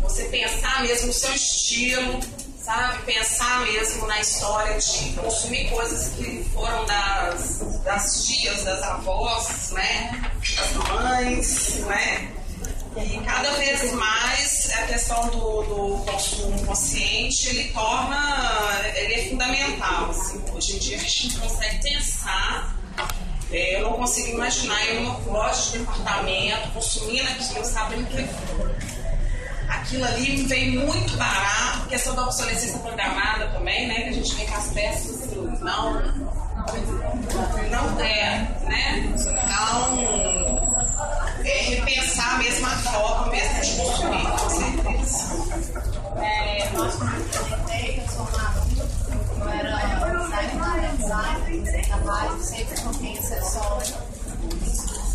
Você 0.00 0.24
pensar 0.24 0.82
mesmo 0.82 1.06
no 1.06 1.12
seu 1.12 1.32
estilo, 1.32 2.20
sabe? 2.64 3.02
Pensar 3.02 3.60
mesmo 3.60 4.06
na 4.06 4.20
história 4.20 4.78
de 4.78 5.12
consumir 5.12 5.68
coisas 5.68 6.14
que 6.14 6.44
foram 6.52 6.84
das, 6.86 7.80
das 7.84 8.26
tias, 8.26 8.64
das 8.64 8.82
avós, 8.82 9.70
né? 9.72 10.32
Das 10.56 10.72
mães, 10.72 11.74
né? 11.86 12.32
cada 13.24 13.50
vez 13.54 13.92
mais 13.94 14.70
a 14.72 14.86
questão 14.86 15.28
do, 15.28 15.62
do 15.64 16.04
consumo 16.04 16.64
consciente 16.64 17.48
ele 17.48 17.64
torna 17.72 18.80
ele 18.94 19.14
é 19.14 19.28
fundamental 19.30 20.10
assim. 20.10 20.40
hoje 20.54 20.76
em 20.76 20.78
dia 20.78 20.96
a 20.96 21.00
gente 21.00 21.34
não 21.34 21.48
consegue 21.48 21.82
pensar 21.82 22.76
é, 23.50 23.80
eu 23.80 23.90
não 23.90 23.94
consigo 23.94 24.28
imaginar 24.28 24.86
eu 24.86 25.00
numa 25.00 25.18
loja 25.26 25.72
de 25.72 25.78
departamento 25.78 26.70
consumindo 26.70 27.28
aquilo 27.28 27.64
sabendo 27.64 28.06
que 28.06 28.93
aquilo 29.68 30.04
ali 30.04 30.38
me 30.38 30.44
veio 30.44 30.80
muito 30.86 31.16
barato 31.16 31.88
questão 31.88 32.14
da 32.14 32.24
obsolescência 32.24 32.78
programada 32.78 33.46
também 33.48 33.88
né 33.88 34.02
que 34.02 34.08
a 34.08 34.12
gente 34.12 34.34
vê 34.34 34.44
que 34.44 34.54
as 34.54 34.68
peças 34.68 35.30
não 35.60 36.02
não 37.70 38.00
é 38.00 38.48
né 38.64 39.14
então 39.16 40.64
é, 41.44 41.60
repensar 41.62 42.34
a 42.34 42.38
mesma 42.38 42.70
forma 42.70 43.30
mesmo 43.30 43.60
de 43.60 43.76
consumir, 43.76 44.26
com 44.30 44.50
certeza. 44.50 45.24
É, 46.16 46.70
nós 46.72 46.94
comentei, 46.94 48.00
eu 48.00 48.08
sou 48.08 48.22
uma 48.22 48.54
eu 49.40 49.48
era 49.50 49.76
designer, 50.96 50.96
designer, 50.96 51.86
trabalho 51.86 52.42
sempre 52.42 52.80
com 52.80 52.94
quem 52.94 53.22
sessões. 53.22 53.94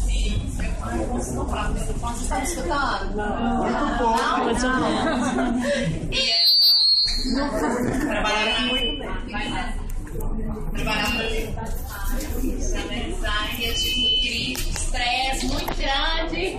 E 0.07 0.68
não 0.89 1.45
vocês 1.45 2.21
estão 2.21 2.43
escutando? 2.43 3.15
Não, 3.15 3.69
não, 3.69 4.45
mais 4.45 4.63
ou 4.63 4.69
menos. 4.69 6.09
E 6.11 6.49
muito 8.65 8.99
bem. 8.99 9.09
Trabalhar 10.73 11.11
para 11.11 11.29
mim. 11.29 11.55
Design, 12.39 13.65
eu 13.65 13.73
tive 13.75 14.21
crise, 14.21 14.69
estresse 14.69 15.45
muito 15.47 15.75
grande. 15.75 16.57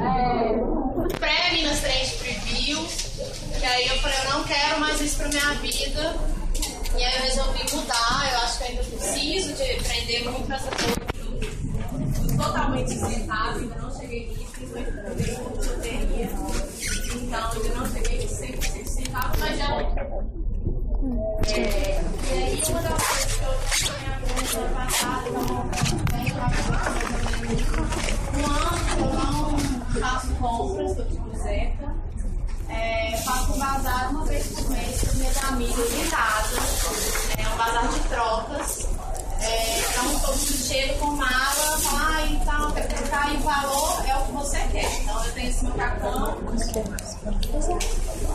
É, 0.00 1.18
Pré-Minas 1.18 1.80
3 1.80 2.10
Preview. 2.12 2.86
E 3.60 3.64
aí 3.64 3.86
eu 3.88 3.98
falei, 3.98 4.18
eu 4.24 4.30
não 4.32 4.44
quero 4.44 4.80
mais 4.80 5.00
isso 5.00 5.16
pra 5.18 5.28
minha 5.28 5.54
vida. 5.54 6.16
E 6.98 7.04
aí 7.04 7.16
eu 7.16 7.22
resolvi 7.22 7.76
mudar. 7.76 8.30
Eu 8.32 8.38
acho 8.40 8.58
que 8.58 8.64
ainda 8.64 8.82
preciso 8.82 9.52
de 9.54 9.62
aprender 9.62 10.30
muito 10.30 10.52
essa 10.52 10.70
coisa 10.70 11.01
totalmente 12.42 12.98
sustentável. 12.98 13.62
Ainda 13.62 13.76
não 13.76 13.90
cheguei 13.98 14.28
nisso, 14.28 14.52
principalmente 14.52 14.92
porque 14.92 15.30
eu 15.30 15.44
loteria. 15.44 16.28
Então 17.14 17.52
ainda 17.52 17.74
não 17.74 17.86
cheguei 17.92 18.18
nisso 18.18 18.42
100% 18.42 18.86
sustentável, 18.86 19.40
mas 19.40 19.58
já. 19.58 19.66
É, 21.54 22.00
e 22.22 22.32
aí 22.32 22.62
uma 22.68 22.82
das 22.82 23.02
coisas 23.02 23.34
que 23.34 23.44
eu 23.44 23.52
sonhava 23.86 24.26
muito 24.34 24.56
ano 24.58 24.74
passado, 24.76 25.24
que 25.24 25.28
eu 29.00 29.06
não 29.12 29.58
faço 30.00 30.34
compras, 30.34 30.98
eu 30.98 31.04
tipo 31.08 31.36
Zeca. 31.38 31.92
É, 32.68 33.16
faço 33.24 33.52
um 33.52 33.58
bazar 33.58 34.10
uma 34.10 34.24
vez 34.24 34.46
por 34.46 34.70
mês 34.70 35.00
com 35.02 35.16
minhas 35.18 35.44
amigas 35.44 35.92
em 35.92 36.08
casa. 36.08 36.56
É 37.36 37.48
um 37.48 37.56
bazar 37.56 37.88
de 37.88 38.00
trocas. 38.08 38.86
É, 39.40 39.80
então 39.80 40.20
todo 40.20 40.38
chega 40.38 40.94
com 40.94 41.12
então, 41.14 41.51
o 43.36 43.40
valor, 43.40 44.06
é 44.06 44.16
o 44.16 44.24
que 44.24 44.32
você 44.32 44.58
quer. 44.72 45.00
Então 45.02 45.24
eu 45.24 45.32
tenho 45.32 45.48
esse 45.48 45.64
macacão. 45.64 46.38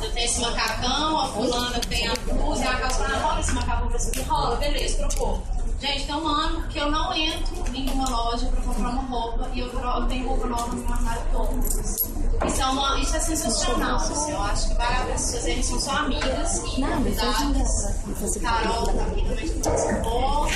Eu 0.02 0.12
tenho 0.12 0.26
esse 0.26 0.42
macacão, 0.42 1.20
a 1.20 1.28
fulana 1.28 1.80
tem 1.80 2.08
a 2.08 2.16
blusa, 2.16 2.70
a 2.70 2.78
calça, 2.78 3.06
ah, 3.06 3.18
rola 3.20 3.40
esse 3.40 3.52
macacão 3.54 3.88
pra 3.88 4.00
você 4.00 4.22
rola, 4.22 4.56
beleza, 4.58 5.08
trocou. 5.08 5.42
Gente, 5.80 6.08
tem 6.08 6.16
um 6.16 6.28
ano 6.28 6.68
que 6.70 6.80
eu 6.80 6.90
não 6.90 7.14
entro 7.14 7.56
em 7.76 7.90
uma 7.92 8.10
loja 8.10 8.48
para 8.48 8.62
comprar 8.62 8.90
uma 8.90 9.04
roupa 9.04 9.48
e 9.54 9.60
eu, 9.60 9.68
eu 9.68 10.08
tenho 10.08 10.28
roupa 10.28 10.48
nova 10.48 10.68
no 10.68 10.82
meu 10.82 10.94
armário 10.94 11.22
todo. 11.32 12.17
Isso 12.46 12.62
é, 12.62 12.66
uma, 12.66 13.00
isso 13.00 13.16
é 13.16 13.20
sensacional. 13.20 13.96
Assim, 13.96 14.32
eu 14.32 14.42
acho 14.42 14.68
que 14.68 14.74
a 14.74 14.86
pena 14.86 15.18
fazerem, 15.18 15.64
são 15.64 15.80
só 15.80 15.92
amigas 15.92 16.58
e 16.58 16.82
convidadas. 16.82 17.96
Carol 18.42 18.86
tá 18.88 19.04
aqui 19.04 19.22
também 19.28 19.50
que 19.50 19.60
participou. 19.60 20.48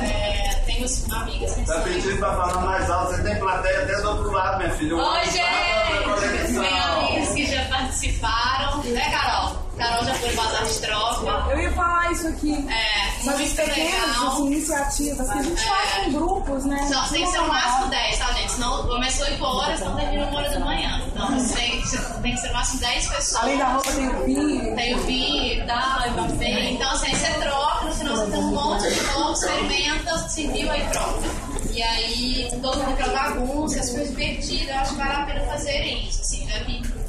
É, 0.00 0.62
tenho 0.66 0.86
amigas 1.12 1.54
que 1.54 1.64
Tá 1.64 1.80
pedindo 1.80 2.18
pra 2.18 2.36
falar 2.36 2.60
mais 2.62 2.90
alto, 2.90 3.14
você 3.14 3.22
tem 3.22 3.38
plateia 3.38 3.82
até 3.82 4.00
do 4.00 4.08
outro 4.10 4.32
lado, 4.32 4.58
minha 4.58 4.70
filha. 4.70 4.96
Oi, 4.96 5.24
gente! 5.24 6.60
Tem 6.60 6.78
amigas 6.78 7.28
que 7.34 7.46
já 7.46 7.64
participaram, 7.64 8.82
né, 8.84 9.10
Carol? 9.10 9.56
Carol 9.76 10.04
já 10.04 10.14
foi 10.14 10.34
bazar 10.34 10.64
de 10.64 10.78
troca. 10.80 11.50
Eu 11.52 11.60
ia 11.60 11.72
falar 11.72 12.12
isso 12.12 12.28
aqui. 12.28 12.66
É, 12.68 13.03
Essas 13.28 13.40
muito 13.40 13.56
pequenas 13.56 14.08
legal. 14.08 14.28
assim, 14.28 14.46
iniciativas 14.46 15.30
que 15.30 15.38
a 15.38 15.42
gente 15.42 15.64
faz 15.64 16.06
em 16.06 16.12
grupos, 16.12 16.64
né? 16.64 16.88
Só 16.92 17.08
tem 17.08 17.24
que 17.24 17.30
ser 17.30 17.40
o 17.40 17.48
máximo 17.48 17.86
10, 17.88 18.18
tá, 18.18 18.32
gente? 18.32 18.52
Senão 18.52 18.86
começou 18.86 19.26
8 19.26 19.44
horas, 19.44 19.80
então 19.80 19.96
termina 19.96 20.26
uma 20.26 20.38
hora 20.38 20.50
da 20.50 20.60
manhã. 20.60 21.02
Então 21.06 21.28
tem, 21.48 21.82
tem 22.22 22.34
que 22.34 22.40
ser 22.40 22.48
no 22.48 22.54
máximo 22.54 22.80
10 22.80 23.08
pessoas. 23.08 23.42
Além 23.42 23.58
da 23.58 23.68
roupa 23.68 23.92
tem 23.92 24.08
o 24.08 24.24
vinho. 24.24 24.76
Tem 24.76 24.94
o 24.94 24.98
vinho, 25.00 25.66
dá, 25.66 26.04
café. 26.14 26.70
Então, 26.70 26.90
assim, 26.90 27.14
você 27.14 27.32
troca, 27.40 27.84
no 27.84 27.94
final 27.94 28.16
você 28.16 28.30
tem 28.30 28.40
um 28.40 28.50
monte 28.50 28.88
de 28.88 29.00
roupa, 29.00 29.32
experimenta, 29.32 30.28
se 30.28 30.46
viu 30.48 30.70
aí 30.70 30.86
troca. 30.90 31.54
E 31.72 31.82
aí, 31.82 32.48
todo 32.62 32.78
mundo 32.78 32.92
aquela 32.92 33.12
bagunça, 33.12 33.80
as 33.80 33.90
coisas 33.90 34.10
divertidas, 34.10 34.68
eu 34.68 34.80
acho 34.80 34.90
que 34.92 34.96
vale 34.96 35.12
a 35.12 35.26
pena 35.26 35.40
fazer 35.40 35.82
isso, 35.82 36.20
assim? 36.20 36.33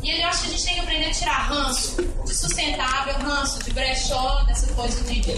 E, 0.05 0.11
e 0.11 0.21
eu 0.21 0.27
acho 0.27 0.41
que 0.41 0.47
a 0.47 0.51
gente 0.51 0.65
tem 0.65 0.73
que 0.75 0.79
aprender 0.81 1.05
a 1.05 1.11
tirar 1.11 1.47
ranço 1.47 1.97
de 2.25 2.35
sustentável, 2.35 3.15
ranço 3.15 3.63
de 3.63 3.71
brechó, 3.71 4.43
dessa 4.43 4.71
coisa 4.73 5.03
de, 5.03 5.19
de, 5.19 5.31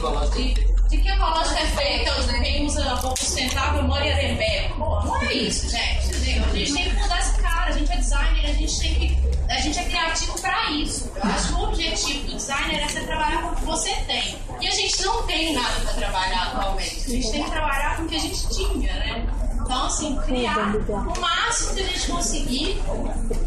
de 0.89 0.97
que 0.97 1.09
ecológica 1.09 1.59
é 1.59 1.65
feita, 1.67 2.11
quem 2.41 2.65
usa 2.65 2.83
roupa 2.95 3.15
sustentável 3.17 3.83
mora 3.83 4.05
em. 4.05 4.69
Pô, 4.73 5.01
não 5.01 5.21
é 5.21 5.33
isso, 5.33 5.69
gente. 5.69 6.07
Entendeu? 6.07 6.43
A 6.45 6.55
gente 6.55 6.73
tem 6.73 6.89
que 6.89 6.95
mudar 6.95 7.19
esse 7.19 7.41
cara, 7.41 7.69
a 7.69 7.71
gente 7.71 7.91
é 7.91 7.97
designer, 7.97 8.45
a 8.45 8.53
gente 8.53 8.79
tem 8.79 8.95
que. 8.95 9.27
A 9.49 9.59
gente 9.61 9.79
é 9.79 9.83
criativo 9.85 10.41
pra 10.41 10.71
isso. 10.71 11.11
Eu 11.15 11.23
acho 11.23 11.47
que 11.47 11.53
o 11.53 11.63
objetivo 11.63 12.27
do 12.27 12.35
designer 12.35 12.83
é 12.83 12.87
você 12.89 12.99
trabalhar 12.99 13.41
com 13.41 13.47
o 13.47 13.55
que 13.55 13.65
você 13.65 13.95
tem. 14.05 14.37
E 14.59 14.67
a 14.67 14.71
gente 14.71 15.01
não 15.03 15.23
tem 15.23 15.53
nada 15.53 15.79
pra 15.79 15.93
trabalhar 15.93 16.43
atualmente. 16.47 17.05
A 17.05 17.09
gente 17.09 17.31
tem 17.31 17.43
que 17.43 17.51
trabalhar 17.51 17.95
com 17.95 18.03
o 18.03 18.07
que 18.07 18.15
a 18.15 18.19
gente 18.19 18.49
tinha, 18.49 18.93
né? 18.93 19.25
Então, 19.67 19.85
assim, 19.85 20.15
criar 20.25 20.73
o 20.77 21.19
máximo 21.19 21.75
que 21.75 21.81
a 21.81 21.87
gente 21.87 22.07
conseguir 22.07 22.81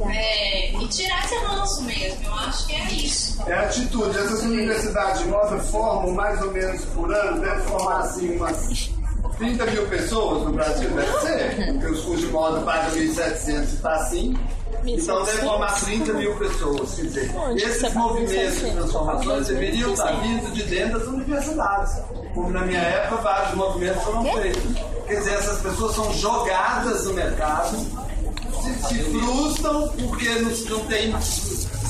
é, 0.06 0.70
e 0.74 0.86
tirar 0.88 1.24
esse 1.24 1.34
ranço 1.36 1.82
mesmo. 1.82 2.26
Eu 2.26 2.34
acho 2.34 2.66
que 2.66 2.74
é 2.74 2.92
isso. 2.92 3.42
É 3.46 3.54
atitude. 3.54 4.18
Essas 4.18 4.42
universidades 4.42 5.22
de 5.22 5.28
moda 5.28 5.58
formam 5.60 6.12
mais 6.12 6.42
ou 6.42 6.52
menos 6.52 6.84
por 6.84 7.10
ano, 7.14 7.40
deve 7.40 7.62
formar 7.62 8.00
assim 8.00 8.36
umas 8.36 8.90
30 9.38 9.66
mil 9.66 9.86
pessoas 9.86 10.44
no 10.44 10.52
Brasil, 10.52 10.90
deve 10.90 11.20
ser. 11.20 11.72
Porque 11.72 11.86
os 11.86 12.00
cursos 12.04 12.20
de 12.20 12.26
moda 12.26 12.60
pagam 12.60 12.90
1.700 12.90 13.46
e 13.46 13.74
está 13.74 13.94
assim. 13.94 14.38
Então 14.84 15.24
deve 15.24 15.38
formar 15.38 15.72
30 15.80 16.12
mil 16.12 16.36
pessoas. 16.36 16.94
Quer 16.96 17.02
dizer, 17.02 17.34
esses 17.56 17.94
movimentos 17.94 18.60
de 18.60 18.70
transformações 18.72 19.46
deveriam 19.46 19.94
estar 19.94 20.12
vindo 20.20 20.52
de 20.52 20.62
dentro 20.64 20.98
das 20.98 21.08
universidades. 21.08 21.96
Como 22.34 22.50
na 22.50 22.60
minha 22.60 22.80
época, 22.80 23.22
vários 23.22 23.54
movimentos 23.54 24.02
foram 24.02 24.24
feitos. 24.24 24.62
Quer 25.06 25.14
dizer, 25.16 25.34
essas 25.34 25.60
pessoas 25.60 25.94
são 25.94 26.12
jogadas 26.14 27.04
no 27.04 27.14
mercado, 27.14 27.76
se, 28.62 28.88
se 28.88 28.94
frustram 29.04 29.88
porque 29.88 30.28
não, 30.28 30.50
não 30.78 30.86
tem. 30.86 31.12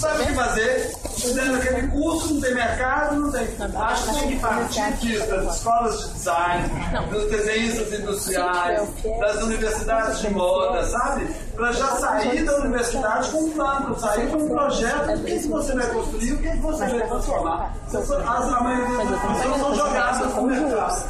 Sabe 0.01 0.23
o 0.23 0.27
que 0.29 0.33
fazer? 0.33 0.93
Fizeram 1.15 1.57
aquele 1.57 1.89
curso, 1.89 2.33
não 2.33 2.41
tem 2.41 2.55
mercado, 2.55 3.17
não 3.17 3.31
tem. 3.31 3.47
Acho 3.77 4.07
que 4.07 4.19
tem 4.19 4.29
que 4.31 4.37
partir 4.37 4.93
disso, 4.95 5.27
das 5.27 5.57
escolas 5.57 6.01
de 6.01 6.15
design, 6.15 6.71
dos 7.11 7.31
desenhistas 7.31 8.01
industriais, 8.01 8.89
das 9.21 9.43
universidades 9.43 10.21
de 10.21 10.31
moda, 10.31 10.83
sabe? 10.87 11.27
Para 11.55 11.73
já 11.73 11.89
sair 11.89 12.43
da 12.47 12.57
universidade 12.61 13.31
com 13.31 13.41
um 13.41 13.51
plano, 13.51 14.01
sair 14.01 14.27
com 14.29 14.39
um 14.39 14.49
projeto. 14.49 15.11
O 15.11 15.25
que 15.25 15.39
você 15.49 15.75
vai 15.75 15.87
construir, 15.89 16.33
o 16.33 16.39
que 16.39 16.57
você 16.57 16.87
vai 16.87 17.07
transformar. 17.07 17.75
As, 17.93 18.51
maioria 18.63 19.05
das 19.05 19.21
pessoas 19.21 19.61
são 19.61 19.75
jogadas 19.75 20.35
no 20.35 20.43
mercado. 20.45 21.05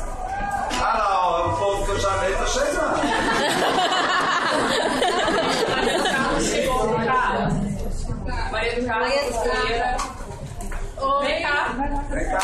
Ah, 0.83 0.97
não, 0.99 1.53
o 1.53 1.59
povo 1.59 1.85
que 1.85 1.91
eu 1.93 2.01
chamei 2.01 2.33
tá 2.35 2.47
chegando. 2.47 3.30
Do 8.91 8.97
Carmo. 8.97 9.07
Oi. 10.99 11.27
Vem 11.27 11.43
cá. 11.43 11.77
Vem 12.11 12.29
cá. 12.29 12.41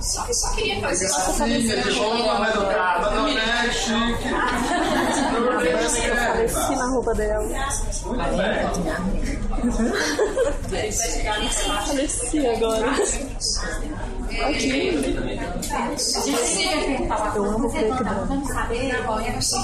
Só, 0.00 0.54
queria 0.56 0.80
fazer 0.80 1.82
de 1.84 1.94
boa, 1.94 2.38
Maria 2.40 2.56
do 2.56 2.66
Carmo. 2.66 3.10
Não 3.12 3.28
é 3.28 3.70
chique. 3.70 4.28
Apareci 6.10 6.76
na 6.76 6.86
roupa 6.88 7.14
dela. 7.14 7.48
Bem. 14.34 14.98
Apareci 15.70 16.68
agora. 17.08 17.36
Eu 17.36 17.44
amo 17.44 17.70
preto 17.70 17.94
e 17.94 18.04
branco. 18.04 18.26
Vamos 18.26 18.52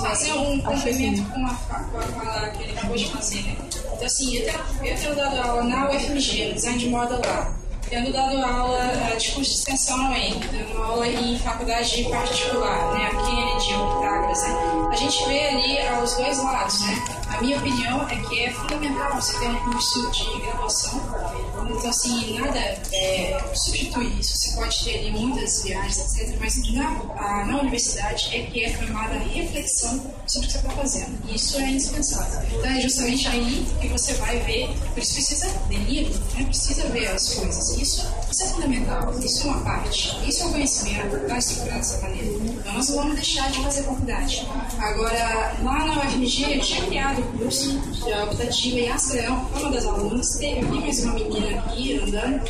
fazer 0.02 0.32
um 0.32 0.60
complemento 0.60 1.22
com 1.30 1.46
a, 1.46 1.54
com 1.54 1.98
a 1.98 2.02
fala 2.02 2.48
que 2.50 2.62
ele 2.62 2.72
acabou 2.72 2.96
de 2.96 3.10
fazer, 3.10 3.42
né? 3.42 3.56
Então, 3.92 4.06
assim, 4.06 4.36
eu 4.36 4.46
tenho, 4.96 5.14
dado 5.14 5.36
aula 5.36 5.64
na 5.64 5.90
UFMG, 5.90 6.54
design 6.54 6.78
de 6.78 6.88
moda 6.88 7.20
lá. 7.26 7.52
tendo 7.88 8.12
dado 8.12 8.38
aula 8.38 8.78
eh, 8.78 9.16
de 9.16 9.32
curso 9.32 9.50
de 9.50 9.58
extensão 9.58 10.12
aí, 10.12 10.32
dando 10.52 10.82
aula 10.82 11.06
em 11.06 11.38
faculdade 11.38 12.04
particular, 12.04 12.94
né, 12.94 13.06
aqui 13.12 13.32
em 13.32 13.40
Erendil, 13.40 13.78
Pitágoras, 13.96 14.42
né, 14.42 14.88
a 14.92 14.96
gente 14.96 15.24
vê 15.26 15.48
ali 15.48 15.78
ah, 15.80 16.00
os 16.02 16.14
dois 16.14 16.38
lados, 16.38 16.80
né. 16.86 17.04
A 17.36 17.42
minha 17.42 17.58
opinião 17.58 18.08
é 18.08 18.16
que 18.16 18.44
é 18.44 18.50
fundamental 18.52 19.14
você 19.14 19.38
ter 19.38 19.48
um 19.48 19.56
curso 19.56 20.10
de 20.12 20.40
graduação. 20.40 21.00
Então, 21.76 21.90
assim, 21.90 22.38
nada 22.38 22.58
é, 22.58 23.40
substitui 23.54 24.06
isso. 24.18 24.36
Você 24.36 24.52
pode 24.52 24.84
ter 24.84 24.98
ali 24.98 25.10
muitas 25.12 25.62
viagens, 25.62 26.18
etc. 26.18 26.36
Mas 26.38 26.56
na, 26.72 27.44
na 27.44 27.60
universidade 27.60 28.30
é 28.34 28.42
que 28.46 28.64
é 28.64 28.70
formada 28.70 29.14
a 29.14 29.18
reflexão 29.18 30.00
sobre 30.26 30.46
o 30.46 30.50
que 30.50 30.52
você 30.52 30.58
está 30.58 30.70
fazendo. 30.70 31.34
Isso 31.34 31.58
é 31.58 31.70
indispensável. 31.70 32.58
Então, 32.58 32.70
é 32.70 32.80
justamente 32.80 33.28
aí 33.28 33.66
que 33.80 33.88
você 33.88 34.14
vai 34.14 34.38
ver. 34.40 34.68
Por 34.94 35.02
isso 35.02 35.14
precisa 35.14 35.48
de 35.68 35.76
livro, 35.76 36.20
né? 36.34 36.44
precisa 36.44 36.82
ver 36.88 37.06
as 37.08 37.34
coisas. 37.34 37.78
Isso, 37.78 38.06
isso 38.30 38.42
é 38.42 38.46
fundamental. 38.48 39.18
Isso 39.18 39.42
é 39.42 39.50
uma 39.50 39.60
parte. 39.60 40.28
Isso 40.28 40.42
é 40.42 40.46
o 40.46 40.50
conhecimento. 40.50 41.16
Está 41.16 41.38
estruturado 41.38 41.78
dessa 41.78 42.00
maneira. 42.02 42.59
Então, 42.60 42.72
nós 42.74 42.88
não 42.90 42.96
vamos 42.96 43.14
deixar 43.14 43.50
de 43.50 43.58
fazer 43.62 43.82
faculdade. 43.84 44.46
Agora, 44.78 45.54
lá 45.62 45.84
na 45.86 45.98
UFMG, 46.04 46.56
eu 46.56 46.60
tinha 46.60 46.84
criado 46.84 47.20
o 47.20 47.38
curso 47.38 47.70
de 47.78 48.12
optativa 48.12 48.78
em 48.78 48.88
Astral, 48.90 49.50
uma 49.58 49.70
das 49.70 49.86
alunas. 49.86 50.36
Teve 50.36 50.60
aqui 50.60 50.80
mais 50.80 51.02
uma 51.02 51.14
menina 51.14 51.58
aqui 51.60 51.98
andando. 51.98 52.42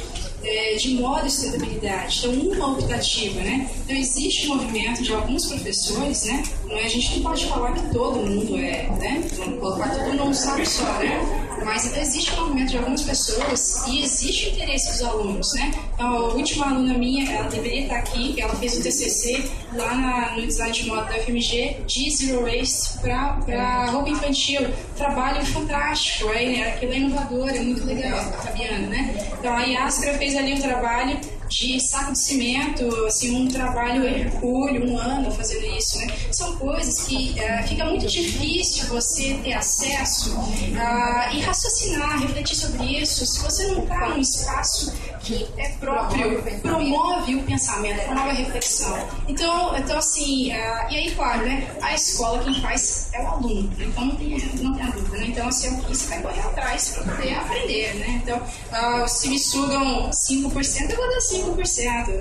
é, 0.42 0.74
de 0.74 0.94
modo 0.94 1.26
e 1.26 1.30
sustentabilidade. 1.30 2.18
Então, 2.18 2.32
uma 2.32 2.72
optativa, 2.72 3.40
né? 3.40 3.70
Então, 3.84 3.96
existe 3.96 4.48
um 4.48 4.56
movimento 4.56 5.02
de 5.02 5.12
alguns 5.12 5.46
professores, 5.46 6.24
né? 6.24 6.42
Não 6.66 6.76
é, 6.76 6.84
a 6.84 6.88
gente 6.88 7.16
não 7.16 7.22
pode 7.22 7.44
falar 7.46 7.72
que 7.74 7.92
todo 7.92 8.20
mundo 8.26 8.56
é, 8.56 8.88
né? 8.98 9.22
Vamos 9.36 9.60
colocar 9.60 9.90
todo 9.90 10.04
mundo 10.04 10.24
num 10.24 10.34
só, 10.34 10.54
né? 10.98 11.48
Mas 11.64 11.96
existe 11.96 12.32
um 12.34 12.40
movimento 12.40 12.70
de 12.70 12.78
algumas 12.78 13.02
pessoas 13.02 13.86
e 13.86 14.02
existe 14.02 14.48
o 14.48 14.52
interesse 14.52 14.92
dos 14.92 15.02
alunos, 15.02 15.52
né? 15.54 15.72
Então, 15.94 16.06
a 16.06 16.20
última 16.34 16.66
aluna 16.68 16.94
minha, 16.94 17.30
ela 17.30 17.48
deveria 17.48 17.82
estar 17.82 17.98
aqui, 17.98 18.40
ela 18.40 18.54
fez 18.54 18.78
o 18.78 18.82
TCC 18.82 19.50
lá 19.74 19.94
na, 19.94 20.36
no 20.36 20.46
design 20.46 20.72
de 20.72 20.86
moda 20.86 21.04
da 21.04 21.18
FMG 21.18 21.76
de 21.86 22.10
Zero 22.10 22.42
Waste 22.42 22.98
para 23.00 23.86
roupa 23.90 24.08
infantil. 24.08 24.66
Trabalho 24.96 25.44
fantástico, 25.46 26.28
aí, 26.30 26.56
né? 26.56 26.74
aquilo 26.74 26.92
é 26.92 26.96
inovador, 26.96 27.48
é 27.48 27.60
muito 27.60 27.84
legal, 27.84 28.18
Fabiana, 28.42 28.86
né? 28.88 29.28
Então, 29.38 29.54
a 29.54 29.62
Yastra 29.62 30.14
fez 30.14 30.36
ali 30.36 30.54
um 30.54 30.60
trabalho 30.60 31.20
de 31.50 31.80
saco 31.80 32.12
de 32.12 32.18
cimento, 32.18 32.86
assim, 33.06 33.34
um 33.34 33.48
trabalho 33.48 34.04
hercúleo, 34.04 34.88
um 34.88 34.96
ano 34.96 35.30
fazendo 35.32 35.66
isso, 35.76 35.98
né? 35.98 36.06
São 36.30 36.56
coisas 36.56 37.02
que 37.02 37.38
eh, 37.38 37.62
fica 37.64 37.84
muito 37.84 38.06
difícil 38.06 38.86
você 38.86 39.34
ter 39.42 39.54
acesso 39.54 40.32
ah, 40.78 41.30
e 41.32 41.40
raciocinar, 41.40 42.20
refletir 42.20 42.56
sobre 42.56 42.84
isso, 43.00 43.26
se 43.26 43.40
você 43.40 43.66
não 43.66 43.82
está 43.82 44.08
num 44.10 44.20
espaço 44.20 44.92
que 45.20 45.46
é 45.58 45.68
próprio, 45.70 46.42
promove 46.62 47.34
o 47.34 47.42
pensamento, 47.42 48.00
promove 48.04 48.30
a 48.30 48.32
reflexão. 48.32 48.96
Então, 49.28 49.76
então 49.76 49.98
assim, 49.98 50.52
ah, 50.52 50.86
e 50.90 50.96
aí, 50.96 51.10
claro, 51.10 51.44
né? 51.44 51.68
A 51.82 51.94
escola 51.94 52.42
quem 52.44 52.54
faz 52.60 53.10
é 53.12 53.22
o 53.22 53.26
aluno, 53.26 53.70
então 53.78 54.04
não 54.04 54.16
tem, 54.16 54.38
não 54.62 54.74
tem 54.74 54.82
a 54.86 54.90
dúvida, 54.90 55.18
né? 55.18 55.26
Então, 55.26 55.48
assim, 55.48 55.80
você 55.82 56.06
vai 56.06 56.22
correr 56.22 56.40
atrás 56.40 56.90
para 56.90 57.14
poder 57.14 57.34
aprender, 57.34 57.94
né? 57.96 58.20
Então, 58.22 58.40
ah, 58.70 59.06
se 59.08 59.28
me 59.28 59.38
sugam 59.38 60.10
5%, 60.10 60.90
eu 60.90 60.96
vou 60.96 61.08
dar 61.08 61.18
5%, 61.18 61.39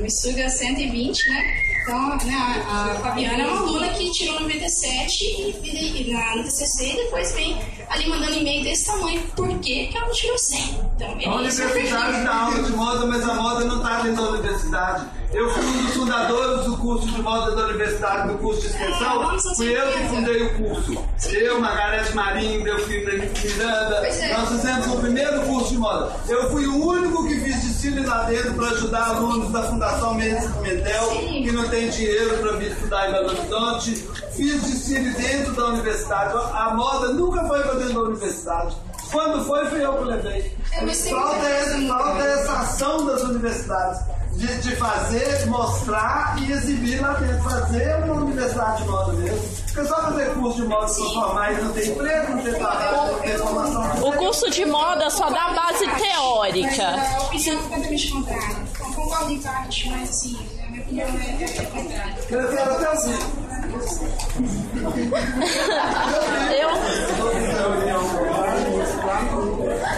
me 0.01 0.11
suga 0.11 0.49
120, 0.49 1.29
né? 1.29 1.69
Então, 1.81 2.17
né, 2.17 2.35
a, 2.67 2.91
a 2.91 2.95
Fabiana 2.95 3.43
é 3.43 3.47
uma 3.47 3.61
aluna 3.61 3.89
que 3.89 4.11
tirou 4.11 4.39
97 4.41 5.23
e, 5.23 6.01
e, 6.03 6.13
na, 6.13 6.35
no 6.35 6.43
TCC 6.43 6.91
e 6.91 6.95
depois 6.97 7.31
vem 7.33 7.57
ali 7.89 8.07
mandando 8.07 8.33
e-mail 8.33 8.63
desse 8.63 8.85
tamanho. 8.85 9.21
Por? 9.35 9.47
Porque 9.47 9.89
ela 9.93 10.05
não 10.05 10.13
tirou 10.13 10.37
100. 10.37 10.59
Então, 10.95 11.37
A 11.39 11.47
esse 11.47 11.61
é 11.61 11.65
universidade 11.65 12.23
dá 12.23 12.35
aula 12.35 12.63
de 12.63 12.71
moda, 12.73 13.05
mas 13.07 13.23
a 13.27 13.33
moda 13.33 13.65
não 13.65 13.77
está 13.77 14.01
dentro 14.01 14.23
da 14.23 14.29
universidade. 14.29 15.05
Eu 15.31 15.47
fui 15.51 15.63
um 15.63 15.85
dos 15.85 15.93
fundadores 15.93 16.65
do 16.65 16.77
curso 16.77 17.07
de 17.07 17.21
moda 17.21 17.55
da 17.55 17.67
universidade, 17.67 18.29
do 18.29 18.37
curso 18.39 18.61
de 18.61 18.67
extensão. 18.67 19.39
Fui 19.55 19.77
eu 19.77 19.91
que 19.91 20.07
fundei 20.07 20.41
o 20.41 20.57
curso. 20.57 21.05
Eu, 21.31 21.61
Margarete 21.61 22.15
Marinho, 22.15 22.63
meu 22.63 22.79
filho 22.79 23.29
Miranda, 23.43 24.07
é. 24.07 24.33
nós 24.33 24.49
fizemos 24.49 24.87
o 24.87 24.97
primeiro 24.97 25.41
curso 25.41 25.69
de 25.69 25.77
moda. 25.77 26.11
Eu 26.27 26.49
fui 26.49 26.65
o 26.65 26.83
único 26.83 27.27
que 27.27 27.39
fiz 27.41 27.63
desfile 27.63 28.05
lá 28.05 28.23
dentro 28.23 28.55
para 28.55 28.69
ajudar 28.69 29.03
alunos 29.03 29.51
da 29.51 29.63
Fundação 29.63 30.15
Mendes 30.15 30.49
Pimentel, 30.51 31.09
que 31.09 31.51
não 31.51 31.69
tem 31.69 31.89
dinheiro 31.89 32.37
para 32.39 32.51
vir 32.53 32.71
estudar 32.71 33.09
em 33.09 33.11
Belo 33.11 33.29
Horizonte. 33.29 34.09
Fiz 34.35 34.63
desfile 34.63 35.11
dentro 35.11 35.53
da 35.53 35.67
universidade. 35.67 36.33
A 36.53 36.73
moda 36.73 37.13
nunca 37.13 37.43
foi 37.45 37.61
para 37.61 37.73
dentro 37.75 37.93
da 37.93 38.01
universidade. 38.01 38.75
Quando 39.11 39.43
foi, 39.45 39.65
fui 39.67 39.83
eu 39.83 39.93
que 39.97 40.03
levei. 40.03 40.55
É, 40.71 40.85
Falta, 41.09 41.39
coisa 41.39 41.87
falta 41.87 42.23
essa 42.23 42.51
ação 42.53 43.05
das 43.05 43.23
universidades 43.23 43.99
de, 44.33 44.47
de 44.61 44.75
fazer, 44.75 45.45
mostrar 45.47 46.35
e 46.39 46.51
exibir 46.51 47.01
lá 47.01 47.13
dentro. 47.13 47.43
Fazer 47.43 47.95
uma 48.03 48.13
universidade 48.15 48.83
de 48.83 48.89
moda 48.89 49.13
mesmo. 49.13 49.39
Porque 49.73 49.85
só 49.87 49.95
fazer 50.01 50.33
curso 50.33 50.61
de 50.61 50.67
moda 50.67 50.85
para 50.85 50.93
formar 50.93 51.53
e 51.53 51.61
não 51.63 51.73
tem 51.73 51.89
emprego, 51.89 52.31
não 52.35 52.43
tem 52.43 52.53
trabalho, 52.53 53.11
não 53.13 53.19
tem 53.19 53.37
formação. 53.37 54.07
O 54.07 54.13
curso 54.13 54.49
de 54.51 54.65
moda 54.65 55.09
só 55.09 55.29
dá 55.29 55.49
base 55.53 55.85
Mas 55.85 56.01
teórica. 56.01 56.87
a 56.87 57.21
opinião 57.23 57.53
é 57.57 57.61
completamente 57.61 58.11
contrária. 58.11 58.57
Eu 58.79 58.93
concordo 58.93 59.31
em 59.31 59.41
parte, 59.41 59.89
mas 59.89 60.09
assim, 60.09 60.37
a 60.65 60.69
minha 60.71 60.81
opinião 60.83 61.07
é, 61.07 61.43
é 61.43 61.65
contrária. 61.65 62.15
Eu 62.29 62.49
quero 62.49 62.71
até 62.73 62.89
ouvir. 62.89 63.19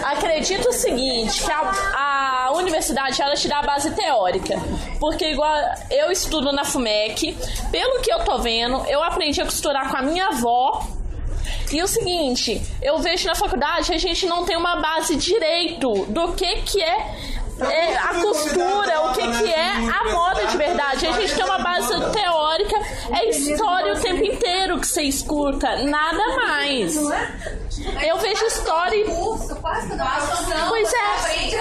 Acredito 0.04 0.68
o 0.68 0.71
seguinte, 0.82 1.44
que 1.44 1.50
a, 1.50 2.46
a 2.46 2.52
universidade 2.52 3.20
ela 3.22 3.34
te 3.34 3.48
dá 3.48 3.60
a 3.60 3.62
base 3.62 3.90
teórica. 3.92 4.56
Porque 4.98 5.30
igual 5.30 5.54
eu 5.90 6.10
estudo 6.10 6.52
na 6.52 6.64
FUMEC, 6.64 7.36
pelo 7.70 8.00
que 8.00 8.12
eu 8.12 8.20
tô 8.24 8.38
vendo, 8.38 8.84
eu 8.86 9.02
aprendi 9.02 9.40
a 9.40 9.44
costurar 9.44 9.90
com 9.90 9.96
a 9.96 10.02
minha 10.02 10.28
avó. 10.28 10.86
E 11.72 11.82
o 11.82 11.86
seguinte, 11.86 12.60
eu 12.82 12.98
vejo 12.98 13.26
na 13.26 13.34
faculdade 13.34 13.94
a 13.94 13.98
gente 13.98 14.26
não 14.26 14.44
tem 14.44 14.56
uma 14.56 14.76
base 14.76 15.16
direito 15.16 16.04
do 16.06 16.32
que 16.34 16.56
que 16.62 16.82
é, 16.82 17.14
é 17.70 17.96
a 17.96 18.14
costura, 18.20 19.00
o 19.02 19.12
que 19.12 19.28
que 19.38 19.52
é 19.52 19.72
a 19.72 20.12
moda 20.12 20.46
de 20.46 20.56
verdade. 20.56 21.06
A 21.06 21.12
gente 21.12 21.34
tem 21.34 21.44
uma 21.44 21.58
base 21.58 21.88
teórica, 22.10 22.76
é 23.10 23.28
história 23.28 23.92
o 23.94 24.00
tempo 24.00 24.24
inteiro 24.24 24.80
que 24.80 24.86
você 24.86 25.02
escuta, 25.02 25.76
nada 25.84 26.36
mais. 26.36 26.96
Eu 26.96 28.18
vejo 28.18 28.44
história 28.46 29.04
Pois 30.68 30.92
é. 30.92 31.56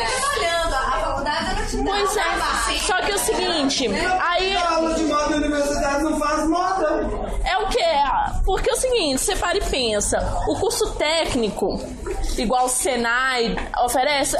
Dá 1.24 1.56
Pois 1.86 2.18
é. 2.18 2.80
Só 2.80 3.02
que 3.02 3.12
é 3.12 3.16
o 3.16 3.20
seguinte, 3.20 3.88
aí. 4.20 4.56
Aula 4.56 4.94
de 4.94 5.04
moda 5.04 5.30
na 5.30 5.36
universidade 5.38 6.04
não 6.04 6.20
faz 6.20 6.48
moda. 6.48 7.11
Porque 8.46 8.70
é 8.70 8.74
o 8.74 8.78
seguinte, 8.78 9.22
você 9.22 9.36
para 9.36 9.58
e 9.58 9.62
pensa, 9.62 10.44
o 10.48 10.56
curso 10.60 10.92
técnico, 10.96 11.80
igual 12.38 12.66
o 12.66 12.70
Senai, 12.70 13.56
oferece. 13.84 14.36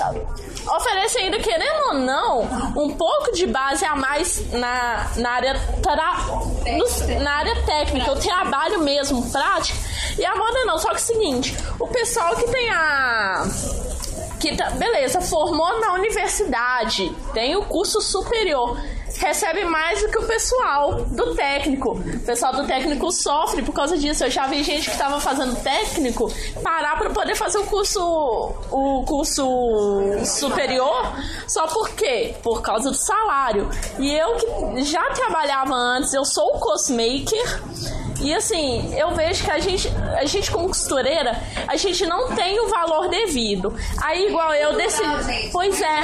Oferece 0.76 1.18
ainda, 1.20 1.40
querendo 1.40 1.88
ou 1.88 1.94
não, 1.96 2.42
um 2.78 2.90
pouco 2.96 3.32
de 3.34 3.46
base 3.48 3.84
a 3.86 3.96
mais 3.96 4.52
na, 4.52 5.10
na, 5.18 5.30
área, 5.32 5.56
tra, 5.82 6.14
no- 6.66 7.20
na 7.24 7.32
área 7.32 7.64
técnica, 7.64 8.12
o 8.12 8.16
trabalho 8.20 8.80
mesmo, 8.82 9.30
prático. 9.32 9.78
E 10.18 10.26
a 10.26 10.36
moda 10.36 10.66
não, 10.66 10.78
só 10.78 10.90
que 10.90 10.96
é 10.96 10.98
o 10.98 11.00
seguinte, 11.00 11.58
o 11.80 11.88
pessoal 11.88 12.36
que 12.36 12.44
tem 12.52 12.70
a 12.70 13.44
que 14.40 14.56
tá, 14.56 14.72
beleza, 14.72 15.22
formou 15.22 15.80
na 15.80 15.94
universidade, 15.94 17.16
tem 17.34 17.56
o 17.56 17.64
curso 17.66 18.02
superior, 18.02 18.76
recebe 19.22 19.64
mais 19.66 20.02
do 20.02 20.10
que 20.10 20.18
o 20.18 20.28
pessoal 20.28 21.06
do 21.06 21.36
técnico. 21.36 21.92
O 21.92 22.20
pessoal 22.26 22.54
do 22.54 22.66
técnico 22.66 23.12
sofre 23.12 23.62
por 23.62 23.74
causa 23.74 23.98
disso. 23.98 24.24
Eu 24.24 24.32
já 24.32 24.48
vi 24.48 24.64
gente 24.64 24.86
que 24.86 24.92
estava 24.92 25.20
fazendo 25.20 25.56
técnico 25.62 26.32
parar 26.64 26.98
para 26.98 27.10
poder 27.12 27.36
fazer 27.36 27.60
o 27.60 27.64
curso 27.66 28.02
o 28.72 29.04
curso 29.06 29.46
superior, 30.26 31.14
só 31.48 31.68
por 31.68 31.90
quê? 31.90 32.36
Por 32.42 32.62
causa 32.62 32.90
do 32.90 32.96
salário. 32.96 33.70
E 34.00 34.12
eu 34.12 34.36
que 34.36 34.84
já 34.84 35.04
trabalhava 35.12 35.74
antes, 35.74 36.14
eu 36.14 36.26
sou 36.26 36.54
cosmaker. 36.54 37.62
E 38.22 38.34
assim, 38.36 38.94
eu 38.96 39.12
vejo 39.16 39.44
que 39.44 39.52
a 39.52 39.60
gente, 39.60 39.92
a 40.16 40.26
gente 40.26 40.52
como 40.52 40.68
costureira, 40.68 41.42
a 41.68 41.76
gente 41.76 42.06
não 42.06 42.36
tem 42.36 42.60
o 42.60 42.68
valor 42.68 43.10
devido. 43.10 43.76
Aí 44.02 44.28
igual 44.28 44.54
eu 44.54 44.74
decidi. 44.74 45.50
Pois 45.52 45.82
é. 45.82 46.02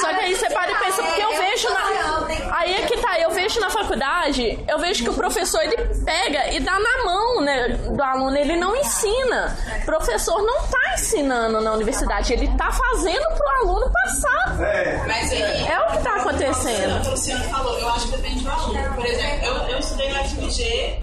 Só 0.00 0.08
que 0.08 0.20
aí 0.20 0.34
você 0.34 0.50
para 0.50 0.72
e 0.72 0.74
pensa, 0.74 1.02
porque 1.02 1.22
eu 1.22 1.30
vejo 1.36 1.71
na. 1.72 2.56
Aí 2.58 2.74
é 2.74 2.86
que 2.86 2.96
tá, 2.98 3.18
eu 3.18 3.30
vejo 3.30 3.60
na 3.60 3.70
faculdade, 3.70 4.58
eu 4.68 4.78
vejo 4.78 5.04
que 5.04 5.10
o 5.10 5.14
professor 5.14 5.60
ele 5.62 5.76
pega 6.04 6.50
e 6.52 6.60
dá 6.60 6.78
na 6.78 7.04
mão 7.04 7.40
né, 7.40 7.68
do 7.68 8.02
aluno, 8.02 8.36
ele 8.36 8.56
não 8.56 8.76
ensina. 8.76 9.56
O 9.82 9.84
professor 9.84 10.42
não 10.42 10.62
tá 10.66 10.94
ensinando 10.94 11.60
na 11.60 11.72
universidade, 11.72 12.32
ele 12.32 12.48
tá 12.56 12.70
fazendo 12.70 13.26
pro 13.34 13.48
aluno 13.62 13.90
passar. 13.90 14.56
Mas 15.06 15.32
aí, 15.32 15.66
É 15.66 15.80
o 15.80 15.92
que 15.92 15.98
tá 16.02 16.16
acontecendo. 16.16 16.98
O 16.98 17.00
que 17.02 17.08
o 17.08 17.10
Luciano 17.12 17.44
falou, 17.44 17.78
eu 17.78 17.88
acho 17.90 18.08
que 18.08 18.16
depende 18.16 18.44
do 18.44 18.50
aluno. 18.50 18.94
Por 18.94 19.06
exemplo, 19.06 19.46
eu, 19.46 19.54
eu 19.68 19.78
estudei 19.78 20.12
na 20.12 20.24
FMG 20.24 21.00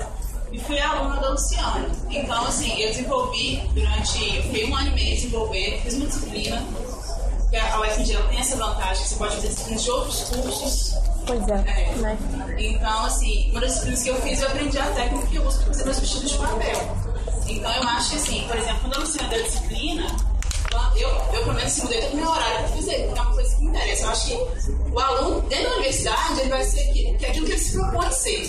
e 0.51 0.59
fui 0.59 0.79
aluna 0.79 1.17
da 1.17 1.29
Luciana. 1.29 1.87
Então, 2.09 2.45
assim, 2.45 2.81
eu 2.81 2.89
desenvolvi 2.89 3.63
durante. 3.73 4.35
Eu 4.35 4.43
fiquei 4.43 4.69
um 4.69 4.75
ano 4.75 4.87
e 4.87 4.91
meio 4.91 5.15
desenvolvendo, 5.15 5.81
fiz 5.83 5.93
uma 5.95 6.05
disciplina 6.07 6.63
Porque 7.49 7.57
a 7.57 7.81
UFMG 7.81 8.15
tem 8.29 8.39
essa 8.39 8.55
vantagem, 8.57 9.03
você 9.03 9.15
pode 9.15 9.35
fazer 9.35 9.47
disciplinas 9.47 9.83
de 9.83 9.89
outros 9.89 10.23
cursos. 10.25 10.93
Pois 11.25 11.47
é. 11.47 11.57
Né? 11.97 12.17
Então, 12.59 13.05
assim, 13.05 13.49
uma 13.49 13.61
das 13.61 13.71
disciplinas 13.71 14.03
que 14.03 14.09
eu 14.09 14.21
fiz, 14.21 14.41
eu 14.41 14.47
aprendi 14.49 14.77
a 14.77 14.85
técnica 14.91 15.27
que 15.27 15.35
eu 15.35 15.47
uso 15.47 15.57
para 15.57 15.67
fazer 15.67 15.83
meus 15.85 15.99
vestidos 15.99 16.31
de 16.31 16.37
papel. 16.37 16.97
Então, 17.47 17.71
eu 17.71 17.83
acho 17.89 18.11
que, 18.11 18.15
assim, 18.17 18.47
por 18.47 18.55
exemplo, 18.55 18.79
quando 18.81 18.95
eu 18.97 19.01
ensino 19.01 19.29
da 19.29 19.37
disciplina, 19.37 20.15
eu, 21.01 21.09
eu 21.09 21.43
pelo 21.43 21.53
menos 21.53 21.77
mudei 21.77 22.01
todo 22.01 22.13
o 22.13 22.15
meu 22.17 22.29
horário 22.29 22.57
para 22.59 22.67
fazer, 22.67 23.05
porque 23.05 23.19
é 23.19 23.21
uma 23.21 23.33
coisa 23.33 23.55
que 23.55 23.61
me 23.61 23.69
interessa. 23.69 24.03
Eu 24.03 24.09
acho 24.09 24.27
que 24.27 24.79
o 24.91 24.99
aluno, 24.99 25.41
dentro 25.41 25.65
da 25.65 25.75
universidade, 25.75 26.39
ele 26.39 26.49
vai 26.49 26.63
ser 26.63 26.83
que, 26.91 27.13
que 27.13 27.25
é 27.25 27.29
aquilo 27.29 27.45
que 27.45 27.51
ele 27.51 27.59
se 27.59 27.77
propõe 27.77 28.11
ser. 28.11 28.47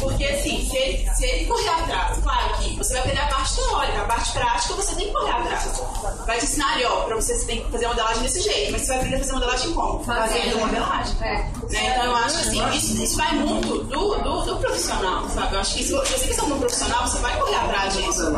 Porque, 0.00 0.24
assim, 0.24 0.68
se 0.68 0.76
ele, 0.76 1.10
se 1.14 1.24
ele 1.24 1.46
correr 1.46 1.68
atrás, 1.68 2.18
claro 2.18 2.54
que 2.58 2.76
você 2.76 2.92
vai 2.94 3.02
aprender 3.02 3.20
a 3.20 3.26
parte 3.28 3.56
teórica, 3.56 4.00
a 4.00 4.04
parte 4.04 4.32
prática 4.32 4.74
você 4.74 4.94
tem 4.96 5.06
que 5.06 5.12
correr 5.12 5.32
atrás. 5.32 5.82
Vai 6.26 6.38
te 6.38 6.44
ensinar 6.44 6.74
ali, 6.74 6.84
ó, 6.84 7.04
pra 7.04 7.16
você, 7.16 7.34
você 7.36 7.46
tem 7.46 7.62
que 7.62 7.70
fazer 7.70 7.86
modelagem 7.86 8.22
desse 8.22 8.40
jeito, 8.40 8.72
mas 8.72 8.82
você 8.82 8.88
vai 8.88 8.96
aprender 8.96 9.16
a 9.16 9.18
fazer 9.20 9.32
modelagem 9.32 9.72
como? 9.72 10.04
Fazendo 10.04 10.58
modelagem. 10.58 11.14
Né? 11.16 11.52
Então, 11.92 12.04
eu 12.04 12.16
acho 12.16 12.50
que, 12.50 12.60
assim, 12.60 12.76
isso, 12.76 13.02
isso 13.02 13.16
vai 13.16 13.32
muito 13.34 13.84
do, 13.84 14.14
do, 14.16 14.42
do 14.42 14.56
profissional, 14.56 15.28
sabe? 15.30 15.54
Eu 15.54 15.60
acho 15.60 15.74
que 15.74 15.84
se 15.84 15.92
você 15.92 16.26
quer 16.26 16.34
ser 16.34 16.42
um 16.42 16.58
profissional, 16.58 17.06
você 17.06 17.18
vai 17.18 17.38
correr 17.38 17.54
atrás 17.54 17.94
disso. 17.94 18.32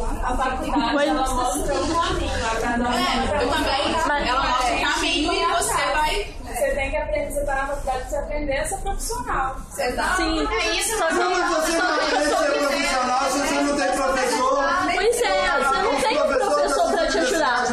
A 0.00 0.36
faculdade, 0.36 1.08
ela 1.08 1.28
mostra 1.34 1.74
um 1.74 1.94
caminho. 1.94 2.30
É, 2.32 3.42
eu 3.42 3.48
também. 3.50 4.28
Ela 4.28 4.42
mostra 4.42 4.74
o 4.74 4.80
caminho 4.80 5.32
e 5.32 5.46
você 5.46 5.74
vai. 5.92 6.34
Você 6.46 6.70
tem 6.74 6.90
que 6.90 6.96
aprender, 6.96 7.30
você 7.32 7.44
tá 7.44 7.54
na 7.54 7.66
faculdade 7.66 8.08
você 8.08 8.16
aprender 8.16 8.58
a 8.58 8.64
ser 8.66 8.76
profissional. 8.78 9.56
Você 9.70 9.92
tá? 9.92 10.14
Sim. 10.16 10.48
É 10.50 10.70
isso, 10.76 10.96
Só 10.98 11.06
que- 11.08 11.14
mas 11.14 11.50
você 11.50 11.72
não 11.78 11.94
aprende 11.94 12.16
a 12.16 12.36
ser 12.36 12.52
profissional 12.52 13.30
se 13.30 13.38
você 13.38 13.54
não 13.54 13.76
tem 13.76 13.92
professor. 13.92 14.64
Pois 14.94 15.22
é, 15.22 15.58
você 15.58 15.82
não 15.82 16.00
tem 16.00 16.22
um 16.22 16.28
professor 16.38 16.92
pra 16.92 17.06
te 17.08 17.18
ajudar. 17.18 17.64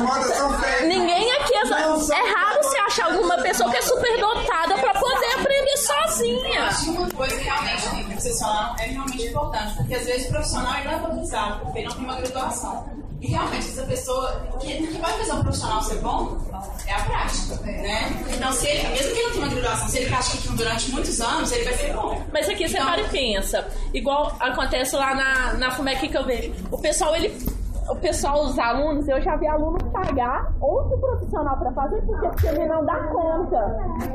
Ninguém 0.88 1.32
aqui 1.34 1.54
é, 1.56 1.60
é 1.62 2.34
raro 2.34 2.64
você 2.64 2.78
achar 2.80 3.06
alguma 3.12 3.38
pessoa 3.38 3.70
que 3.70 3.78
é 3.78 3.82
super 3.82 4.20
dotada 4.20 4.78
pra 4.78 4.94
poder 4.94 5.19
sozinha. 5.80 6.64
acho 6.64 6.84
que 6.86 6.90
uma 6.92 7.10
coisa 7.10 7.36
que 7.36 7.44
realmente 7.44 8.04
que 8.06 8.22
vocês 8.22 8.40
falaram 8.40 8.76
é 8.80 8.88
realmente 8.88 9.28
importante, 9.28 9.76
porque 9.76 9.96
às 9.96 10.06
vezes 10.06 10.28
o 10.28 10.32
profissional 10.32 10.76
ele 10.76 10.84
não 10.86 10.94
é 10.94 11.00
valorizado, 11.00 11.60
porque 11.66 11.80
ele 11.80 11.88
não 11.88 11.96
tem 11.96 12.04
uma 12.06 12.16
graduação. 12.16 13.00
E 13.22 13.28
realmente, 13.28 13.68
essa 13.68 13.84
pessoa 13.84 14.48
que, 14.62 14.88
que 14.88 14.98
vai 14.98 15.12
fazer 15.18 15.34
um 15.34 15.42
profissional 15.42 15.84
ser 15.84 15.98
bom 15.98 16.38
é 16.88 16.94
a 16.94 17.04
prática, 17.04 17.56
né? 17.66 18.24
Então, 18.34 18.52
se 18.54 18.68
ele, 18.68 18.88
mesmo 18.88 19.14
que 19.14 19.20
ele 19.20 19.24
não 19.24 19.32
tenha 19.34 19.46
uma 19.46 19.56
graduação, 19.56 19.90
se 19.90 19.98
ele 19.98 20.10
pratica 20.10 20.38
aquilo 20.38 20.56
durante 20.56 20.92
muitos 20.92 21.20
anos, 21.20 21.52
ele 21.52 21.66
vai 21.66 21.74
ser 21.74 21.94
bom. 21.94 22.26
Mas 22.32 22.48
aqui 22.48 22.68
você 22.68 22.78
para 22.78 23.02
e 23.02 23.10
pensa. 23.10 23.68
Igual 23.94 24.38
acontece 24.40 24.96
lá 24.96 25.14
na, 25.14 25.54
na 25.56 25.72
FUMEC 25.72 26.08
que 26.08 26.18
eu 26.18 26.26
vejo. 26.26 26.54
O 26.72 26.78
pessoal, 26.78 27.14
ele. 27.16 27.59
O 27.90 27.96
pessoal, 27.96 28.46
os 28.46 28.58
alunos, 28.60 29.08
eu 29.08 29.20
já 29.20 29.36
vi 29.36 29.48
aluno 29.48 29.78
pagar 29.92 30.54
outro 30.62 30.98
profissional 31.00 31.58
pra 31.58 31.72
fazer 31.72 32.00
porque, 32.04 32.28
porque 32.28 32.48
ele 32.48 32.68
não 32.68 32.86
dá 32.86 32.96
conta. 33.08 33.78
Mas 34.00 34.12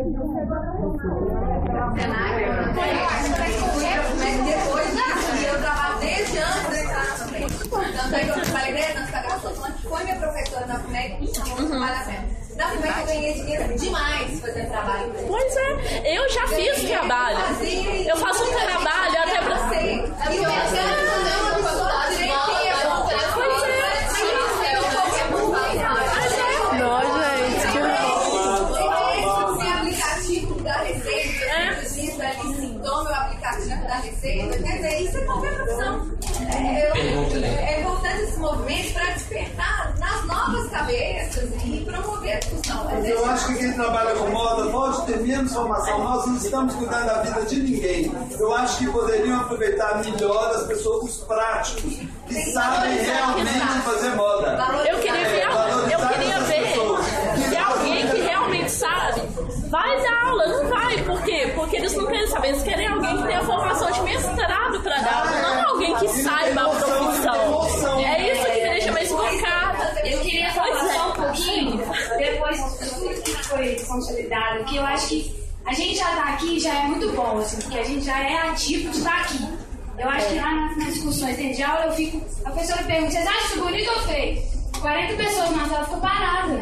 depois 4.45 4.87
disso, 4.93 5.47
eu 5.47 5.61
trabalho 5.61 5.99
desde 5.99 6.39
antes 6.39 6.71
de 6.71 6.77
entrar 6.85 7.05
na 7.05 7.15
FUMEC. 7.17 7.69
Tanto 7.69 8.15
é 8.15 8.21
que 8.21 8.29
eu 8.29 8.45
falei 8.47 8.73
desde 8.75 8.99
antes 8.99 9.11
da 9.11 9.23
graduação, 9.23 9.65
antes 9.65 9.83
foi 9.83 10.05
minha 10.05 10.17
professora 10.17 10.67
na 10.67 10.79
FUMEC, 10.79 11.25
então 11.25 11.79
vale 11.79 11.97
a 11.97 12.05
pena. 12.05 12.45
Na 12.57 12.69
FUMEC 12.69 13.01
eu 13.01 13.07
ganhei 13.07 13.35
dinheiro 13.35 13.77
demais 13.77 14.41
fazendo 14.41 14.69
trabalho. 14.69 15.13
Pois 15.27 15.57
é, 15.57 16.17
eu 16.17 16.31
já 16.31 16.47
fiz 16.47 16.89
trabalho. 16.89 17.39
Eu 18.07 18.17
faço 18.17 18.45
um 18.45 18.53
trabalho 18.53 19.19
até 19.19 19.43
pra. 19.43 19.55
E 20.33 20.37
eu 20.37 20.51
uma 20.51 21.63
faculdade 21.63 22.15
Pois 23.35 23.63
é. 23.63 23.95
Não, 26.79 27.01
gente, 27.19 27.65
que 27.73 27.79
Esse 29.55 29.69
aplicativo 29.69 30.55
da 30.63 30.77
Receita, 30.79 31.45
é. 31.45 31.69
ali, 32.29 32.55
sintoma, 32.57 33.11
o 33.11 33.15
quer 34.33 34.77
dizer, 34.77 35.03
isso 35.03 35.19
é 35.19 35.21
qualquer 35.23 35.55
profissão. 35.55 36.11
É, 36.55 36.89
eu- 36.89 36.95
é 37.45 37.81
importante 37.81 38.23
esse 38.23 38.39
movimento 38.39 38.93
para 38.95 39.05
despertar 39.13 39.95
nas 39.99 40.25
novas 40.27 40.71
cabeças 40.71 41.49
e 41.65 41.85
promover 41.85 42.37
a 42.37 42.39
discussão. 42.41 42.85
Mas 42.91 43.09
eu 43.09 43.25
acho 43.27 43.47
que 43.49 43.55
quem 43.59 43.73
trabalha 43.73 44.15
com 44.15 44.29
moda 44.31 44.71
pode 44.71 45.07
ter 45.07 45.19
menos 45.21 45.53
formação. 45.53 45.99
Nós 46.03 46.27
não 46.27 46.37
estamos 46.37 46.75
cuidando 46.75 47.07
da 47.07 47.23
vida 47.23 47.43
de 47.43 47.57
ninguém. 47.61 48.13
Eu 48.39 48.55
acho 48.55 48.79
que 48.79 48.87
poderiam 48.91 49.41
aproveitar 49.41 50.03
melhor 50.05 50.51
as 50.55 50.63
pessoas, 50.67 51.05
os 51.05 51.17
práticos, 51.25 51.83
que 52.27 52.53
sabem 52.53 52.97
realmente 52.99 53.59
fazer 53.85 54.11
moda. 54.17 54.59
Eu 54.89 54.99
queria 55.01 55.29
ver, 55.29 55.41
É, 55.41 55.45
eu 55.47 55.53
valorizar 55.55 56.09
queria 56.09 56.35
essas 56.35 56.49
ver 56.49 56.63
pessoas. 56.69 57.05
se 57.49 57.57
alguém 57.57 58.09
que 58.09 58.21
realmente 58.21 58.71
sabe 58.71 59.21
vai 59.75 60.01
dar 60.03 60.29
aula, 60.29 60.47
não 60.47 60.69
vai. 60.69 61.03
Por 61.03 61.21
quê? 61.25 61.53
Porque 61.53 61.77
eles 61.77 61.93
não 61.95 62.07
querem 62.07 62.27
saber, 62.29 62.49
eles 62.51 62.63
querem 62.63 62.87
alguém 62.87 63.17
que 63.17 63.27
tenha 63.27 63.43
formação 63.43 63.91
de 63.91 64.03
mestrado 64.03 64.81
pra 64.81 64.99
dar 64.99 65.27
aula, 65.27 65.43
não 65.43 65.69
alguém 65.71 65.97
que 65.97 66.09
saiba 66.23 66.61
a 66.61 66.69
profissão. 66.69 67.99
É 67.99 68.33
isso 68.33 68.47
que 68.47 68.53
me 68.53 68.69
deixa 68.71 68.93
mais 68.93 69.11
invocada. 69.11 70.01
Eu 70.09 70.21
queria 70.21 70.53
falar 70.53 70.69
Pois 70.79 70.91
é. 70.91 70.93
só 70.93 71.09
um 71.09 71.13
pouquinho, 71.13 71.77
depois 72.19 72.61
que 73.25 73.33
foi 73.49 73.77
consolidado, 73.85 74.65
que 74.65 74.77
eu 74.77 74.87
acho 74.87 75.09
que 75.09 75.45
a 75.67 75.73
gente 75.73 75.97
já 75.97 76.07
tá 76.07 76.35
aqui 76.35 76.61
já 76.61 76.73
é 76.73 76.83
muito 76.85 77.11
bom, 77.11 77.39
assim, 77.39 77.61
porque 77.61 77.79
a 77.79 77.85
gente 77.85 78.05
já 78.05 78.19
é 78.21 78.49
ativo 78.49 78.91
de 78.91 78.99
estar 78.99 79.23
aqui. 79.23 79.45
Eu 79.99 80.09
acho 80.09 80.29
que 80.29 80.35
lá 80.37 80.55
nas, 80.55 80.77
nas 80.77 80.95
discussões 80.95 81.37
dentro 81.37 81.57
de 81.57 81.63
aula 81.65 81.87
eu 81.87 81.93
fico. 81.93 82.23
A 82.45 82.51
professora 82.51 82.83
pergunta, 82.85 83.11
vocês 83.11 83.27
acham 83.27 83.45
isso 83.45 83.59
bonito 83.61 83.91
ou 83.91 84.01
feio? 84.03 84.54
40 84.85 85.15
pessoas 85.17 85.51
na 85.53 85.67
sala 85.67 85.85
ficam 85.87 86.01
paradas. 86.01 86.61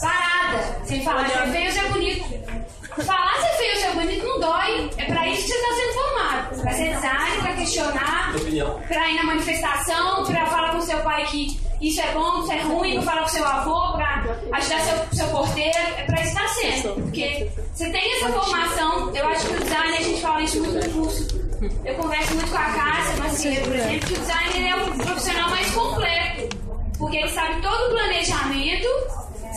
Parada. 0.00 0.78
Sem 0.84 1.02
falar 1.02 1.28
se 1.28 1.38
é 1.38 1.46
feio 1.48 1.66
ou 1.66 1.72
se 1.72 1.78
é 1.80 1.88
bonito. 1.88 3.04
Falar 3.04 3.34
se 3.34 3.46
é 3.46 3.56
feio 3.56 3.72
ou 3.72 3.80
se 3.80 3.86
é 3.86 3.90
bonito 3.90 4.26
não 4.28 4.40
dói. 4.40 4.90
É 4.96 5.04
pra 5.06 5.28
isso 5.28 5.42
que 5.42 5.48
você 5.48 5.54
está 5.54 5.74
sendo 5.74 5.92
formado. 5.92 6.62
Pra 6.62 6.72
ser 6.72 6.94
design, 6.94 7.42
pra 7.42 7.52
questionar, 7.54 8.32
Opinião. 8.36 8.80
pra 8.86 9.10
ir 9.10 9.16
na 9.16 9.24
manifestação, 9.24 10.24
pra 10.24 10.46
falar 10.46 10.70
com 10.70 10.80
seu 10.82 10.98
pai 11.00 11.24
que 11.24 11.60
isso 11.80 12.00
é 12.00 12.12
bom, 12.12 12.44
isso 12.44 12.52
é 12.52 12.60
ruim, 12.60 12.92
pra 12.94 13.02
falar 13.02 13.22
com 13.22 13.28
seu 13.28 13.44
avô, 13.44 13.92
pra 13.94 14.24
ajudar 14.52 14.80
seu, 14.80 15.18
seu 15.18 15.26
porteiro. 15.26 15.78
É 15.96 16.04
pra 16.04 16.22
isso 16.22 16.36
que 16.36 16.40
tá 16.40 16.48
sendo. 16.48 16.94
Porque 17.02 17.50
você 17.74 17.90
tem 17.90 18.18
essa 18.18 18.28
formação, 18.28 19.12
eu 19.16 19.28
acho 19.30 19.46
que 19.48 19.54
o 19.54 19.58
design, 19.64 19.96
a 19.96 20.00
gente 20.00 20.20
fala 20.20 20.42
isso 20.42 20.62
muito 20.62 20.86
no 20.86 20.92
curso. 21.02 21.42
Eu 21.84 21.94
converso 21.96 22.34
muito 22.34 22.50
com 22.50 22.56
a 22.56 22.64
Cássia, 22.72 23.16
Macieira, 23.18 23.62
por 23.64 23.74
exemplo, 23.74 24.06
que 24.06 24.14
o 24.14 24.18
design 24.18 24.68
é 24.68 24.76
o 24.76 24.96
profissional 24.96 25.50
mais 25.50 25.70
completo. 25.72 26.31
Porque 27.02 27.16
ele 27.16 27.30
sabe 27.30 27.60
todo 27.60 27.88
o 27.88 27.90
planejamento, 27.90 28.86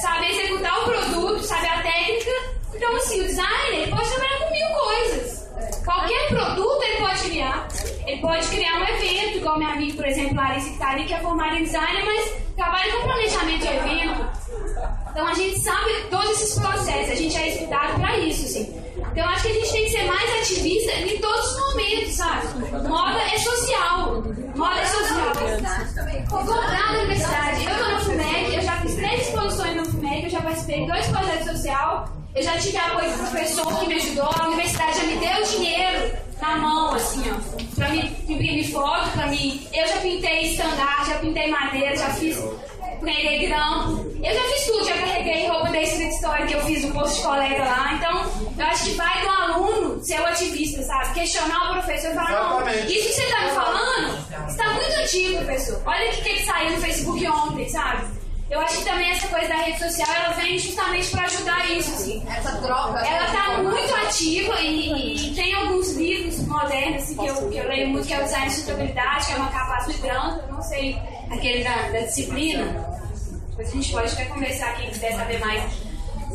sabe 0.02 0.32
executar 0.32 0.80
o 0.80 0.86
produto, 0.86 1.44
sabe 1.44 1.68
a 1.68 1.84
técnica. 1.84 2.32
Então, 2.74 2.96
assim, 2.96 3.22
o 3.22 3.24
designer 3.24 3.70
ele 3.70 3.92
pode 3.92 4.10
trabalhar 4.10 4.40
com 4.40 4.52
mil 4.52 4.68
coisas. 4.68 5.48
Qualquer 5.86 6.28
produto 6.30 6.84
ele 6.84 6.98
pode 6.98 7.24
criar. 7.30 7.68
Ele 8.08 8.20
pode 8.20 8.48
criar 8.48 8.80
um 8.80 8.84
evento, 8.84 9.38
igual 9.38 9.58
minha 9.60 9.74
amiga, 9.74 9.96
por 9.96 10.08
exemplo, 10.08 10.36
Larissa, 10.36 10.70
que 10.70 10.74
está 10.74 10.90
ali, 10.90 11.06
que 11.06 11.14
é 11.14 11.20
formada 11.20 11.56
em 11.56 11.66
design, 11.66 12.04
mas 12.04 12.34
trabalha 12.56 12.92
com 12.94 13.04
planejamento 13.04 13.60
de 13.60 13.68
evento. 13.68 15.05
Então 15.16 15.26
a 15.26 15.34
gente 15.34 15.58
sabe 15.62 15.94
todos 16.12 16.30
esses 16.32 16.60
processos, 16.60 17.12
a 17.12 17.16
gente 17.16 17.38
é 17.38 17.48
estudado 17.48 17.98
para 18.02 18.20
isso, 18.20 18.48
assim. 18.48 18.82
Então 19.14 19.26
acho 19.30 19.44
que 19.44 19.48
a 19.48 19.54
gente 19.54 19.72
tem 19.72 19.84
que 19.86 19.92
ser 19.92 20.04
mais 20.04 20.42
ativista 20.42 20.92
em 20.92 21.18
todos 21.22 21.52
os 21.52 21.60
momentos, 21.62 22.14
sabe? 22.16 22.48
Moda 22.86 23.22
é 23.22 23.40
social. 23.40 24.24
Moda 24.54 24.76
é 24.78 24.86
social. 24.86 25.32
Comprar 26.30 26.70
na 26.70 27.00
universidade. 27.00 27.66
Eu 27.66 27.78
tô 27.78 27.92
na 27.92 28.00
FUMEC, 28.02 28.56
eu 28.56 28.62
já 28.62 28.74
fiz 28.82 28.96
três 28.96 29.28
exposições 29.30 29.76
na 29.78 29.86
FUMEC, 29.86 30.24
eu 30.26 30.30
já 30.32 30.42
participei 30.42 30.82
de 30.82 30.88
dois 30.92 31.08
projetos 31.08 31.52
sociais, 31.52 32.10
eu 32.36 32.44
já 32.44 32.58
tive 32.58 32.78
apoio 32.78 33.10
do 33.10 33.18
professor 33.18 33.80
que 33.80 33.88
me 33.88 33.94
ajudou, 33.94 34.30
a 34.38 34.48
universidade 34.48 34.98
já 34.98 35.04
me 35.04 35.16
deu 35.16 35.44
dinheiro 35.46 36.18
na 36.42 36.58
mão, 36.58 36.94
assim, 36.94 37.24
ó, 37.32 37.76
pra 37.76 37.88
me 37.88 38.00
imprimir 38.28 38.70
foto, 38.70 39.10
pra 39.12 39.28
mim. 39.28 39.66
Eu 39.74 39.88
já 39.88 39.96
pintei 39.96 40.52
estandarte, 40.52 41.12
já 41.12 41.20
pintei 41.20 41.50
madeira, 41.50 41.96
já 41.96 42.10
fiz 42.10 42.38
prender 43.06 43.48
grampo. 43.48 44.06
Eu 44.24 44.34
já 44.34 44.42
fiz 44.42 44.66
tudo, 44.66 44.86
já 44.86 44.94
carreguei 44.98 45.48
roupa 45.48 45.70
da 45.70 45.82
Street 45.84 46.12
Story 46.14 46.48
que 46.48 46.54
eu 46.56 46.62
fiz 46.62 46.84
no 46.84 46.94
posto 46.94 47.18
de 47.18 47.22
colega 47.22 47.64
lá. 47.64 47.94
Então, 47.94 48.32
eu 48.58 48.66
acho 48.66 48.84
que 48.86 48.92
vai 48.92 49.22
do 49.22 49.30
aluno 49.30 50.04
ser 50.04 50.20
o 50.20 50.26
ativista, 50.26 50.82
sabe? 50.84 51.14
Questionar 51.14 51.70
o 51.70 51.74
professor 51.74 52.12
e 52.12 52.16
falar, 52.16 52.32
não, 52.32 52.68
isso 52.90 53.08
que 53.08 53.14
você 53.14 53.26
tá 53.32 53.42
me 53.44 53.50
falando 53.52 54.48
está 54.50 54.70
muito 54.74 54.92
antigo, 55.00 55.38
professor. 55.46 55.82
Olha 55.86 56.10
o 56.10 56.12
que, 56.12 56.22
que 56.34 56.46
saiu 56.46 56.72
no 56.72 56.78
Facebook 56.82 57.28
ontem, 57.28 57.70
sabe? 57.70 58.04
Eu 58.50 58.60
acho 58.62 58.78
que 58.78 58.84
também 58.86 59.10
essa 59.10 59.28
coisa 59.28 59.48
da 59.48 59.56
rede 59.56 59.80
social, 59.80 60.08
ela 60.16 60.30
vem 60.36 60.58
justamente 60.60 61.10
para 61.10 61.24
ajudar 61.24 61.68
isso, 61.72 61.92
assim. 61.92 62.24
Essa 62.30 62.52
troca. 62.58 63.00
Ela 63.00 63.26
tá 63.32 63.58
muito 63.64 63.96
ativa 63.96 64.62
e, 64.62 65.32
e- 65.32 65.34
tem 65.36 65.54
alguns 65.56 65.94
livros 65.94 66.38
modernos, 66.48 67.04
assim, 67.04 67.16
que 67.18 67.26
eu, 67.26 67.50
que 67.50 67.58
eu 67.58 67.68
leio 67.68 67.88
muito, 67.90 68.08
que 68.08 68.14
é 68.14 68.20
o 68.20 68.24
Design 68.24 68.48
de 68.48 68.54
Sustentabilidade, 68.54 69.26
que 69.26 69.34
é 69.34 69.36
uma 69.38 69.50
capa 69.50 69.76
azul 69.78 69.94
branca, 69.98 70.46
eu 70.48 70.54
não 70.54 70.62
sei, 70.62 70.96
aquele 71.32 71.64
da, 71.64 71.76
da 71.90 72.00
disciplina. 72.02 72.95
Depois 73.56 73.70
a 73.70 73.72
gente 73.72 73.92
pode 73.94 74.12
até 74.12 74.26
conversar, 74.26 74.76
quem 74.76 74.90
quiser 74.90 75.14
saber 75.14 75.40
mais. 75.40 75.64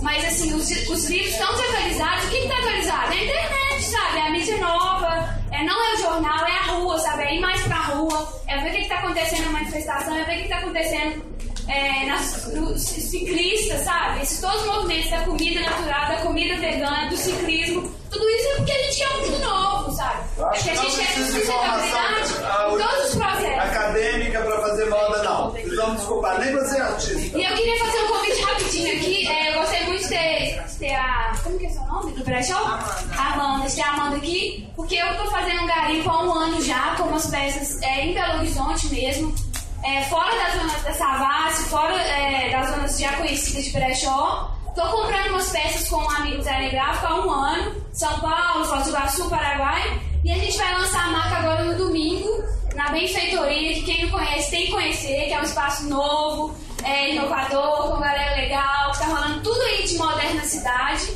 Mas, 0.01 0.25
assim, 0.25 0.55
os, 0.55 0.71
os 0.89 1.05
livros 1.11 1.33
estão 1.33 1.55
desatualizados. 1.55 2.25
O 2.25 2.31
que 2.31 2.37
está 2.39 2.59
atualizado? 2.59 3.12
É 3.12 3.18
a 3.18 3.25
internet, 3.25 3.83
sabe? 3.85 4.18
É 4.18 4.27
a 4.27 4.31
mídia 4.31 4.57
nova. 4.57 5.41
É, 5.53 5.64
não 5.64 5.85
é 5.85 5.95
o 5.95 5.99
jornal, 5.99 6.47
é 6.47 6.57
a 6.57 6.62
rua, 6.73 6.99
sabe? 6.99 7.25
É 7.25 7.35
ir 7.37 7.41
mais 7.41 7.61
pra 7.64 7.77
rua. 7.77 8.41
É 8.47 8.57
ver 8.59 8.71
o 8.71 8.73
que 8.73 8.81
está 8.81 8.99
acontecendo 9.01 9.45
na 9.45 9.53
manifestação, 9.53 10.16
é 10.16 10.25
ver 10.25 10.33
o 10.33 10.37
que 10.37 10.43
está 10.45 10.59
acontecendo 10.59 11.23
é, 11.68 12.07
nas, 12.07 12.45
do 12.47 12.79
ciclista, 12.79 13.77
sabe? 13.79 14.23
Esses 14.23 14.41
todos 14.41 14.62
os 14.62 14.66
movimentos 14.66 15.11
da 15.11 15.21
comida 15.21 15.61
natural, 15.61 16.09
da 16.09 16.16
comida 16.23 16.57
vegana, 16.57 17.11
do 17.11 17.16
ciclismo, 17.16 17.83
tudo 18.11 18.29
isso 18.31 18.49
é 18.49 18.57
porque 18.57 18.73
a 18.73 18.83
gente 18.85 18.97
quer 18.97 19.09
um 19.09 19.21
mundo 19.21 19.39
novo, 19.39 19.93
sabe? 19.93 20.25
É 20.39 20.59
que 20.59 20.71
a 20.71 20.75
gente 20.75 20.97
quer 20.97 21.12
sustentabilidade 21.12 22.33
em 22.33 22.79
todos 22.79 23.07
os 23.07 23.14
processos. 23.14 23.61
moda, 23.61 24.30
não. 25.91 25.97
Desculpar, 25.97 26.38
nem 26.41 26.53
você 26.53 26.76
é 26.76 26.80
artista. 26.80 27.38
E 27.38 27.45
eu 27.45 27.57
queria 27.57 27.78
fazer 27.78 27.99
um 27.99 28.09
convite 28.09 28.43
rapidinho 28.43 28.97
aqui. 28.97 29.28
É, 29.28 29.55
eu 29.55 29.61
gostei 29.61 29.84
muito 29.84 30.03
de 30.03 30.09
ter, 30.09 30.64
de 30.64 30.74
ter 30.76 30.95
a. 30.95 31.32
Como 31.43 31.59
que 31.59 31.66
é 31.66 31.70
seu 31.70 31.82
nome? 31.86 32.12
Do 32.12 32.24
brechó? 32.24 32.57
Amanda. 32.57 33.05
Amanda, 33.18 33.68
de 33.68 33.74
ter 33.74 33.82
a 33.82 33.91
Amanda 33.91 34.16
aqui, 34.16 34.68
porque 34.76 34.97
eu 34.97 35.16
tô 35.16 35.30
fazendo 35.30 35.62
um 35.62 35.66
garimpo 35.66 36.11
há 36.11 36.22
um 36.24 36.32
ano 36.32 36.62
já, 36.62 36.95
com 36.97 37.05
umas 37.05 37.26
peças 37.26 37.82
é, 37.82 38.07
em 38.07 38.14
Belo 38.14 38.38
Horizonte 38.38 38.86
mesmo. 38.88 39.34
É, 39.82 40.03
fora 40.05 40.30
das 40.36 40.61
zonas 40.61 40.82
da 40.82 40.93
Savassi, 40.93 41.68
fora 41.70 41.95
é, 41.95 42.51
das 42.51 42.70
zonas 42.70 42.99
já 42.99 43.12
conhecidas 43.14 43.64
de 43.64 43.70
brechó. 43.70 44.51
Tô 44.74 44.82
comprando 44.82 45.30
umas 45.30 45.51
peças 45.51 45.88
com 45.88 45.97
um 45.97 46.11
amigo 46.11 46.38
designer 46.38 46.70
gráfico 46.70 47.07
há 47.07 47.26
um 47.26 47.30
ano, 47.30 47.74
São 47.93 48.20
Paulo, 48.20 48.64
Foz 48.64 48.84
do 48.84 48.91
Iguaçu, 48.91 49.28
Paraguai. 49.28 50.01
E 50.22 50.30
a 50.30 50.34
gente 50.34 50.57
vai 50.57 50.74
lançar 50.78 51.07
a 51.07 51.11
marca 51.11 51.36
agora 51.38 51.64
no 51.64 51.78
domingo, 51.78 52.45
na 52.75 52.91
Benfeitoria, 52.91 53.75
que 53.75 53.83
quem 53.83 54.05
não 54.05 54.11
conhece 54.11 54.51
tem 54.51 54.66
que 54.66 54.73
conhecer, 54.73 55.27
que 55.27 55.33
é 55.33 55.41
um 55.41 55.45
espaço 55.45 55.89
novo, 55.89 56.55
é, 56.85 57.11
inovador, 57.11 57.91
com 57.91 58.01
galera 58.01 58.37
legal, 58.37 58.93
que 58.93 58.99
tá 58.99 59.07
rolando 59.07 59.43
tudo 59.43 59.61
aí 59.62 59.85
de 59.85 59.97
moderna 59.97 60.35
na 60.35 60.45
cidade. 60.45 61.12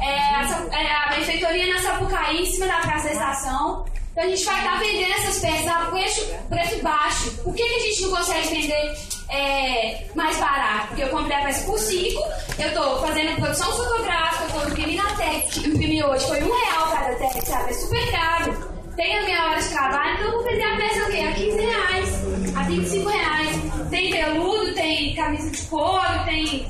É, 0.00 0.34
a, 0.34 0.68
é, 0.72 0.92
a 0.92 1.14
benfeitoria 1.14 1.74
na 1.74 1.80
Sapucaí, 1.80 2.42
em 2.42 2.46
cima 2.46 2.66
da 2.66 2.78
Praça 2.78 3.04
da 3.08 3.12
Estação. 3.12 3.84
Então 4.12 4.24
a 4.24 4.26
gente 4.26 4.44
vai 4.44 4.58
estar 4.58 4.72
tá 4.72 4.78
vendendo 4.78 5.12
essas 5.12 5.38
peças 5.38 5.66
a 5.66 5.86
preço, 5.86 6.26
preço 6.48 6.82
baixo. 6.82 7.30
Por 7.42 7.54
que, 7.54 7.62
que 7.62 7.74
a 7.74 7.78
gente 7.78 8.02
não 8.02 8.10
consegue 8.10 8.48
vender 8.48 8.94
é, 9.30 10.04
mais 10.14 10.36
barato? 10.36 10.88
Porque 10.88 11.02
eu 11.02 11.08
comprei 11.08 11.36
a 11.36 11.42
peça 11.42 11.64
por 11.64 11.78
5, 11.78 12.22
eu 12.58 12.68
estou 12.68 13.00
fazendo 13.00 13.36
produção 13.36 13.72
fotográfica, 13.72 14.44
estou 14.44 14.68
imprimindo 14.68 15.02
a 15.02 15.14
tech, 15.14 15.66
imprimi 15.66 16.04
hoje, 16.04 16.26
foi 16.26 16.42
um 16.42 16.52
real 16.52 16.90
cada 16.90 17.14
tech, 17.14 17.46
sabe? 17.46 17.70
É 17.70 17.72
super 17.72 18.10
caro. 18.10 18.71
Tem 18.96 19.18
a 19.18 19.22
minha 19.22 19.44
hora 19.44 19.60
de 19.60 19.68
trabalho, 19.70 20.14
então 20.14 20.26
eu 20.26 20.32
vou 20.32 20.44
vender 20.44 20.64
a 20.64 20.76
peça 20.76 21.00
o? 21.00 21.28
A 21.28 21.32
15 21.32 21.60
reais, 21.60 22.56
a 22.56 22.62
25 22.64 23.08
reais. 23.08 23.62
Tem 23.90 24.10
veludo, 24.10 24.74
tem 24.74 25.14
camisa 25.14 25.50
de 25.50 25.62
couro, 25.62 26.24
tem 26.26 26.68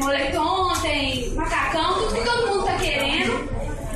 moletom, 0.00 0.72
tem 0.80 1.30
macacão, 1.34 1.94
tudo 1.94 2.14
que 2.14 2.24
todo 2.24 2.46
mundo 2.48 2.64
tá 2.64 2.76
querendo. 2.78 3.48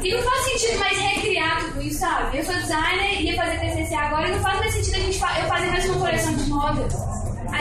E 0.03 0.15
não 0.15 0.23
faz 0.23 0.45
sentido 0.45 0.79
mais 0.79 0.99
recriar 0.99 1.65
tudo 1.65 1.83
isso, 1.83 1.99
sabe? 2.01 2.39
Eu 2.39 2.45
sou 2.45 2.55
designer, 2.55 3.23
ia 3.23 3.35
fazer 3.35 3.59
TCC 3.59 3.95
agora 3.95 4.29
e 4.29 4.33
não 4.33 4.41
faz 4.41 4.59
mais 4.59 4.75
sentido 4.75 4.95
a 4.95 4.99
gente 5.01 5.19
fa 5.19 5.41
eu 5.41 5.49
fazer 5.49 5.67
mais 5.67 5.85
uma 5.87 5.99
coleção 5.99 6.35
de 6.35 6.51
moda. 6.51 6.89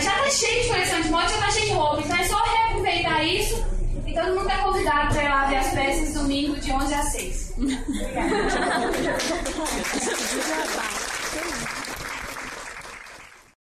Já 0.02 0.12
tá 0.12 0.30
cheio 0.30 0.64
de 0.64 0.68
coleção 0.68 1.02
de 1.02 1.10
moda, 1.10 1.30
já 1.30 1.38
tá 1.38 1.52
cheio 1.52 1.66
de 1.66 1.74
roupa, 1.74 2.02
então 2.02 2.18
é 2.18 2.24
só 2.26 2.44
reaproveitar 2.44 3.24
isso 3.24 3.77
e 4.08 4.14
todo 4.14 4.36
mundo 4.36 4.50
é 4.50 4.58
convidado 4.58 5.14
para 5.14 5.24
ir 5.24 5.30
lá 5.30 5.46
ver 5.48 5.58
as 5.58 5.74
peças 5.74 6.14
domingo 6.14 6.56
de 6.56 6.72
11 6.72 6.94
a 6.94 7.04
6. 7.04 7.54
Obrigada. 7.58 8.08